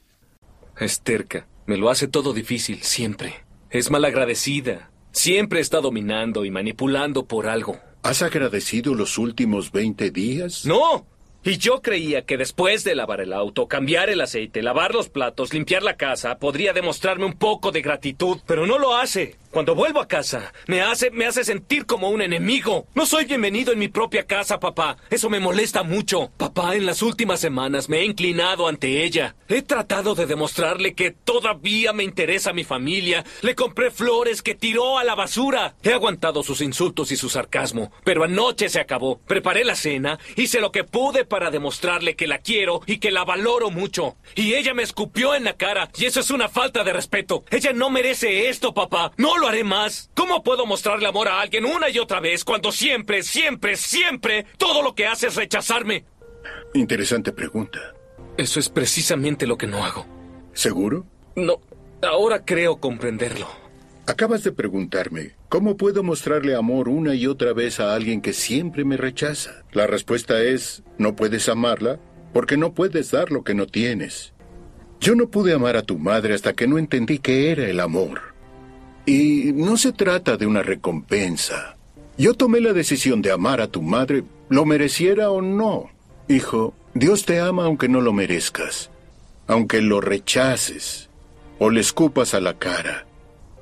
Es 0.80 1.02
terca, 1.02 1.46
me 1.68 1.78
lo 1.78 1.90
hace 1.90 2.08
todo 2.08 2.34
difícil, 2.34 2.82
siempre. 2.82 3.44
Es 3.70 3.92
malagradecida, 3.92 4.90
siempre 5.12 5.60
está 5.60 5.82
dominando 5.82 6.46
y 6.46 6.50
manipulando 6.50 7.26
por 7.26 7.48
algo. 7.48 7.78
¿Has 8.04 8.22
agradecido 8.22 8.96
los 8.96 9.18
últimos 9.18 9.72
20 9.74 10.10
días? 10.12 10.66
¡No! 10.66 11.06
Y 11.44 11.58
yo 11.58 11.82
creía 11.82 12.24
que 12.24 12.38
después 12.38 12.84
de 12.84 12.96
lavar 12.96 13.22
el 13.22 13.34
auto, 13.34 13.68
cambiar 13.68 14.10
el 14.10 14.22
aceite, 14.22 14.62
lavar 14.62 14.94
los 14.94 15.10
platos, 15.10 15.54
limpiar 15.54 15.84
la 15.84 15.98
casa, 15.98 16.40
podría 16.40 16.74
demostrarme 16.74 17.26
un 17.26 17.34
poco 17.34 17.72
de 17.72 17.82
gratitud, 17.82 18.40
pero 18.46 18.66
no 18.66 18.80
lo 18.80 18.96
hace. 18.96 19.36
Cuando 19.58 19.74
vuelvo 19.74 20.02
a 20.02 20.08
casa, 20.08 20.54
me 20.68 20.82
hace, 20.82 21.10
me 21.10 21.26
hace 21.26 21.44
sentir 21.44 21.88
como 21.88 22.12
un 22.12 22.22
enemigo. 22.22 22.86
No 22.94 23.08
soy 23.08 23.26
bienvenido 23.26 23.74
en 23.74 23.80
mi 23.80 23.88
propia 23.88 24.28
casa, 24.28 24.60
papá. 24.60 24.98
Eso 25.10 25.32
me 25.32 25.40
molesta 25.40 25.82
mucho. 25.82 26.30
Papá, 26.38 26.76
en 26.76 26.86
las 26.86 27.02
últimas 27.02 27.40
semanas 27.40 27.90
me 27.90 28.02
he 28.02 28.06
inclinado 28.06 28.68
ante 28.68 29.04
ella. 29.04 29.36
He 29.48 29.64
tratado 29.64 30.14
de 30.14 30.28
demostrarle 30.28 30.94
que 30.94 31.10
todavía 31.10 31.92
me 31.92 32.04
interesa 32.04 32.54
mi 32.54 32.66
familia. 32.66 33.26
Le 33.42 33.56
compré 33.56 33.90
flores 33.90 34.44
que 34.44 34.54
tiró 34.54 35.00
a 35.00 35.04
la 35.04 35.16
basura. 35.16 35.74
He 35.82 35.92
aguantado 35.92 36.44
sus 36.44 36.62
insultos 36.62 37.12
y 37.12 37.18
su 37.18 37.28
sarcasmo, 37.28 37.92
pero 38.04 38.26
anoche 38.26 38.70
se 38.70 38.80
acabó. 38.80 39.18
Preparé 39.22 39.66
la 39.66 39.76
cena, 39.76 40.20
hice 40.36 40.62
lo 40.62 40.72
que 40.72 40.84
pude 40.84 41.26
para 41.26 41.50
demostrarle 41.50 42.16
que 42.16 42.28
la 42.28 42.38
quiero 42.38 42.82
y 42.86 43.00
que 43.00 43.10
la 43.10 43.26
valoro 43.26 43.72
mucho. 43.72 44.18
Y 44.36 44.54
ella 44.54 44.76
me 44.76 44.84
escupió 44.84 45.34
en 45.34 45.46
la 45.46 45.54
cara, 45.54 45.90
y 45.98 46.06
eso 46.06 46.20
es 46.20 46.30
una 46.30 46.48
falta 46.48 46.84
de 46.84 46.94
respeto. 46.94 47.44
Ella 47.50 47.74
no 47.74 47.90
merece 47.90 48.50
esto, 48.50 48.76
papá. 48.76 49.14
No 49.18 49.38
lo 49.38 49.47
haré 49.48 49.64
más. 49.64 50.10
¿Cómo 50.14 50.44
puedo 50.44 50.66
mostrarle 50.66 51.08
amor 51.08 51.28
a 51.28 51.42
alguien 51.42 51.66
una 51.66 51.90
y 51.90 52.00
otra 52.00 52.20
vez 52.20 52.44
cuando 52.44 52.72
siempre, 52.72 53.24
siempre, 53.24 53.76
siempre 53.76 54.46
todo 54.58 54.82
lo 54.82 54.96
que 54.96 55.08
hace 55.08 55.28
es 55.28 55.36
rechazarme? 55.36 56.06
Interesante 56.74 57.32
pregunta. 57.32 57.80
Eso 58.38 58.60
es 58.60 58.70
precisamente 58.70 59.48
lo 59.48 59.58
que 59.58 59.68
no 59.68 59.84
hago. 59.84 60.06
¿Seguro? 60.54 61.06
No, 61.36 61.60
ahora 62.02 62.46
creo 62.46 62.78
comprenderlo. 62.78 63.48
Acabas 64.06 64.44
de 64.44 64.54
preguntarme, 64.54 65.36
¿cómo 65.50 65.76
puedo 65.76 66.02
mostrarle 66.02 66.56
amor 66.56 66.88
una 66.88 67.14
y 67.14 67.28
otra 67.28 67.52
vez 67.54 67.80
a 67.80 67.94
alguien 67.94 68.22
que 68.22 68.32
siempre 68.32 68.86
me 68.86 68.96
rechaza? 68.96 69.64
La 69.74 69.86
respuesta 69.86 70.42
es, 70.42 70.84
no 70.98 71.16
puedes 71.16 71.50
amarla 71.50 72.00
porque 72.32 72.56
no 72.56 72.74
puedes 72.74 73.12
dar 73.12 73.32
lo 73.32 73.44
que 73.44 73.54
no 73.54 73.68
tienes. 73.68 74.34
Yo 75.00 75.16
no 75.16 75.30
pude 75.30 75.54
amar 75.54 75.76
a 75.76 75.82
tu 75.82 75.98
madre 75.98 76.34
hasta 76.34 76.54
que 76.54 76.68
no 76.68 76.78
entendí 76.78 77.20
qué 77.20 77.52
era 77.52 77.68
el 77.68 77.80
amor. 77.80 78.37
Y 79.08 79.54
no 79.54 79.78
se 79.78 79.94
trata 79.94 80.36
de 80.36 80.46
una 80.46 80.62
recompensa. 80.62 81.78
Yo 82.18 82.34
tomé 82.34 82.60
la 82.60 82.74
decisión 82.74 83.22
de 83.22 83.32
amar 83.32 83.62
a 83.62 83.68
tu 83.68 83.82
madre, 83.82 84.26
lo 84.50 84.66
mereciera 84.66 85.32
o 85.32 85.42
no. 85.42 85.90
Hijo, 86.28 86.74
Dios 86.94 87.24
te 87.24 87.40
ama 87.40 87.64
aunque 87.64 87.88
no 87.88 88.02
lo 88.02 88.12
merezcas, 88.12 88.90
aunque 89.48 89.82
lo 89.82 90.02
rechaces 90.02 91.10
o 91.58 91.70
le 91.70 91.80
escupas 91.80 92.34
a 92.34 92.42
la 92.42 92.60
cara. 92.60 93.06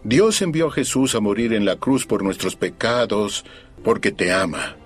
Dios 0.04 0.42
envió 0.42 0.70
a 0.70 0.72
Jesús 0.72 1.14
a 1.14 1.20
morir 1.20 1.54
en 1.54 1.64
la 1.64 1.76
cruz 1.76 2.08
por 2.08 2.24
nuestros 2.24 2.56
pecados, 2.56 3.46
porque 3.84 4.12
te 4.12 4.34
ama. 4.34 4.78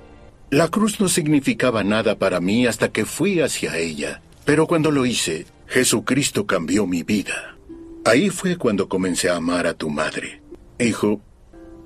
La 0.49 0.68
cruz 0.68 0.99
no 0.99 1.07
significaba 1.07 1.86
nada 1.86 2.18
para 2.18 2.41
mí 2.41 2.68
hasta 2.68 2.91
que 2.91 3.05
fui 3.05 3.39
hacia 3.39 3.78
ella, 3.78 4.22
pero 4.43 4.68
cuando 4.68 4.91
lo 4.91 5.05
hice, 5.05 5.45
Jesucristo 5.68 6.45
cambió 6.45 6.86
mi 6.86 7.03
vida. 7.03 7.55
Ahí 8.03 8.30
fue 8.30 8.57
cuando 8.57 8.89
comencé 8.89 9.30
a 9.30 9.38
amar 9.38 9.66
a 9.66 9.74
tu 9.74 9.89
madre. 9.89 10.41
Hijo, 10.80 11.22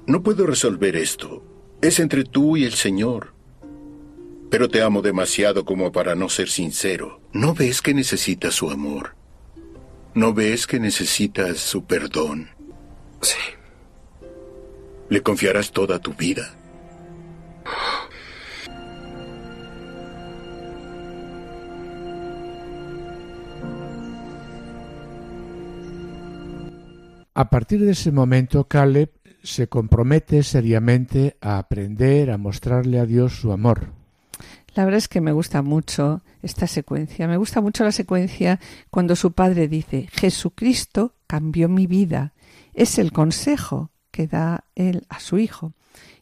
no 0.06 0.22
puedo 0.22 0.46
resolver 0.46 0.96
esto. 0.96 1.44
Es 1.82 2.00
entre 2.00 2.24
tú 2.24 2.58
y 2.58 2.64
el 2.64 2.74
Señor. 2.74 3.34
Pero 4.52 4.70
te 4.70 4.84
amo 4.84 5.02
demasiado 5.02 5.66
como 5.66 5.92
para 5.92 6.14
no 6.14 6.30
ser 6.30 6.48
sincero. 6.48 7.20
¿No 7.34 7.56
ves 7.56 7.82
que 7.82 7.96
necesitas 7.96 8.54
su 8.54 8.70
amor? 8.70 9.16
¿No 10.14 10.32
ves 10.34 10.68
que 10.68 10.80
necesitas 10.80 11.58
su 11.58 11.86
perdón? 11.86 12.50
Sí. 13.22 13.40
¿Le 15.10 15.24
confiarás 15.24 15.72
toda 15.72 15.98
tu 15.98 16.14
vida? 16.14 16.54
A 27.36 27.50
partir 27.50 27.84
de 27.84 27.92
ese 27.92 28.12
momento, 28.12 28.68
Caleb 28.68 29.12
se 29.42 29.68
compromete 29.68 30.44
seriamente 30.44 31.36
a 31.42 31.58
aprender 31.58 32.30
a 32.30 32.38
mostrarle 32.38 33.00
a 33.00 33.06
Dios 33.06 33.40
su 33.40 33.52
amor. 33.52 33.92
La 34.76 34.86
verdad 34.86 35.00
es 35.00 35.08
que 35.08 35.22
me 35.22 35.32
gusta 35.32 35.62
mucho 35.62 36.22
esta 36.42 36.68
secuencia. 36.68 37.28
Me 37.28 37.38
gusta 37.38 37.60
mucho 37.60 37.84
la 37.84 37.92
secuencia 37.92 38.60
cuando 38.90 39.16
su 39.16 39.34
padre 39.34 39.68
dice, 39.68 40.08
Jesucristo 40.12 41.16
cambió 41.26 41.70
mi 41.70 41.88
vida. 41.88 42.34
Es 42.74 43.00
el 43.00 43.12
consejo 43.12 43.92
que 44.12 44.28
da 44.28 44.66
él 44.76 45.06
a 45.10 45.20
su 45.20 45.40
hijo. 45.40 45.74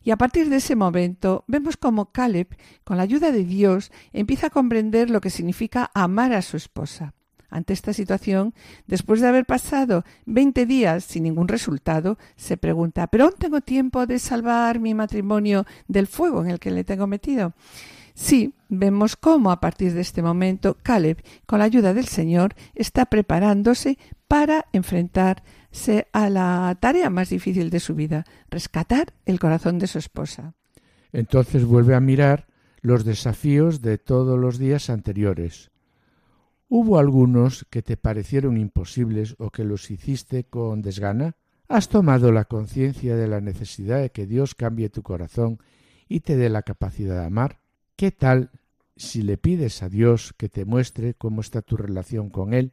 Y 0.04 0.12
a 0.12 0.18
partir 0.18 0.50
de 0.50 0.58
ese 0.58 0.76
momento 0.76 1.44
vemos 1.48 1.78
como 1.78 2.12
Caleb, 2.12 2.48
con 2.84 2.98
la 2.98 3.04
ayuda 3.04 3.32
de 3.32 3.44
Dios, 3.44 3.92
empieza 4.14 4.48
a 4.48 4.52
comprender 4.52 5.10
lo 5.10 5.22
que 5.22 5.30
significa 5.30 5.92
amar 5.94 6.34
a 6.34 6.42
su 6.42 6.58
esposa. 6.58 7.14
Ante 7.52 7.74
esta 7.74 7.92
situación, 7.92 8.54
después 8.88 9.20
de 9.20 9.28
haber 9.28 9.46
pasado 9.46 10.06
veinte 10.26 10.66
días 10.66 11.04
sin 11.04 11.24
ningún 11.24 11.50
resultado, 11.50 12.18
se 12.38 12.56
pregunta 12.58 13.08
¿Pero 13.08 13.26
aún 13.26 13.34
tengo 13.38 13.60
tiempo 13.60 14.08
de 14.08 14.18
salvar 14.18 14.80
mi 14.80 14.94
matrimonio 14.94 15.66
del 15.88 16.08
fuego 16.08 16.44
en 16.44 16.50
el 16.50 16.60
que 16.60 16.72
le 16.72 16.86
tengo 16.86 17.08
metido? 17.08 17.54
Sí, 18.14 18.54
vemos 18.70 19.16
cómo 19.16 19.52
a 19.52 19.60
partir 19.60 19.94
de 19.94 20.02
este 20.02 20.22
momento 20.22 20.78
Caleb, 20.82 21.24
con 21.46 21.60
la 21.60 21.66
ayuda 21.66 21.94
del 21.94 22.06
Señor, 22.06 22.56
está 22.74 23.06
preparándose 23.06 23.98
para 24.28 24.66
enfrentarse 24.72 26.08
a 26.14 26.30
la 26.30 26.78
tarea 26.80 27.10
más 27.10 27.30
difícil 27.30 27.70
de 27.70 27.80
su 27.80 27.96
vida, 27.96 28.26
rescatar 28.50 29.14
el 29.26 29.40
corazón 29.40 29.78
de 29.78 29.88
su 29.88 29.98
esposa. 29.98 30.54
Entonces 31.12 31.66
vuelve 31.66 31.96
a 31.96 32.00
mirar 32.00 32.48
los 32.82 33.04
desafíos 33.04 33.82
de 33.82 33.98
todos 33.98 34.40
los 34.40 34.58
días 34.58 34.90
anteriores. 34.90 35.72
¿Hubo 36.74 37.00
algunos 37.00 37.66
que 37.70 37.82
te 37.82 37.98
parecieron 37.98 38.56
imposibles 38.56 39.36
o 39.40 39.50
que 39.50 39.66
los 39.66 39.92
hiciste 39.92 40.46
con 40.46 40.82
desgana? 40.82 41.36
¿Has 41.68 41.90
tomado 41.90 42.32
la 42.32 42.46
conciencia 42.46 43.18
de 43.18 43.28
la 43.28 43.42
necesidad 43.42 44.00
de 44.00 44.12
que 44.12 44.26
Dios 44.26 44.56
cambie 44.56 44.88
tu 44.88 45.04
corazón 45.04 45.60
y 46.08 46.22
te 46.22 46.38
dé 46.38 46.48
la 46.48 46.62
capacidad 46.62 47.20
de 47.20 47.26
amar? 47.26 47.60
¿Qué 47.98 48.12
tal 48.12 48.52
si 48.96 49.22
le 49.22 49.36
pides 49.36 49.84
a 49.84 49.90
Dios 49.90 50.34
que 50.38 50.48
te 50.48 50.64
muestre 50.64 51.14
cómo 51.14 51.42
está 51.42 51.62
tu 51.62 51.76
relación 51.76 52.30
con 52.30 52.54
Él, 52.54 52.72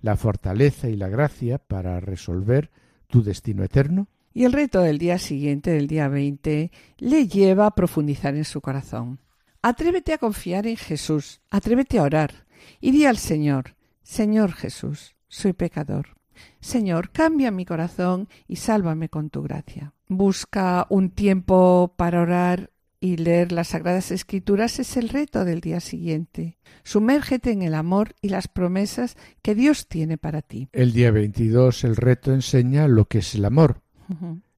la 0.00 0.16
fortaleza 0.16 0.88
y 0.88 0.94
la 0.94 1.08
gracia 1.08 1.58
para 1.58 1.98
resolver 1.98 2.70
tu 3.08 3.24
destino 3.24 3.64
eterno? 3.64 4.06
Y 4.32 4.44
el 4.44 4.52
reto 4.52 4.80
del 4.80 4.98
día 4.98 5.18
siguiente, 5.18 5.72
del 5.72 5.88
día 5.88 6.06
20, 6.06 6.70
le 6.98 7.26
lleva 7.26 7.66
a 7.66 7.74
profundizar 7.74 8.36
en 8.36 8.44
su 8.44 8.60
corazón. 8.60 9.18
Atrévete 9.60 10.12
a 10.12 10.18
confiar 10.18 10.68
en 10.68 10.76
Jesús, 10.76 11.40
atrévete 11.50 11.98
a 11.98 12.02
orar, 12.02 12.43
y 12.80 12.90
di 12.90 13.06
al 13.06 13.18
Señor, 13.18 13.76
Señor 14.02 14.52
Jesús, 14.52 15.16
soy 15.28 15.52
pecador. 15.52 16.16
Señor, 16.60 17.10
cambia 17.10 17.50
mi 17.50 17.64
corazón 17.64 18.28
y 18.48 18.56
sálvame 18.56 19.08
con 19.08 19.30
tu 19.30 19.42
gracia. 19.42 19.92
Busca 20.08 20.86
un 20.90 21.10
tiempo 21.10 21.94
para 21.96 22.20
orar 22.20 22.70
y 23.04 23.18
leer 23.18 23.52
las 23.52 23.68
Sagradas 23.68 24.10
Escrituras 24.10 24.78
es 24.78 24.96
el 24.96 25.10
reto 25.10 25.44
del 25.44 25.60
día 25.60 25.80
siguiente. 25.80 26.56
Sumérgete 26.84 27.52
en 27.52 27.60
el 27.60 27.74
amor 27.74 28.14
y 28.22 28.30
las 28.30 28.48
promesas 28.48 29.16
que 29.42 29.54
Dios 29.54 29.88
tiene 29.88 30.16
para 30.16 30.40
ti. 30.40 30.68
El 30.72 30.92
día 30.92 31.10
22 31.10 31.84
el 31.84 31.96
reto 31.96 32.32
enseña 32.32 32.88
lo 32.88 33.04
que 33.04 33.18
es 33.18 33.34
el 33.34 33.44
amor. 33.44 33.82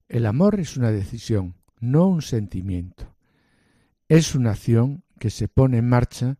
El 0.08 0.26
amor 0.26 0.60
es 0.60 0.76
una 0.76 0.92
decisión, 0.92 1.54
no 1.80 2.06
un 2.06 2.22
sentimiento. 2.22 3.16
Es 4.08 4.36
una 4.36 4.52
acción 4.52 5.02
que 5.18 5.30
se 5.30 5.48
pone 5.48 5.78
en 5.78 5.88
marcha 5.88 6.38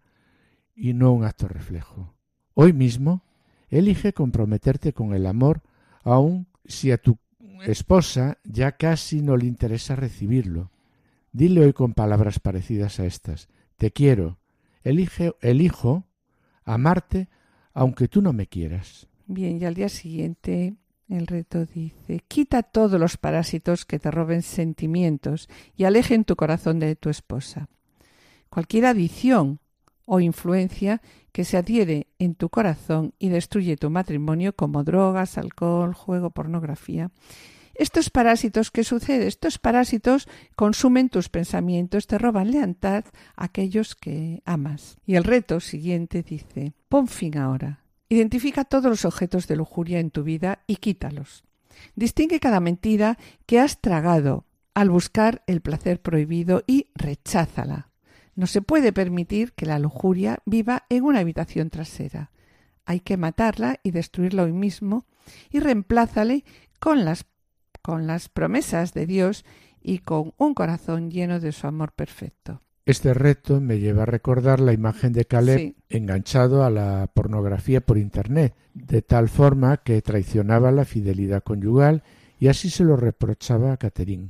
y 0.76 0.92
no 0.92 1.12
un 1.12 1.24
acto 1.24 1.48
reflejo. 1.48 2.14
Hoy 2.54 2.72
mismo, 2.72 3.24
elige 3.68 4.12
comprometerte 4.12 4.92
con 4.92 5.14
el 5.14 5.26
amor, 5.26 5.62
aun 6.04 6.46
si 6.66 6.92
a 6.92 6.98
tu 6.98 7.18
esposa 7.64 8.38
ya 8.44 8.72
casi 8.72 9.22
no 9.22 9.36
le 9.36 9.46
interesa 9.46 9.96
recibirlo. 9.96 10.70
Dile 11.32 11.62
hoy 11.62 11.72
con 11.72 11.94
palabras 11.94 12.38
parecidas 12.38 13.00
a 13.00 13.06
estas. 13.06 13.48
Te 13.76 13.90
quiero. 13.90 14.38
Elige, 14.82 15.34
elijo 15.40 16.06
amarte 16.64 17.28
aunque 17.74 18.08
tú 18.08 18.22
no 18.22 18.32
me 18.32 18.46
quieras. 18.46 19.06
Bien, 19.26 19.60
y 19.60 19.64
al 19.64 19.74
día 19.74 19.88
siguiente 19.88 20.76
el 21.08 21.26
reto 21.26 21.66
dice, 21.66 22.20
quita 22.26 22.62
todos 22.62 22.98
los 22.98 23.16
parásitos 23.16 23.84
que 23.84 23.98
te 23.98 24.10
roben 24.10 24.42
sentimientos 24.42 25.48
y 25.76 25.84
alejen 25.84 26.24
tu 26.24 26.36
corazón 26.36 26.78
de 26.78 26.96
tu 26.96 27.10
esposa. 27.10 27.68
Cualquier 28.48 28.86
adición 28.86 29.60
o 30.06 30.20
influencia 30.20 31.02
que 31.32 31.44
se 31.44 31.58
adhiere 31.58 32.06
en 32.18 32.34
tu 32.34 32.48
corazón 32.48 33.12
y 33.18 33.28
destruye 33.28 33.76
tu 33.76 33.90
matrimonio 33.90 34.54
como 34.54 34.84
drogas, 34.84 35.36
alcohol, 35.36 35.92
juego, 35.92 36.30
pornografía. 36.30 37.10
Estos 37.74 38.08
parásitos, 38.08 38.70
¿qué 38.70 38.84
sucede? 38.84 39.26
Estos 39.26 39.58
parásitos 39.58 40.28
consumen 40.54 41.10
tus 41.10 41.28
pensamientos, 41.28 42.06
te 42.06 42.16
roban 42.16 42.50
lealtad 42.50 43.04
a 43.36 43.44
aquellos 43.44 43.94
que 43.94 44.42
amas. 44.46 44.96
Y 45.04 45.16
el 45.16 45.24
reto 45.24 45.60
siguiente 45.60 46.22
dice, 46.22 46.72
pon 46.88 47.06
fin 47.06 47.36
ahora. 47.36 47.84
Identifica 48.08 48.64
todos 48.64 48.86
los 48.86 49.04
objetos 49.04 49.46
de 49.46 49.56
lujuria 49.56 49.98
en 49.98 50.10
tu 50.10 50.22
vida 50.22 50.62
y 50.66 50.76
quítalos. 50.76 51.44
Distingue 51.96 52.40
cada 52.40 52.60
mentira 52.60 53.18
que 53.44 53.60
has 53.60 53.80
tragado 53.80 54.46
al 54.72 54.88
buscar 54.88 55.42
el 55.46 55.60
placer 55.60 56.00
prohibido 56.00 56.62
y 56.66 56.86
recházala. 56.94 57.90
No 58.36 58.46
se 58.46 58.62
puede 58.62 58.92
permitir 58.92 59.52
que 59.54 59.66
la 59.66 59.78
lujuria 59.78 60.38
viva 60.44 60.84
en 60.90 61.04
una 61.04 61.20
habitación 61.20 61.70
trasera. 61.70 62.30
Hay 62.84 63.00
que 63.00 63.16
matarla 63.16 63.80
y 63.82 63.90
destruirla 63.90 64.44
hoy 64.44 64.52
mismo 64.52 65.06
y 65.50 65.58
reemplázale 65.58 66.44
con 66.78 67.04
las, 67.04 67.24
con 67.82 68.06
las 68.06 68.28
promesas 68.28 68.92
de 68.92 69.06
Dios 69.06 69.44
y 69.82 69.98
con 69.98 70.34
un 70.36 70.54
corazón 70.54 71.10
lleno 71.10 71.40
de 71.40 71.52
su 71.52 71.66
amor 71.66 71.92
perfecto. 71.92 72.60
Este 72.84 73.14
reto 73.14 73.60
me 73.60 73.80
lleva 73.80 74.04
a 74.04 74.06
recordar 74.06 74.60
la 74.60 74.72
imagen 74.72 75.12
de 75.12 75.24
Caleb 75.24 75.74
enganchado 75.88 76.62
a 76.62 76.70
la 76.70 77.10
pornografía 77.12 77.80
por 77.80 77.98
Internet, 77.98 78.54
de 78.74 79.02
tal 79.02 79.28
forma 79.28 79.78
que 79.78 80.00
traicionaba 80.02 80.70
la 80.70 80.84
fidelidad 80.84 81.42
conyugal 81.42 82.04
y 82.38 82.48
así 82.48 82.70
se 82.70 82.84
lo 82.84 82.96
reprochaba 82.96 83.72
a 83.72 83.76
Catherine. 83.76 84.28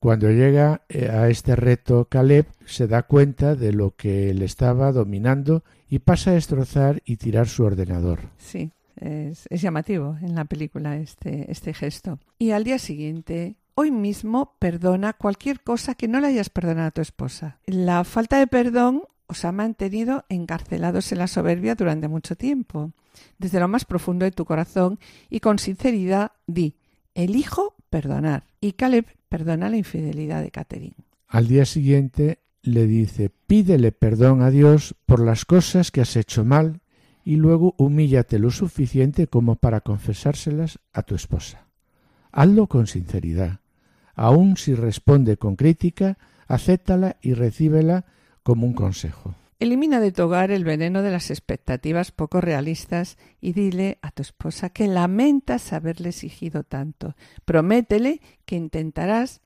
Cuando 0.00 0.30
llega 0.30 0.82
eh, 0.88 1.08
a 1.08 1.28
este 1.28 1.56
reto, 1.56 2.06
Caleb 2.08 2.46
se 2.66 2.86
da 2.86 3.02
cuenta 3.02 3.56
de 3.56 3.72
lo 3.72 3.96
que 3.96 4.32
le 4.32 4.44
estaba 4.44 4.92
dominando 4.92 5.64
y 5.88 5.98
pasa 5.98 6.30
a 6.30 6.34
destrozar 6.34 7.02
y 7.04 7.16
tirar 7.16 7.48
su 7.48 7.64
ordenador. 7.64 8.20
Sí, 8.38 8.70
es, 8.96 9.48
llamativo 9.50 10.16
en 10.22 10.36
la 10.36 10.44
película 10.44 10.96
este, 10.96 11.50
este 11.50 11.74
gesto. 11.74 12.20
Y 12.38 12.52
al 12.52 12.62
día 12.62 12.78
siguiente, 12.78 13.56
hoy 13.74 13.90
mismo 13.90 14.54
perdona 14.60 15.14
cualquier 15.14 15.60
cosa 15.60 15.94
que 15.94 16.06
no 16.06 16.20
le 16.20 16.28
hayas 16.28 16.50
perdonado 16.50 16.88
a 16.88 16.92
tu 16.92 17.00
esposa. 17.00 17.58
La 17.66 18.04
falta 18.04 18.38
de 18.38 18.46
perdón 18.46 19.02
os 19.26 19.44
ha 19.44 19.52
mantenido 19.52 20.24
encarcelados 20.28 21.10
en 21.12 21.18
la 21.18 21.26
soberbia 21.26 21.74
durante 21.74 22.08
mucho 22.08 22.36
tiempo. 22.36 22.92
Desde 23.38 23.58
lo 23.58 23.66
más 23.66 23.84
profundo 23.84 24.24
de 24.24 24.30
tu 24.30 24.44
corazón 24.44 25.00
y 25.28 25.40
con 25.40 25.58
sinceridad 25.58 26.32
di, 26.46 26.76
elijo 27.14 27.74
perdonar. 27.90 28.47
Y 28.60 28.72
Caleb 28.72 29.06
perdona 29.28 29.68
la 29.68 29.76
infidelidad 29.76 30.42
de 30.42 30.50
Catherine. 30.50 30.96
Al 31.26 31.46
día 31.46 31.64
siguiente 31.64 32.40
le 32.62 32.86
dice 32.86 33.30
pídele 33.46 33.92
perdón 33.92 34.42
a 34.42 34.50
Dios 34.50 34.94
por 35.06 35.20
las 35.20 35.44
cosas 35.44 35.90
que 35.90 36.00
has 36.00 36.16
hecho 36.16 36.44
mal 36.44 36.80
y 37.24 37.36
luego 37.36 37.74
humíllate 37.76 38.38
lo 38.38 38.50
suficiente 38.50 39.26
como 39.26 39.56
para 39.56 39.82
confesárselas 39.82 40.78
a 40.92 41.02
tu 41.02 41.14
esposa. 41.14 41.66
Hazlo 42.32 42.66
con 42.66 42.86
sinceridad. 42.86 43.60
Aun 44.14 44.56
si 44.56 44.74
responde 44.74 45.36
con 45.36 45.54
crítica, 45.54 46.18
acéptala 46.46 47.16
y 47.20 47.34
recíbela 47.34 48.06
como 48.42 48.66
un 48.66 48.72
consejo. 48.72 49.34
Elimina 49.60 49.98
de 49.98 50.12
tu 50.12 50.22
hogar 50.22 50.52
el 50.52 50.62
veneno 50.62 51.02
de 51.02 51.10
las 51.10 51.30
expectativas 51.30 52.12
poco 52.12 52.40
realistas 52.40 53.18
y 53.40 53.54
dile 53.54 53.98
a 54.02 54.12
tu 54.12 54.22
esposa 54.22 54.70
que 54.70 54.86
lamentas 54.86 55.72
haberle 55.72 56.10
exigido 56.10 56.62
tanto. 56.62 57.16
Prométele 57.44 58.20
que 58.44 58.54
intentarás 58.54 59.40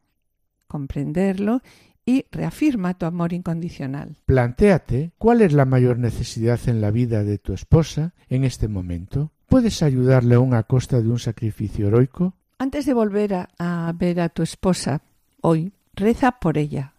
comprenderlo 0.67 1.63
y 2.05 2.27
reafirma 2.31 2.93
tu 2.99 3.07
amor 3.07 3.33
incondicional. 3.33 4.19
Plantéate 4.27 5.13
cuál 5.17 5.41
es 5.41 5.55
la 5.55 5.65
mayor 5.65 5.99
necesidad 5.99 6.61
en 6.67 6.83
la 6.83 6.91
vida 6.91 7.25
de 7.25 7.39
tu 7.39 7.55
esposa 7.55 8.13
en 8.29 8.45
este 8.45 8.69
momento. 8.69 9.33
¿Puedes 9.47 9.83
ayudarle 9.83 10.35
aún 10.35 10.53
a 10.53 10.65
costa 10.65 11.01
de 11.01 11.09
un 11.09 11.21
sacrificio 11.21 11.87
heroico? 11.87 12.35
Antes 12.59 12.85
de 12.85 12.93
volver 12.93 13.33
a, 13.33 13.49
a 13.59 13.91
ver 13.95 14.21
a 14.21 14.29
tu 14.29 14.43
esposa 14.43 15.01
hoy, 15.41 15.73
reza 15.95 16.33
por 16.33 16.59
ella, 16.59 16.93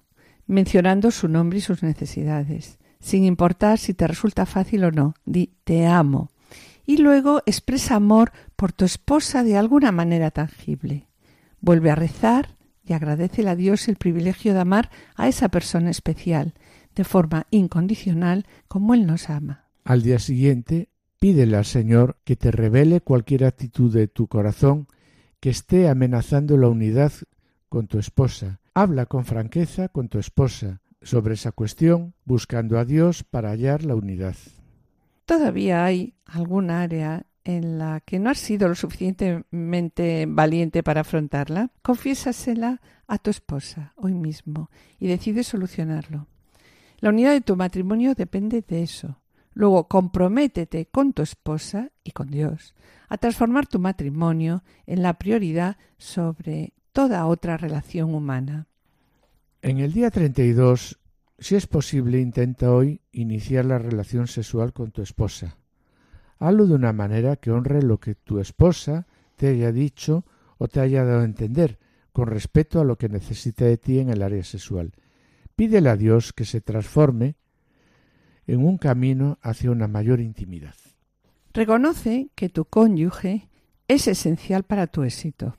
mencionando 0.47 1.11
su 1.11 1.27
nombre 1.27 1.59
y 1.59 1.61
sus 1.61 1.83
necesidades 1.83 2.79
sin 3.03 3.25
importar 3.25 3.77
si 3.77 3.93
te 3.93 4.07
resulta 4.07 4.45
fácil 4.45 4.85
o 4.85 4.91
no. 4.91 5.13
Di 5.25 5.51
te 5.65 5.85
amo. 5.85 6.31
Y 6.85 6.97
luego 6.97 7.41
expresa 7.45 7.95
amor 7.95 8.31
por 8.55 8.71
tu 8.71 8.85
esposa 8.85 9.43
de 9.43 9.57
alguna 9.57 9.91
manera 9.91 10.31
tangible. 10.31 11.07
Vuelve 11.59 11.91
a 11.91 11.95
rezar 11.95 12.55
y 12.85 12.93
agradecele 12.93 13.49
a 13.49 13.55
Dios 13.55 13.87
el 13.89 13.97
privilegio 13.97 14.53
de 14.53 14.61
amar 14.61 14.89
a 15.15 15.27
esa 15.27 15.49
persona 15.49 15.89
especial, 15.89 16.53
de 16.95 17.03
forma 17.03 17.45
incondicional 17.51 18.45
como 18.67 18.93
Él 18.93 19.05
nos 19.05 19.29
ama. 19.29 19.65
Al 19.83 20.01
día 20.01 20.19
siguiente, 20.19 20.89
pídele 21.19 21.57
al 21.57 21.65
Señor 21.65 22.17
que 22.23 22.37
te 22.37 22.51
revele 22.51 23.01
cualquier 23.01 23.43
actitud 23.43 23.93
de 23.93 24.07
tu 24.07 24.27
corazón 24.27 24.87
que 25.41 25.49
esté 25.49 25.89
amenazando 25.89 26.55
la 26.55 26.69
unidad 26.69 27.11
con 27.67 27.87
tu 27.87 27.99
esposa. 27.99 28.61
Habla 28.73 29.07
con 29.07 29.25
franqueza 29.25 29.89
con 29.89 30.07
tu 30.07 30.19
esposa, 30.19 30.81
sobre 31.03 31.35
esa 31.35 31.51
cuestión, 31.51 32.13
buscando 32.25 32.79
a 32.79 32.85
Dios 32.85 33.23
para 33.23 33.49
hallar 33.49 33.83
la 33.85 33.95
unidad. 33.95 34.35
Todavía 35.25 35.85
hay 35.85 36.15
algún 36.25 36.69
área 36.69 37.25
en 37.43 37.77
la 37.77 37.99
que 38.01 38.19
no 38.19 38.29
has 38.29 38.39
sido 38.39 38.67
lo 38.67 38.75
suficientemente 38.75 40.25
valiente 40.27 40.83
para 40.83 41.01
afrontarla, 41.01 41.71
confiésasela 41.81 42.81
a 43.07 43.17
tu 43.17 43.29
esposa 43.29 43.93
hoy 43.95 44.13
mismo 44.13 44.69
y 44.99 45.07
decide 45.07 45.43
solucionarlo. 45.43 46.27
La 46.99 47.09
unidad 47.09 47.31
de 47.31 47.41
tu 47.41 47.55
matrimonio 47.55 48.15
depende 48.15 48.61
de 48.61 48.83
eso. 48.83 49.19
Luego 49.53 49.87
comprométete 49.87 50.87
con 50.87 51.13
tu 51.13 51.21
esposa 51.21 51.91
y 52.03 52.11
con 52.11 52.29
Dios 52.29 52.73
a 53.09 53.17
transformar 53.17 53.67
tu 53.67 53.77
matrimonio 53.77 54.63
en 54.87 55.03
la 55.03 55.13
prioridad 55.19 55.77
sobre 55.97 56.73
toda 56.91 57.25
otra 57.27 57.57
relación 57.57 58.15
humana. 58.15 58.67
En 59.63 59.79
el 59.79 59.93
día 59.93 60.11
32, 60.11 60.99
si 61.39 61.55
es 61.55 61.67
posible, 61.67 62.19
intenta 62.19 62.73
hoy 62.73 62.99
iniciar 63.13 63.63
la 63.63 63.79
relación 63.79 64.27
sexual 64.27 64.73
con 64.73 64.91
tu 64.91 65.01
esposa. 65.01 65.55
Hazlo 66.37 66.67
de 66.67 66.73
una 66.73 66.91
manera 66.91 67.37
que 67.37 67.49
honre 67.49 67.81
lo 67.81 67.97
que 67.97 68.13
tu 68.13 68.41
esposa 68.41 69.07
te 69.37 69.47
haya 69.47 69.71
dicho 69.71 70.25
o 70.57 70.67
te 70.67 70.81
haya 70.81 71.05
dado 71.05 71.21
a 71.21 71.23
entender, 71.23 71.79
con 72.11 72.27
respeto 72.27 72.81
a 72.81 72.83
lo 72.83 72.97
que 72.97 73.07
necesita 73.07 73.63
de 73.63 73.77
ti 73.77 73.99
en 73.99 74.09
el 74.09 74.21
área 74.21 74.43
sexual. 74.43 74.91
Pídele 75.55 75.87
a 75.87 75.95
Dios 75.95 76.33
que 76.33 76.43
se 76.43 76.59
transforme 76.59 77.37
en 78.45 78.65
un 78.65 78.77
camino 78.77 79.39
hacia 79.41 79.71
una 79.71 79.87
mayor 79.87 80.19
intimidad. 80.19 80.75
Reconoce 81.53 82.31
que 82.35 82.49
tu 82.49 82.65
cónyuge 82.65 83.47
es 83.87 84.09
esencial 84.09 84.63
para 84.63 84.87
tu 84.87 85.03
éxito. 85.03 85.55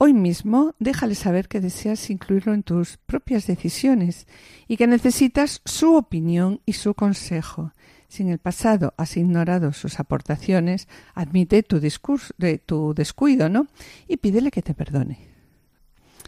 Hoy 0.00 0.14
mismo 0.14 0.76
déjale 0.78 1.16
saber 1.16 1.48
que 1.48 1.60
deseas 1.60 2.08
incluirlo 2.08 2.54
en 2.54 2.62
tus 2.62 2.98
propias 2.98 3.48
decisiones 3.48 4.28
y 4.68 4.76
que 4.76 4.86
necesitas 4.86 5.60
su 5.64 5.96
opinión 5.96 6.60
y 6.64 6.74
su 6.74 6.94
consejo. 6.94 7.72
Si 8.06 8.22
en 8.22 8.28
el 8.28 8.38
pasado 8.38 8.94
has 8.96 9.16
ignorado 9.16 9.72
sus 9.72 9.98
aportaciones, 9.98 10.86
admite 11.14 11.64
tu, 11.64 11.80
discurso, 11.80 12.32
tu 12.64 12.94
descuido, 12.94 13.48
¿no? 13.48 13.66
Y 14.06 14.18
pídele 14.18 14.52
que 14.52 14.62
te 14.62 14.72
perdone. 14.72 15.18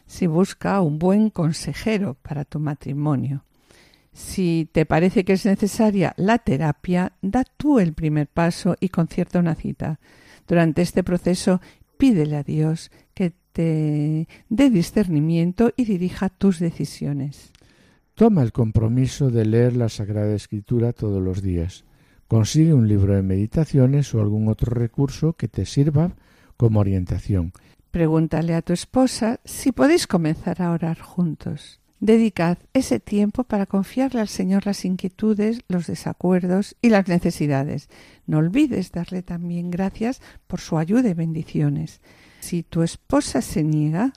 Si 0.04 0.26
busca 0.26 0.80
un 0.80 0.98
buen 0.98 1.30
consejero 1.30 2.14
para 2.22 2.44
tu 2.44 2.58
matrimonio. 2.58 3.44
Si 4.12 4.68
te 4.72 4.84
parece 4.84 5.24
que 5.24 5.34
es 5.34 5.46
necesaria 5.46 6.12
la 6.16 6.38
terapia, 6.38 7.12
da 7.22 7.44
tú 7.44 7.78
el 7.78 7.92
primer 7.92 8.26
paso 8.26 8.76
y 8.80 8.88
concierta 8.88 9.38
una 9.38 9.54
cita. 9.54 10.00
Durante 10.48 10.82
este 10.82 11.04
proceso, 11.04 11.60
pídele 11.96 12.36
a 12.36 12.42
Dios 12.42 12.90
que 13.14 13.34
dé 13.54 14.70
discernimiento 14.70 15.72
y 15.76 15.84
dirija 15.84 16.28
tus 16.28 16.58
decisiones. 16.58 17.52
Toma 18.14 18.42
el 18.42 18.52
compromiso 18.52 19.30
de 19.30 19.46
leer 19.46 19.76
la 19.76 19.88
Sagrada 19.88 20.34
Escritura 20.34 20.92
todos 20.92 21.22
los 21.22 21.42
días. 21.42 21.84
Consigue 22.28 22.74
un 22.74 22.86
libro 22.86 23.14
de 23.14 23.22
meditaciones 23.22 24.14
o 24.14 24.20
algún 24.20 24.48
otro 24.48 24.72
recurso 24.72 25.32
que 25.32 25.48
te 25.48 25.66
sirva 25.66 26.12
como 26.56 26.80
orientación. 26.80 27.52
Pregúntale 27.90 28.54
a 28.54 28.62
tu 28.62 28.72
esposa 28.72 29.40
si 29.44 29.72
podéis 29.72 30.06
comenzar 30.06 30.62
a 30.62 30.70
orar 30.70 31.00
juntos. 31.00 31.80
Dedicad 31.98 32.58
ese 32.72 33.00
tiempo 33.00 33.44
para 33.44 33.66
confiarle 33.66 34.20
al 34.20 34.28
Señor 34.28 34.64
las 34.64 34.84
inquietudes, 34.84 35.60
los 35.68 35.86
desacuerdos 35.86 36.76
y 36.80 36.90
las 36.90 37.08
necesidades. 37.08 37.88
No 38.26 38.38
olvides 38.38 38.92
darle 38.92 39.22
también 39.22 39.70
gracias 39.70 40.22
por 40.46 40.60
su 40.60 40.78
ayuda 40.78 41.10
y 41.10 41.14
bendiciones. 41.14 42.00
Si 42.40 42.62
tu 42.62 42.82
esposa 42.82 43.42
se 43.42 43.62
niega 43.62 44.12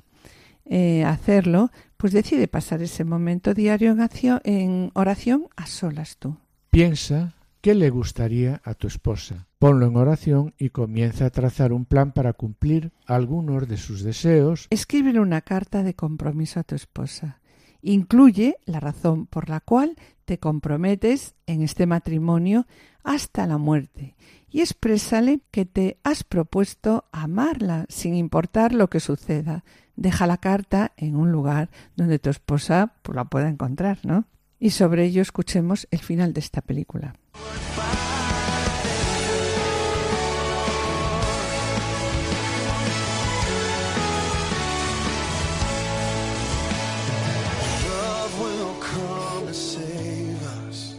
eh, 0.65 1.03
a 1.03 1.11
hacerlo, 1.11 1.71
pues 1.97 2.13
decide 2.13 2.47
pasar 2.47 2.82
ese 2.82 3.03
momento 3.03 3.53
diario 3.53 3.95
en, 4.43 4.91
oración 4.93 5.47
a 5.55 5.67
solas 5.67 6.17
tú. 6.17 6.38
Piensa 6.69 7.36
qué 7.61 7.76
le 7.76 7.89
gustaría 7.89 8.61
a 8.63 8.74
tu 8.74 8.88
esposa. 8.88 9.47
Ponlo 9.59 9.86
en 9.86 9.95
oración 9.95 10.53
y 10.57 10.69
comienza 10.69 11.26
a 11.26 11.30
trazar 11.30 11.71
un 11.71 11.86
plan 11.86 12.11
para 12.11 12.34
cumplir 12.34 12.91
algunos 13.05 13.67
de 13.67 13.78
sus 13.78 14.03
deseos. 14.03 14.67
Escríbele 14.69 15.19
una 15.19 15.41
carta 15.41 15.84
de 15.84 15.93
compromiso 15.93 16.59
a 16.59 16.63
tu 16.63 16.76
esposa. 16.76 17.39
Incluye 17.82 18.57
la 18.65 18.80
razón 18.80 19.26
por 19.26 19.49
la 19.49 19.59
cual 19.59 19.95
te 20.26 20.39
comprometes 20.39 21.36
en 21.45 21.61
este 21.61 21.86
matrimonio 21.86 22.65
hasta 23.03 23.45
la 23.47 23.57
muerte 23.57 24.15
y 24.53 24.61
exprésale 24.61 25.41
que 25.49 25.65
te 25.65 25.97
has 26.03 26.23
propuesto 26.23 27.05
amarla 27.11 27.85
sin 27.89 28.15
importar 28.15 28.71
lo 28.71 28.87
que 28.87 28.99
suceda. 28.99 29.65
Deja 29.95 30.27
la 30.27 30.37
carta 30.37 30.93
en 30.95 31.15
un 31.15 31.31
lugar 31.31 31.71
donde 31.95 32.19
tu 32.19 32.29
esposa 32.29 32.93
pues, 33.01 33.15
la 33.15 33.25
pueda 33.25 33.49
encontrar, 33.49 33.97
¿no? 34.03 34.25
Y 34.59 34.69
sobre 34.69 35.05
ello 35.05 35.23
escuchemos 35.23 35.87
el 35.89 35.99
final 35.99 36.33
de 36.33 36.39
esta 36.39 36.61
película. 36.61 37.15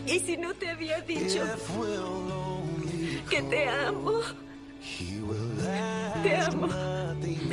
¿Y 0.07 0.19
si 0.19 0.37
no 0.37 0.55
te 0.55 0.69
había 0.71 1.01
dicho 1.01 1.43
que 3.35 3.43
te 3.43 3.69
amo? 3.69 4.21
Te 6.23 6.37
amo. 6.37 6.69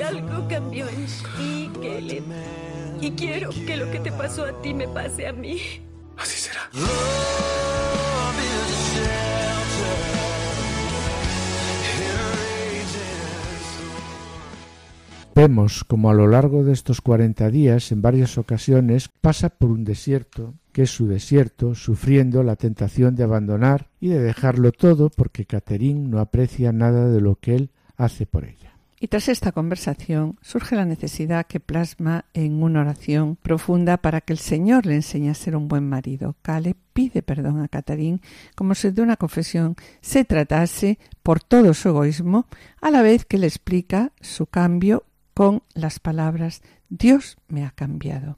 Algo 0.05 0.47
cambió 0.47 0.87
en 0.87 1.07
ti, 1.37 1.71
Caleb. 1.81 2.23
Y 3.01 3.11
quiero 3.11 3.49
que 3.49 3.77
lo 3.77 3.89
que 3.91 3.99
te 3.99 4.11
pasó 4.11 4.45
a 4.45 4.61
ti 4.61 4.75
me 4.75 4.87
pase 4.87 5.25
a 5.27 5.33
mí. 5.33 5.59
Así 6.17 6.37
será. 6.37 6.69
Vemos 15.33 15.85
como 15.85 16.09
a 16.09 16.13
lo 16.13 16.27
largo 16.27 16.65
de 16.65 16.73
estos 16.73 16.99
cuarenta 16.99 17.49
días, 17.49 17.93
en 17.93 18.01
varias 18.01 18.37
ocasiones, 18.37 19.09
pasa 19.21 19.49
por 19.49 19.71
un 19.71 19.85
desierto, 19.85 20.55
que 20.73 20.83
es 20.83 20.89
su 20.89 21.07
desierto, 21.07 21.73
sufriendo 21.73 22.43
la 22.43 22.57
tentación 22.57 23.15
de 23.15 23.23
abandonar 23.23 23.87
y 24.01 24.09
de 24.09 24.19
dejarlo 24.19 24.73
todo 24.73 25.09
porque 25.09 25.45
Catherine 25.45 26.09
no 26.09 26.19
aprecia 26.19 26.73
nada 26.73 27.07
de 27.07 27.21
lo 27.21 27.35
que 27.35 27.55
él 27.55 27.69
hace 27.95 28.25
por 28.25 28.43
ella. 28.43 28.75
Y 28.99 29.07
tras 29.07 29.29
esta 29.29 29.51
conversación 29.51 30.37
surge 30.41 30.75
la 30.75 30.85
necesidad 30.85 31.47
que 31.47 31.59
plasma 31.59 32.25
en 32.33 32.61
una 32.61 32.81
oración 32.81 33.35
profunda 33.35 33.97
para 33.97 34.21
que 34.21 34.33
el 34.33 34.37
Señor 34.37 34.85
le 34.85 34.95
enseñe 34.95 35.29
a 35.29 35.33
ser 35.33 35.55
un 35.55 35.67
buen 35.67 35.89
marido. 35.89 36.35
Cale 36.43 36.75
pide 36.93 37.23
perdón 37.23 37.61
a 37.61 37.67
Catarín 37.67 38.21
como 38.53 38.75
si 38.75 38.91
de 38.91 39.01
una 39.01 39.17
confesión 39.17 39.75
se 40.01 40.23
tratase 40.23 40.99
por 41.23 41.41
todo 41.41 41.73
su 41.73 41.89
egoísmo, 41.89 42.45
a 42.79 42.91
la 42.91 43.01
vez 43.01 43.25
que 43.25 43.39
le 43.39 43.47
explica 43.47 44.11
su 44.21 44.45
cambio 44.45 45.03
con 45.33 45.63
las 45.73 45.99
palabras 45.99 46.61
Dios 46.89 47.37
me 47.47 47.65
ha 47.65 47.71
cambiado. 47.71 48.37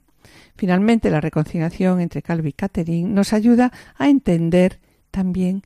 Finalmente, 0.56 1.10
la 1.10 1.22
reconciliación 1.22 2.00
entre 2.00 2.22
Calvi 2.22 2.50
y 2.50 2.54
Catherine 2.54 3.10
nos 3.10 3.34
ayuda 3.34 3.72
a 3.98 4.10
entender 4.10 4.80
también 5.12 5.64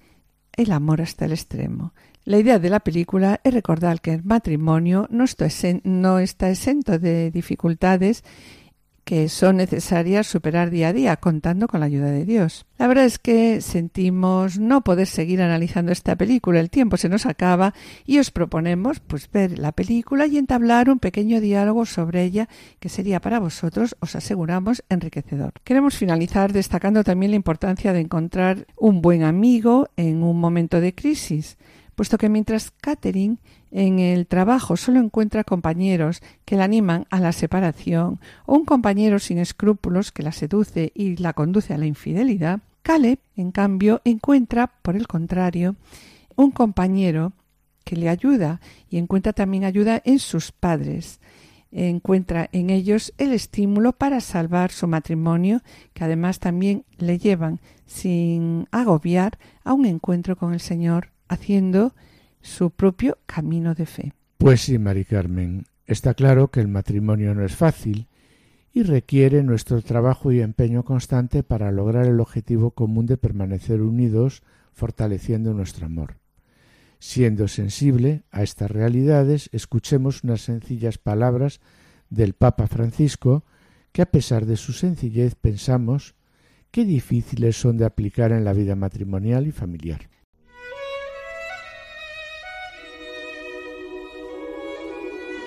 el 0.54 0.72
amor 0.72 1.02
hasta 1.02 1.26
el 1.26 1.34
extremo. 1.34 1.94
La 2.24 2.40
idea 2.40 2.60
de 2.60 2.70
la 2.70 2.82
película 2.82 3.40
es 3.44 3.54
recordar 3.54 4.02
que 4.02 4.14
el 4.14 4.24
matrimonio 4.24 5.08
no 5.10 5.24
está, 5.24 5.46
exento 5.46 7.00
de 7.00 7.32
dificultades 7.32 8.24
que 9.08 9.30
son 9.30 9.56
necesarias 9.56 10.28
superar 10.28 10.70
día 10.70 10.90
a 10.90 10.94
día, 10.94 11.16
contando 11.16 11.70
con 11.70 11.80
la 11.80 11.86
ayuda 11.86 12.12
de 12.12 12.26
Dios. 12.26 12.66
La 12.78 12.88
verdad 12.88 13.06
es 13.06 13.20
que 13.20 13.62
sentimos 13.62 14.60
no 14.60 14.84
poder 14.84 15.08
seguir 15.08 15.42
analizando 15.42 15.94
esta 15.94 16.18
película, 16.18 16.60
el 16.60 16.70
tiempo 16.70 16.98
se 16.98 17.08
nos 17.08 17.26
acaba 17.26 17.74
y 18.06 18.20
os 18.20 18.32
proponemos 18.32 19.00
pues 19.00 19.32
ver 19.32 19.60
la 19.60 19.72
película 19.72 20.28
y 20.28 20.38
entablar 20.38 20.90
un 20.90 21.00
pequeño 21.00 21.40
diálogo 21.40 21.86
sobre 21.86 22.24
ella 22.24 22.50
que 22.82 22.90
sería 22.90 23.22
para 23.22 23.40
vosotros, 23.40 23.96
os 24.02 24.14
aseguramos, 24.18 24.84
enriquecedor. 24.90 25.54
Queremos 25.64 25.96
finalizar 25.96 26.52
destacando 26.52 27.06
también 27.06 27.32
la 27.32 27.38
importancia 27.38 27.94
de 27.94 28.02
encontrar 28.02 28.68
un 28.76 29.02
buen 29.02 29.24
amigo 29.24 29.88
en 29.96 30.22
un 30.22 30.38
momento 30.38 30.82
de 30.82 30.94
crisis 30.94 31.58
puesto 31.98 32.20
que 32.20 32.30
mientras 32.30 32.72
Catherine 32.80 33.38
en 33.72 33.98
el 33.98 34.28
trabajo 34.28 34.78
solo 34.78 35.00
encuentra 35.00 35.44
compañeros 35.44 36.22
que 36.46 36.56
la 36.56 36.66
animan 36.66 37.08
a 37.10 37.20
la 37.20 37.32
separación 37.32 38.20
o 38.46 38.54
un 38.54 38.66
compañero 38.66 39.18
sin 39.18 39.40
escrúpulos 39.40 40.12
que 40.12 40.22
la 40.22 40.32
seduce 40.32 40.92
y 40.94 41.18
la 41.18 41.34
conduce 41.34 41.74
a 41.74 41.78
la 41.80 41.88
infidelidad, 41.88 42.60
Caleb, 42.84 43.18
en 43.36 43.52
cambio, 43.52 44.02
encuentra, 44.06 44.68
por 44.68 44.96
el 44.96 45.08
contrario, 45.08 45.76
un 46.36 46.52
compañero 46.52 47.34
que 47.84 47.96
le 47.96 48.10
ayuda 48.10 48.62
y 48.92 49.00
encuentra 49.00 49.34
también 49.34 49.64
ayuda 49.64 50.00
en 50.06 50.20
sus 50.20 50.52
padres. 50.52 51.20
Encuentra 51.72 52.48
en 52.52 52.70
ellos 52.70 53.12
el 53.18 53.34
estímulo 53.34 53.92
para 53.94 54.22
salvar 54.22 54.70
su 54.72 54.88
matrimonio, 54.88 55.64
que 55.96 56.04
además 56.04 56.38
también 56.38 56.86
le 57.00 57.18
llevan, 57.18 57.60
sin 57.88 58.68
agobiar, 58.72 59.40
a 59.64 59.74
un 59.74 59.88
encuentro 59.88 60.36
con 60.36 60.54
el 60.54 60.60
Señor 60.60 61.17
haciendo 61.28 61.94
su 62.42 62.72
propio 62.72 63.18
camino 63.26 63.76
de 63.76 63.86
fe. 63.86 64.14
Pues 64.38 64.62
sí, 64.62 64.78
Mari 64.78 65.06
Carmen, 65.06 65.66
está 65.86 66.14
claro 66.14 66.50
que 66.50 66.60
el 66.60 66.68
matrimonio 66.68 67.34
no 67.34 67.44
es 67.44 67.56
fácil 67.56 68.08
y 68.74 68.84
requiere 68.84 69.42
nuestro 69.44 69.82
trabajo 69.82 70.32
y 70.32 70.42
empeño 70.42 70.84
constante 70.84 71.42
para 71.42 71.72
lograr 71.72 72.06
el 72.06 72.20
objetivo 72.20 72.72
común 72.72 73.08
de 73.08 73.18
permanecer 73.18 73.82
unidos, 73.82 74.44
fortaleciendo 74.72 75.54
nuestro 75.54 75.88
amor. 75.88 76.18
Siendo 77.00 77.48
sensible 77.48 78.24
a 78.32 78.44
estas 78.44 78.70
realidades, 78.70 79.50
escuchemos 79.52 80.24
unas 80.24 80.42
sencillas 80.42 80.98
palabras 80.98 81.60
del 82.10 82.34
Papa 82.34 82.68
Francisco 82.68 83.44
que 83.92 84.02
a 84.04 84.12
pesar 84.12 84.46
de 84.46 84.58
su 84.58 84.74
sencillez 84.74 85.36
pensamos 85.36 86.16
qué 86.72 86.86
difíciles 86.86 87.60
son 87.60 87.78
de 87.78 87.86
aplicar 87.86 88.32
en 88.32 88.44
la 88.44 88.54
vida 88.54 88.76
matrimonial 88.76 89.48
y 89.48 89.52
familiar. 89.52 90.10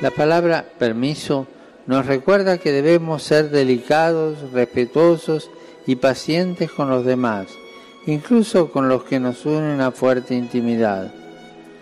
La 0.00 0.10
palabra 0.10 0.64
permiso 0.78 1.46
nos 1.86 2.06
recuerda 2.06 2.56
que 2.56 2.72
debemos 2.72 3.22
ser 3.22 3.50
delicados, 3.50 4.50
respetuosos 4.50 5.50
y 5.86 5.96
pacientes 5.96 6.70
con 6.70 6.88
los 6.88 7.04
demás, 7.04 7.48
incluso 8.06 8.70
con 8.70 8.88
los 8.88 9.04
que 9.04 9.20
nos 9.20 9.44
unen 9.44 9.82
a 9.82 9.90
fuerte 9.90 10.34
intimidad. 10.34 11.12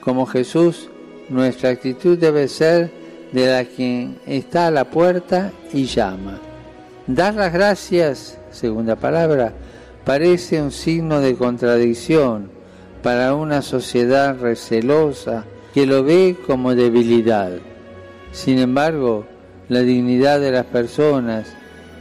Como 0.00 0.26
Jesús, 0.26 0.88
nuestra 1.28 1.70
actitud 1.70 2.18
debe 2.18 2.48
ser 2.48 2.90
de 3.30 3.46
la 3.46 3.64
quien 3.64 4.18
está 4.26 4.66
a 4.66 4.72
la 4.72 4.90
puerta 4.90 5.52
y 5.72 5.84
llama. 5.84 6.40
Dar 7.06 7.34
las 7.34 7.52
gracias, 7.52 8.38
segunda 8.50 8.96
palabra, 8.96 9.52
parece 10.04 10.60
un 10.60 10.72
signo 10.72 11.20
de 11.20 11.36
contradicción 11.36 12.50
para 13.00 13.34
una 13.34 13.62
sociedad 13.62 14.36
recelosa 14.40 15.44
que 15.72 15.86
lo 15.86 16.02
ve 16.02 16.36
como 16.46 16.74
debilidad. 16.74 17.52
Sin 18.33 18.59
embargo, 18.59 19.26
la 19.68 19.81
dignidad 19.81 20.41
de 20.41 20.53
las 20.53 20.66
personas 20.66 21.47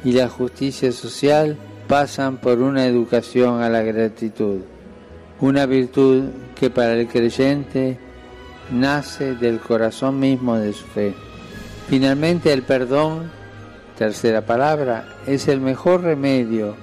y 0.04 0.12
la 0.14 0.30
justicia 0.30 0.92
social 0.92 1.58
pasan 1.88 2.38
por 2.38 2.60
una 2.60 2.86
educación 2.86 3.62
a 3.62 3.70
la 3.70 3.82
gratitud, 3.82 4.62
una 5.40 5.66
virtud 5.66 6.26
que 6.56 6.70
para 6.70 6.94
el 6.94 7.08
creyente 7.08 7.98
nace 8.72 9.36
del 9.36 9.60
corazón 9.60 10.20
mismo 10.20 10.58
de 10.58 10.74
su 10.74 10.86
fe. 10.86 11.14
Finalmente 11.90 12.52
el 12.52 12.64
perdón, 12.64 13.32
tercera 13.98 14.46
palabra, 14.46 15.08
es 15.26 15.48
el 15.48 15.62
mejor 15.62 16.04
remedio 16.04 16.76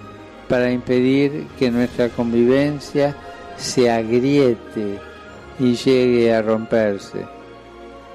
para 0.49 0.71
impedir 0.71 1.47
que 1.59 1.71
nuestra 1.71 2.09
convivencia 2.09 3.15
se 3.57 3.91
agriete 3.91 4.99
y 5.59 5.75
llegue 5.75 6.35
a 6.35 6.43
romperse. 6.43 7.34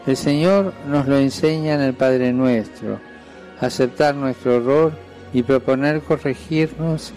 El 0.05 0.15
Señor 0.15 0.73
nos 0.87 1.07
lo 1.07 1.17
enseña 1.17 1.75
en 1.75 1.81
el 1.81 1.93
Padre 1.93 2.31
Nuestro. 2.31 2.99
Aceptar 3.59 4.15
nuestro 4.15 4.55
error 4.55 4.93
y 5.33 5.43
proponer 5.43 6.01
corregirnos 6.01 7.13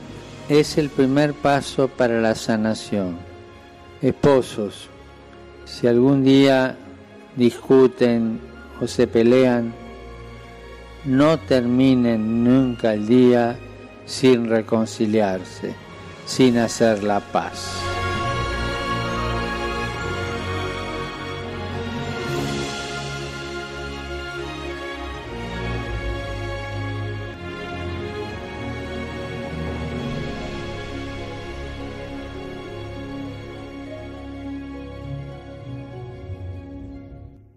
es 0.48 0.76
el 0.76 0.88
primer 0.88 1.34
paso 1.34 1.88
para 1.88 2.20
la 2.20 2.34
sanación. 2.34 3.16
Esposos, 4.02 4.88
si 5.64 5.86
algún 5.86 6.24
día 6.24 6.76
discuten 7.36 8.40
o 8.80 8.86
se 8.88 9.06
pelean, 9.06 9.72
no 11.04 11.38
terminen 11.38 12.44
nunca 12.44 12.94
el 12.94 13.06
día 13.06 13.56
sin 14.04 14.48
reconciliarse, 14.48 15.74
sin 16.26 16.58
hacer 16.58 17.04
la 17.04 17.20
paz. 17.20 17.91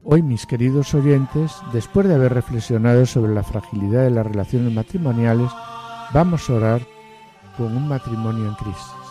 Hoy, 0.07 0.21
mis 0.21 0.45
queridos 0.45 0.93
oyentes, 0.93 1.51
después 1.73 2.07
de 2.07 2.13
haber 2.13 2.31
reflexionado 2.31 3.07
sobre 3.07 3.33
la 3.33 3.41
fragilidad 3.41 4.03
de 4.03 4.11
las 4.11 4.27
relaciones 4.27 4.71
matrimoniales, 4.71 5.49
vamos 6.13 6.47
a 6.47 6.53
orar 6.53 6.81
con 7.57 7.75
un 7.75 7.87
matrimonio 7.87 8.47
en 8.47 8.53
crisis. 8.53 9.04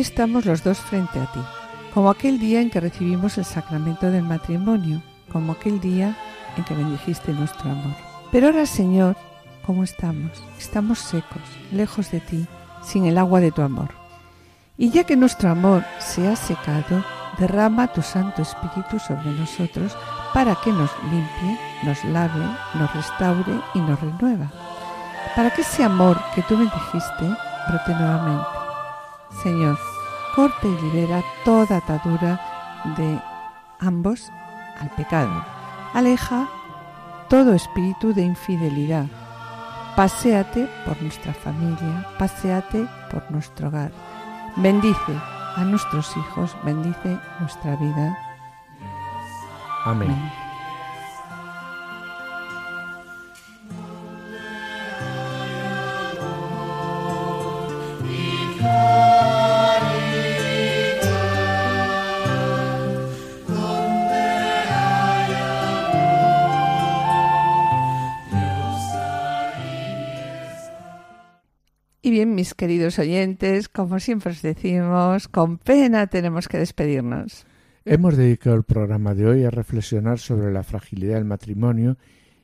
Estamos 0.00 0.46
los 0.46 0.64
dos 0.64 0.78
frente 0.78 1.20
a 1.20 1.30
ti, 1.32 1.40
como 1.94 2.10
aquel 2.10 2.38
día 2.38 2.60
en 2.60 2.70
que 2.70 2.80
recibimos 2.80 3.38
el 3.38 3.44
sacramento 3.44 4.10
del 4.10 4.22
matrimonio, 4.22 5.02
como 5.32 5.52
aquel 5.52 5.80
día 5.80 6.16
en 6.56 6.64
que 6.64 6.74
bendijiste 6.74 7.32
nuestro 7.32 7.70
amor. 7.70 7.94
Pero 8.32 8.48
ahora, 8.48 8.66
Señor, 8.66 9.16
¿cómo 9.64 9.84
estamos? 9.84 10.42
Estamos 10.58 10.98
secos, 10.98 11.42
lejos 11.72 12.10
de 12.10 12.20
ti, 12.20 12.46
sin 12.82 13.06
el 13.06 13.18
agua 13.18 13.40
de 13.40 13.52
tu 13.52 13.62
amor. 13.62 13.90
Y 14.76 14.90
ya 14.90 15.04
que 15.04 15.16
nuestro 15.16 15.50
amor 15.50 15.84
se 15.98 16.26
ha 16.26 16.36
secado, 16.36 17.04
derrama 17.38 17.92
tu 17.92 18.02
Santo 18.02 18.42
Espíritu 18.42 18.98
sobre 18.98 19.30
nosotros 19.32 19.96
para 20.32 20.54
que 20.56 20.72
nos 20.72 20.90
limpie, 21.10 21.58
nos 21.82 22.02
lave, 22.04 22.44
nos 22.74 22.94
restaure 22.94 23.60
y 23.74 23.80
nos 23.80 24.00
renueva. 24.00 24.50
Para 25.36 25.50
que 25.50 25.62
ese 25.62 25.84
amor 25.84 26.20
que 26.34 26.42
tú 26.42 26.56
bendijiste 26.56 27.24
brote 27.68 27.94
nuevamente. 27.94 28.46
Señor, 29.42 29.78
corta 30.34 30.66
y 30.66 30.80
libera 30.82 31.22
toda 31.44 31.78
atadura 31.78 32.40
de 32.96 33.20
ambos 33.78 34.30
al 34.80 34.90
pecado. 34.90 35.44
Aleja 35.94 36.48
todo 37.28 37.54
espíritu 37.54 38.12
de 38.12 38.22
infidelidad. 38.22 39.06
Paséate 39.96 40.68
por 40.86 41.00
nuestra 41.02 41.34
familia, 41.34 42.06
paséate 42.18 42.86
por 43.10 43.30
nuestro 43.30 43.68
hogar. 43.68 43.92
Bendice 44.56 45.14
a 45.56 45.64
nuestros 45.64 46.16
hijos, 46.16 46.56
bendice 46.64 47.18
nuestra 47.40 47.76
vida. 47.76 48.18
Amén. 49.84 50.10
Amén. 50.10 50.39
Bien, 72.20 72.34
mis 72.34 72.54
queridos 72.54 72.98
oyentes, 72.98 73.70
como 73.70 73.98
siempre 73.98 74.32
os 74.32 74.42
decimos, 74.42 75.26
con 75.28 75.56
pena 75.56 76.06
tenemos 76.06 76.48
que 76.48 76.58
despedirnos. 76.58 77.46
Hemos 77.86 78.14
dedicado 78.14 78.56
el 78.56 78.64
programa 78.64 79.14
de 79.14 79.26
hoy 79.26 79.44
a 79.44 79.50
reflexionar 79.50 80.18
sobre 80.18 80.52
la 80.52 80.62
fragilidad 80.62 81.14
del 81.14 81.24
matrimonio 81.24 81.96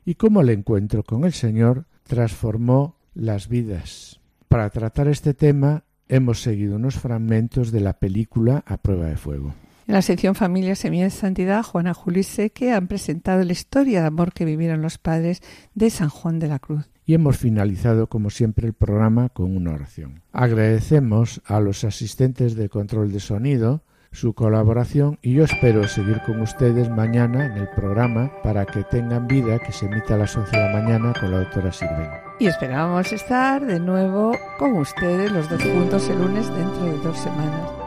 y 0.03 0.15
cómo 0.15 0.41
el 0.41 0.49
encuentro 0.49 1.03
con 1.03 1.25
el 1.25 1.33
Señor 1.33 1.85
transformó 2.07 2.95
las 3.13 3.49
vidas. 3.49 4.19
Para 4.47 4.71
tratar 4.71 5.09
este 5.09 5.35
tema 5.35 5.83
hemos 6.07 6.41
seguido 6.41 6.77
unos 6.77 6.95
fragmentos 6.95 7.71
de 7.71 7.81
la 7.81 7.93
película 7.93 8.63
A 8.65 8.77
prueba 8.77 9.05
de 9.05 9.17
fuego. 9.17 9.53
En 9.87 9.93
la 9.93 10.01
sección 10.01 10.33
Familia 10.33 10.75
Semilla 10.75 11.03
de 11.03 11.11
Santidad, 11.11 11.61
Juana 11.61 11.93
Juli 11.93 12.23
Seque 12.23 12.71
han 12.71 12.87
presentado 12.87 13.43
la 13.43 13.51
historia 13.51 14.01
de 14.01 14.07
amor 14.07 14.33
que 14.33 14.43
vivieron 14.43 14.81
los 14.81 14.97
padres 14.97 15.43
de 15.75 15.91
San 15.91 16.09
Juan 16.09 16.39
de 16.39 16.47
la 16.47 16.57
Cruz. 16.57 16.89
Y 17.07 17.13
hemos 17.13 17.37
finalizado, 17.37 18.07
como 18.07 18.29
siempre, 18.29 18.67
el 18.67 18.73
programa 18.73 19.29
con 19.29 19.55
una 19.55 19.71
oración. 19.71 20.21
Agradecemos 20.33 21.41
a 21.45 21.61
los 21.61 21.85
asistentes 21.85 22.55
de 22.55 22.67
control 22.67 23.13
de 23.13 23.21
sonido 23.21 23.81
su 24.11 24.33
colaboración 24.33 25.17
y 25.21 25.33
yo 25.33 25.45
espero 25.45 25.87
seguir 25.87 26.21
con 26.25 26.41
ustedes 26.41 26.89
mañana 26.89 27.45
en 27.45 27.53
el 27.53 27.69
programa 27.69 28.31
para 28.43 28.65
que 28.65 28.83
tengan 28.83 29.27
vida 29.27 29.59
que 29.59 29.71
se 29.71 29.85
emita 29.85 30.15
a 30.15 30.17
las 30.17 30.35
11 30.35 30.51
de 30.51 30.63
la 30.63 30.81
mañana 30.81 31.13
con 31.19 31.31
la 31.31 31.39
doctora 31.39 31.71
Sirven. 31.71 32.09
Y 32.39 32.47
esperamos 32.47 33.11
estar 33.13 33.65
de 33.65 33.79
nuevo 33.79 34.37
con 34.59 34.73
ustedes 34.73 35.31
los 35.31 35.49
dos 35.49 35.63
juntos 35.63 36.09
el 36.09 36.19
lunes 36.19 36.47
dentro 36.55 36.85
de 36.85 36.97
dos 36.97 37.17
semanas. 37.17 37.86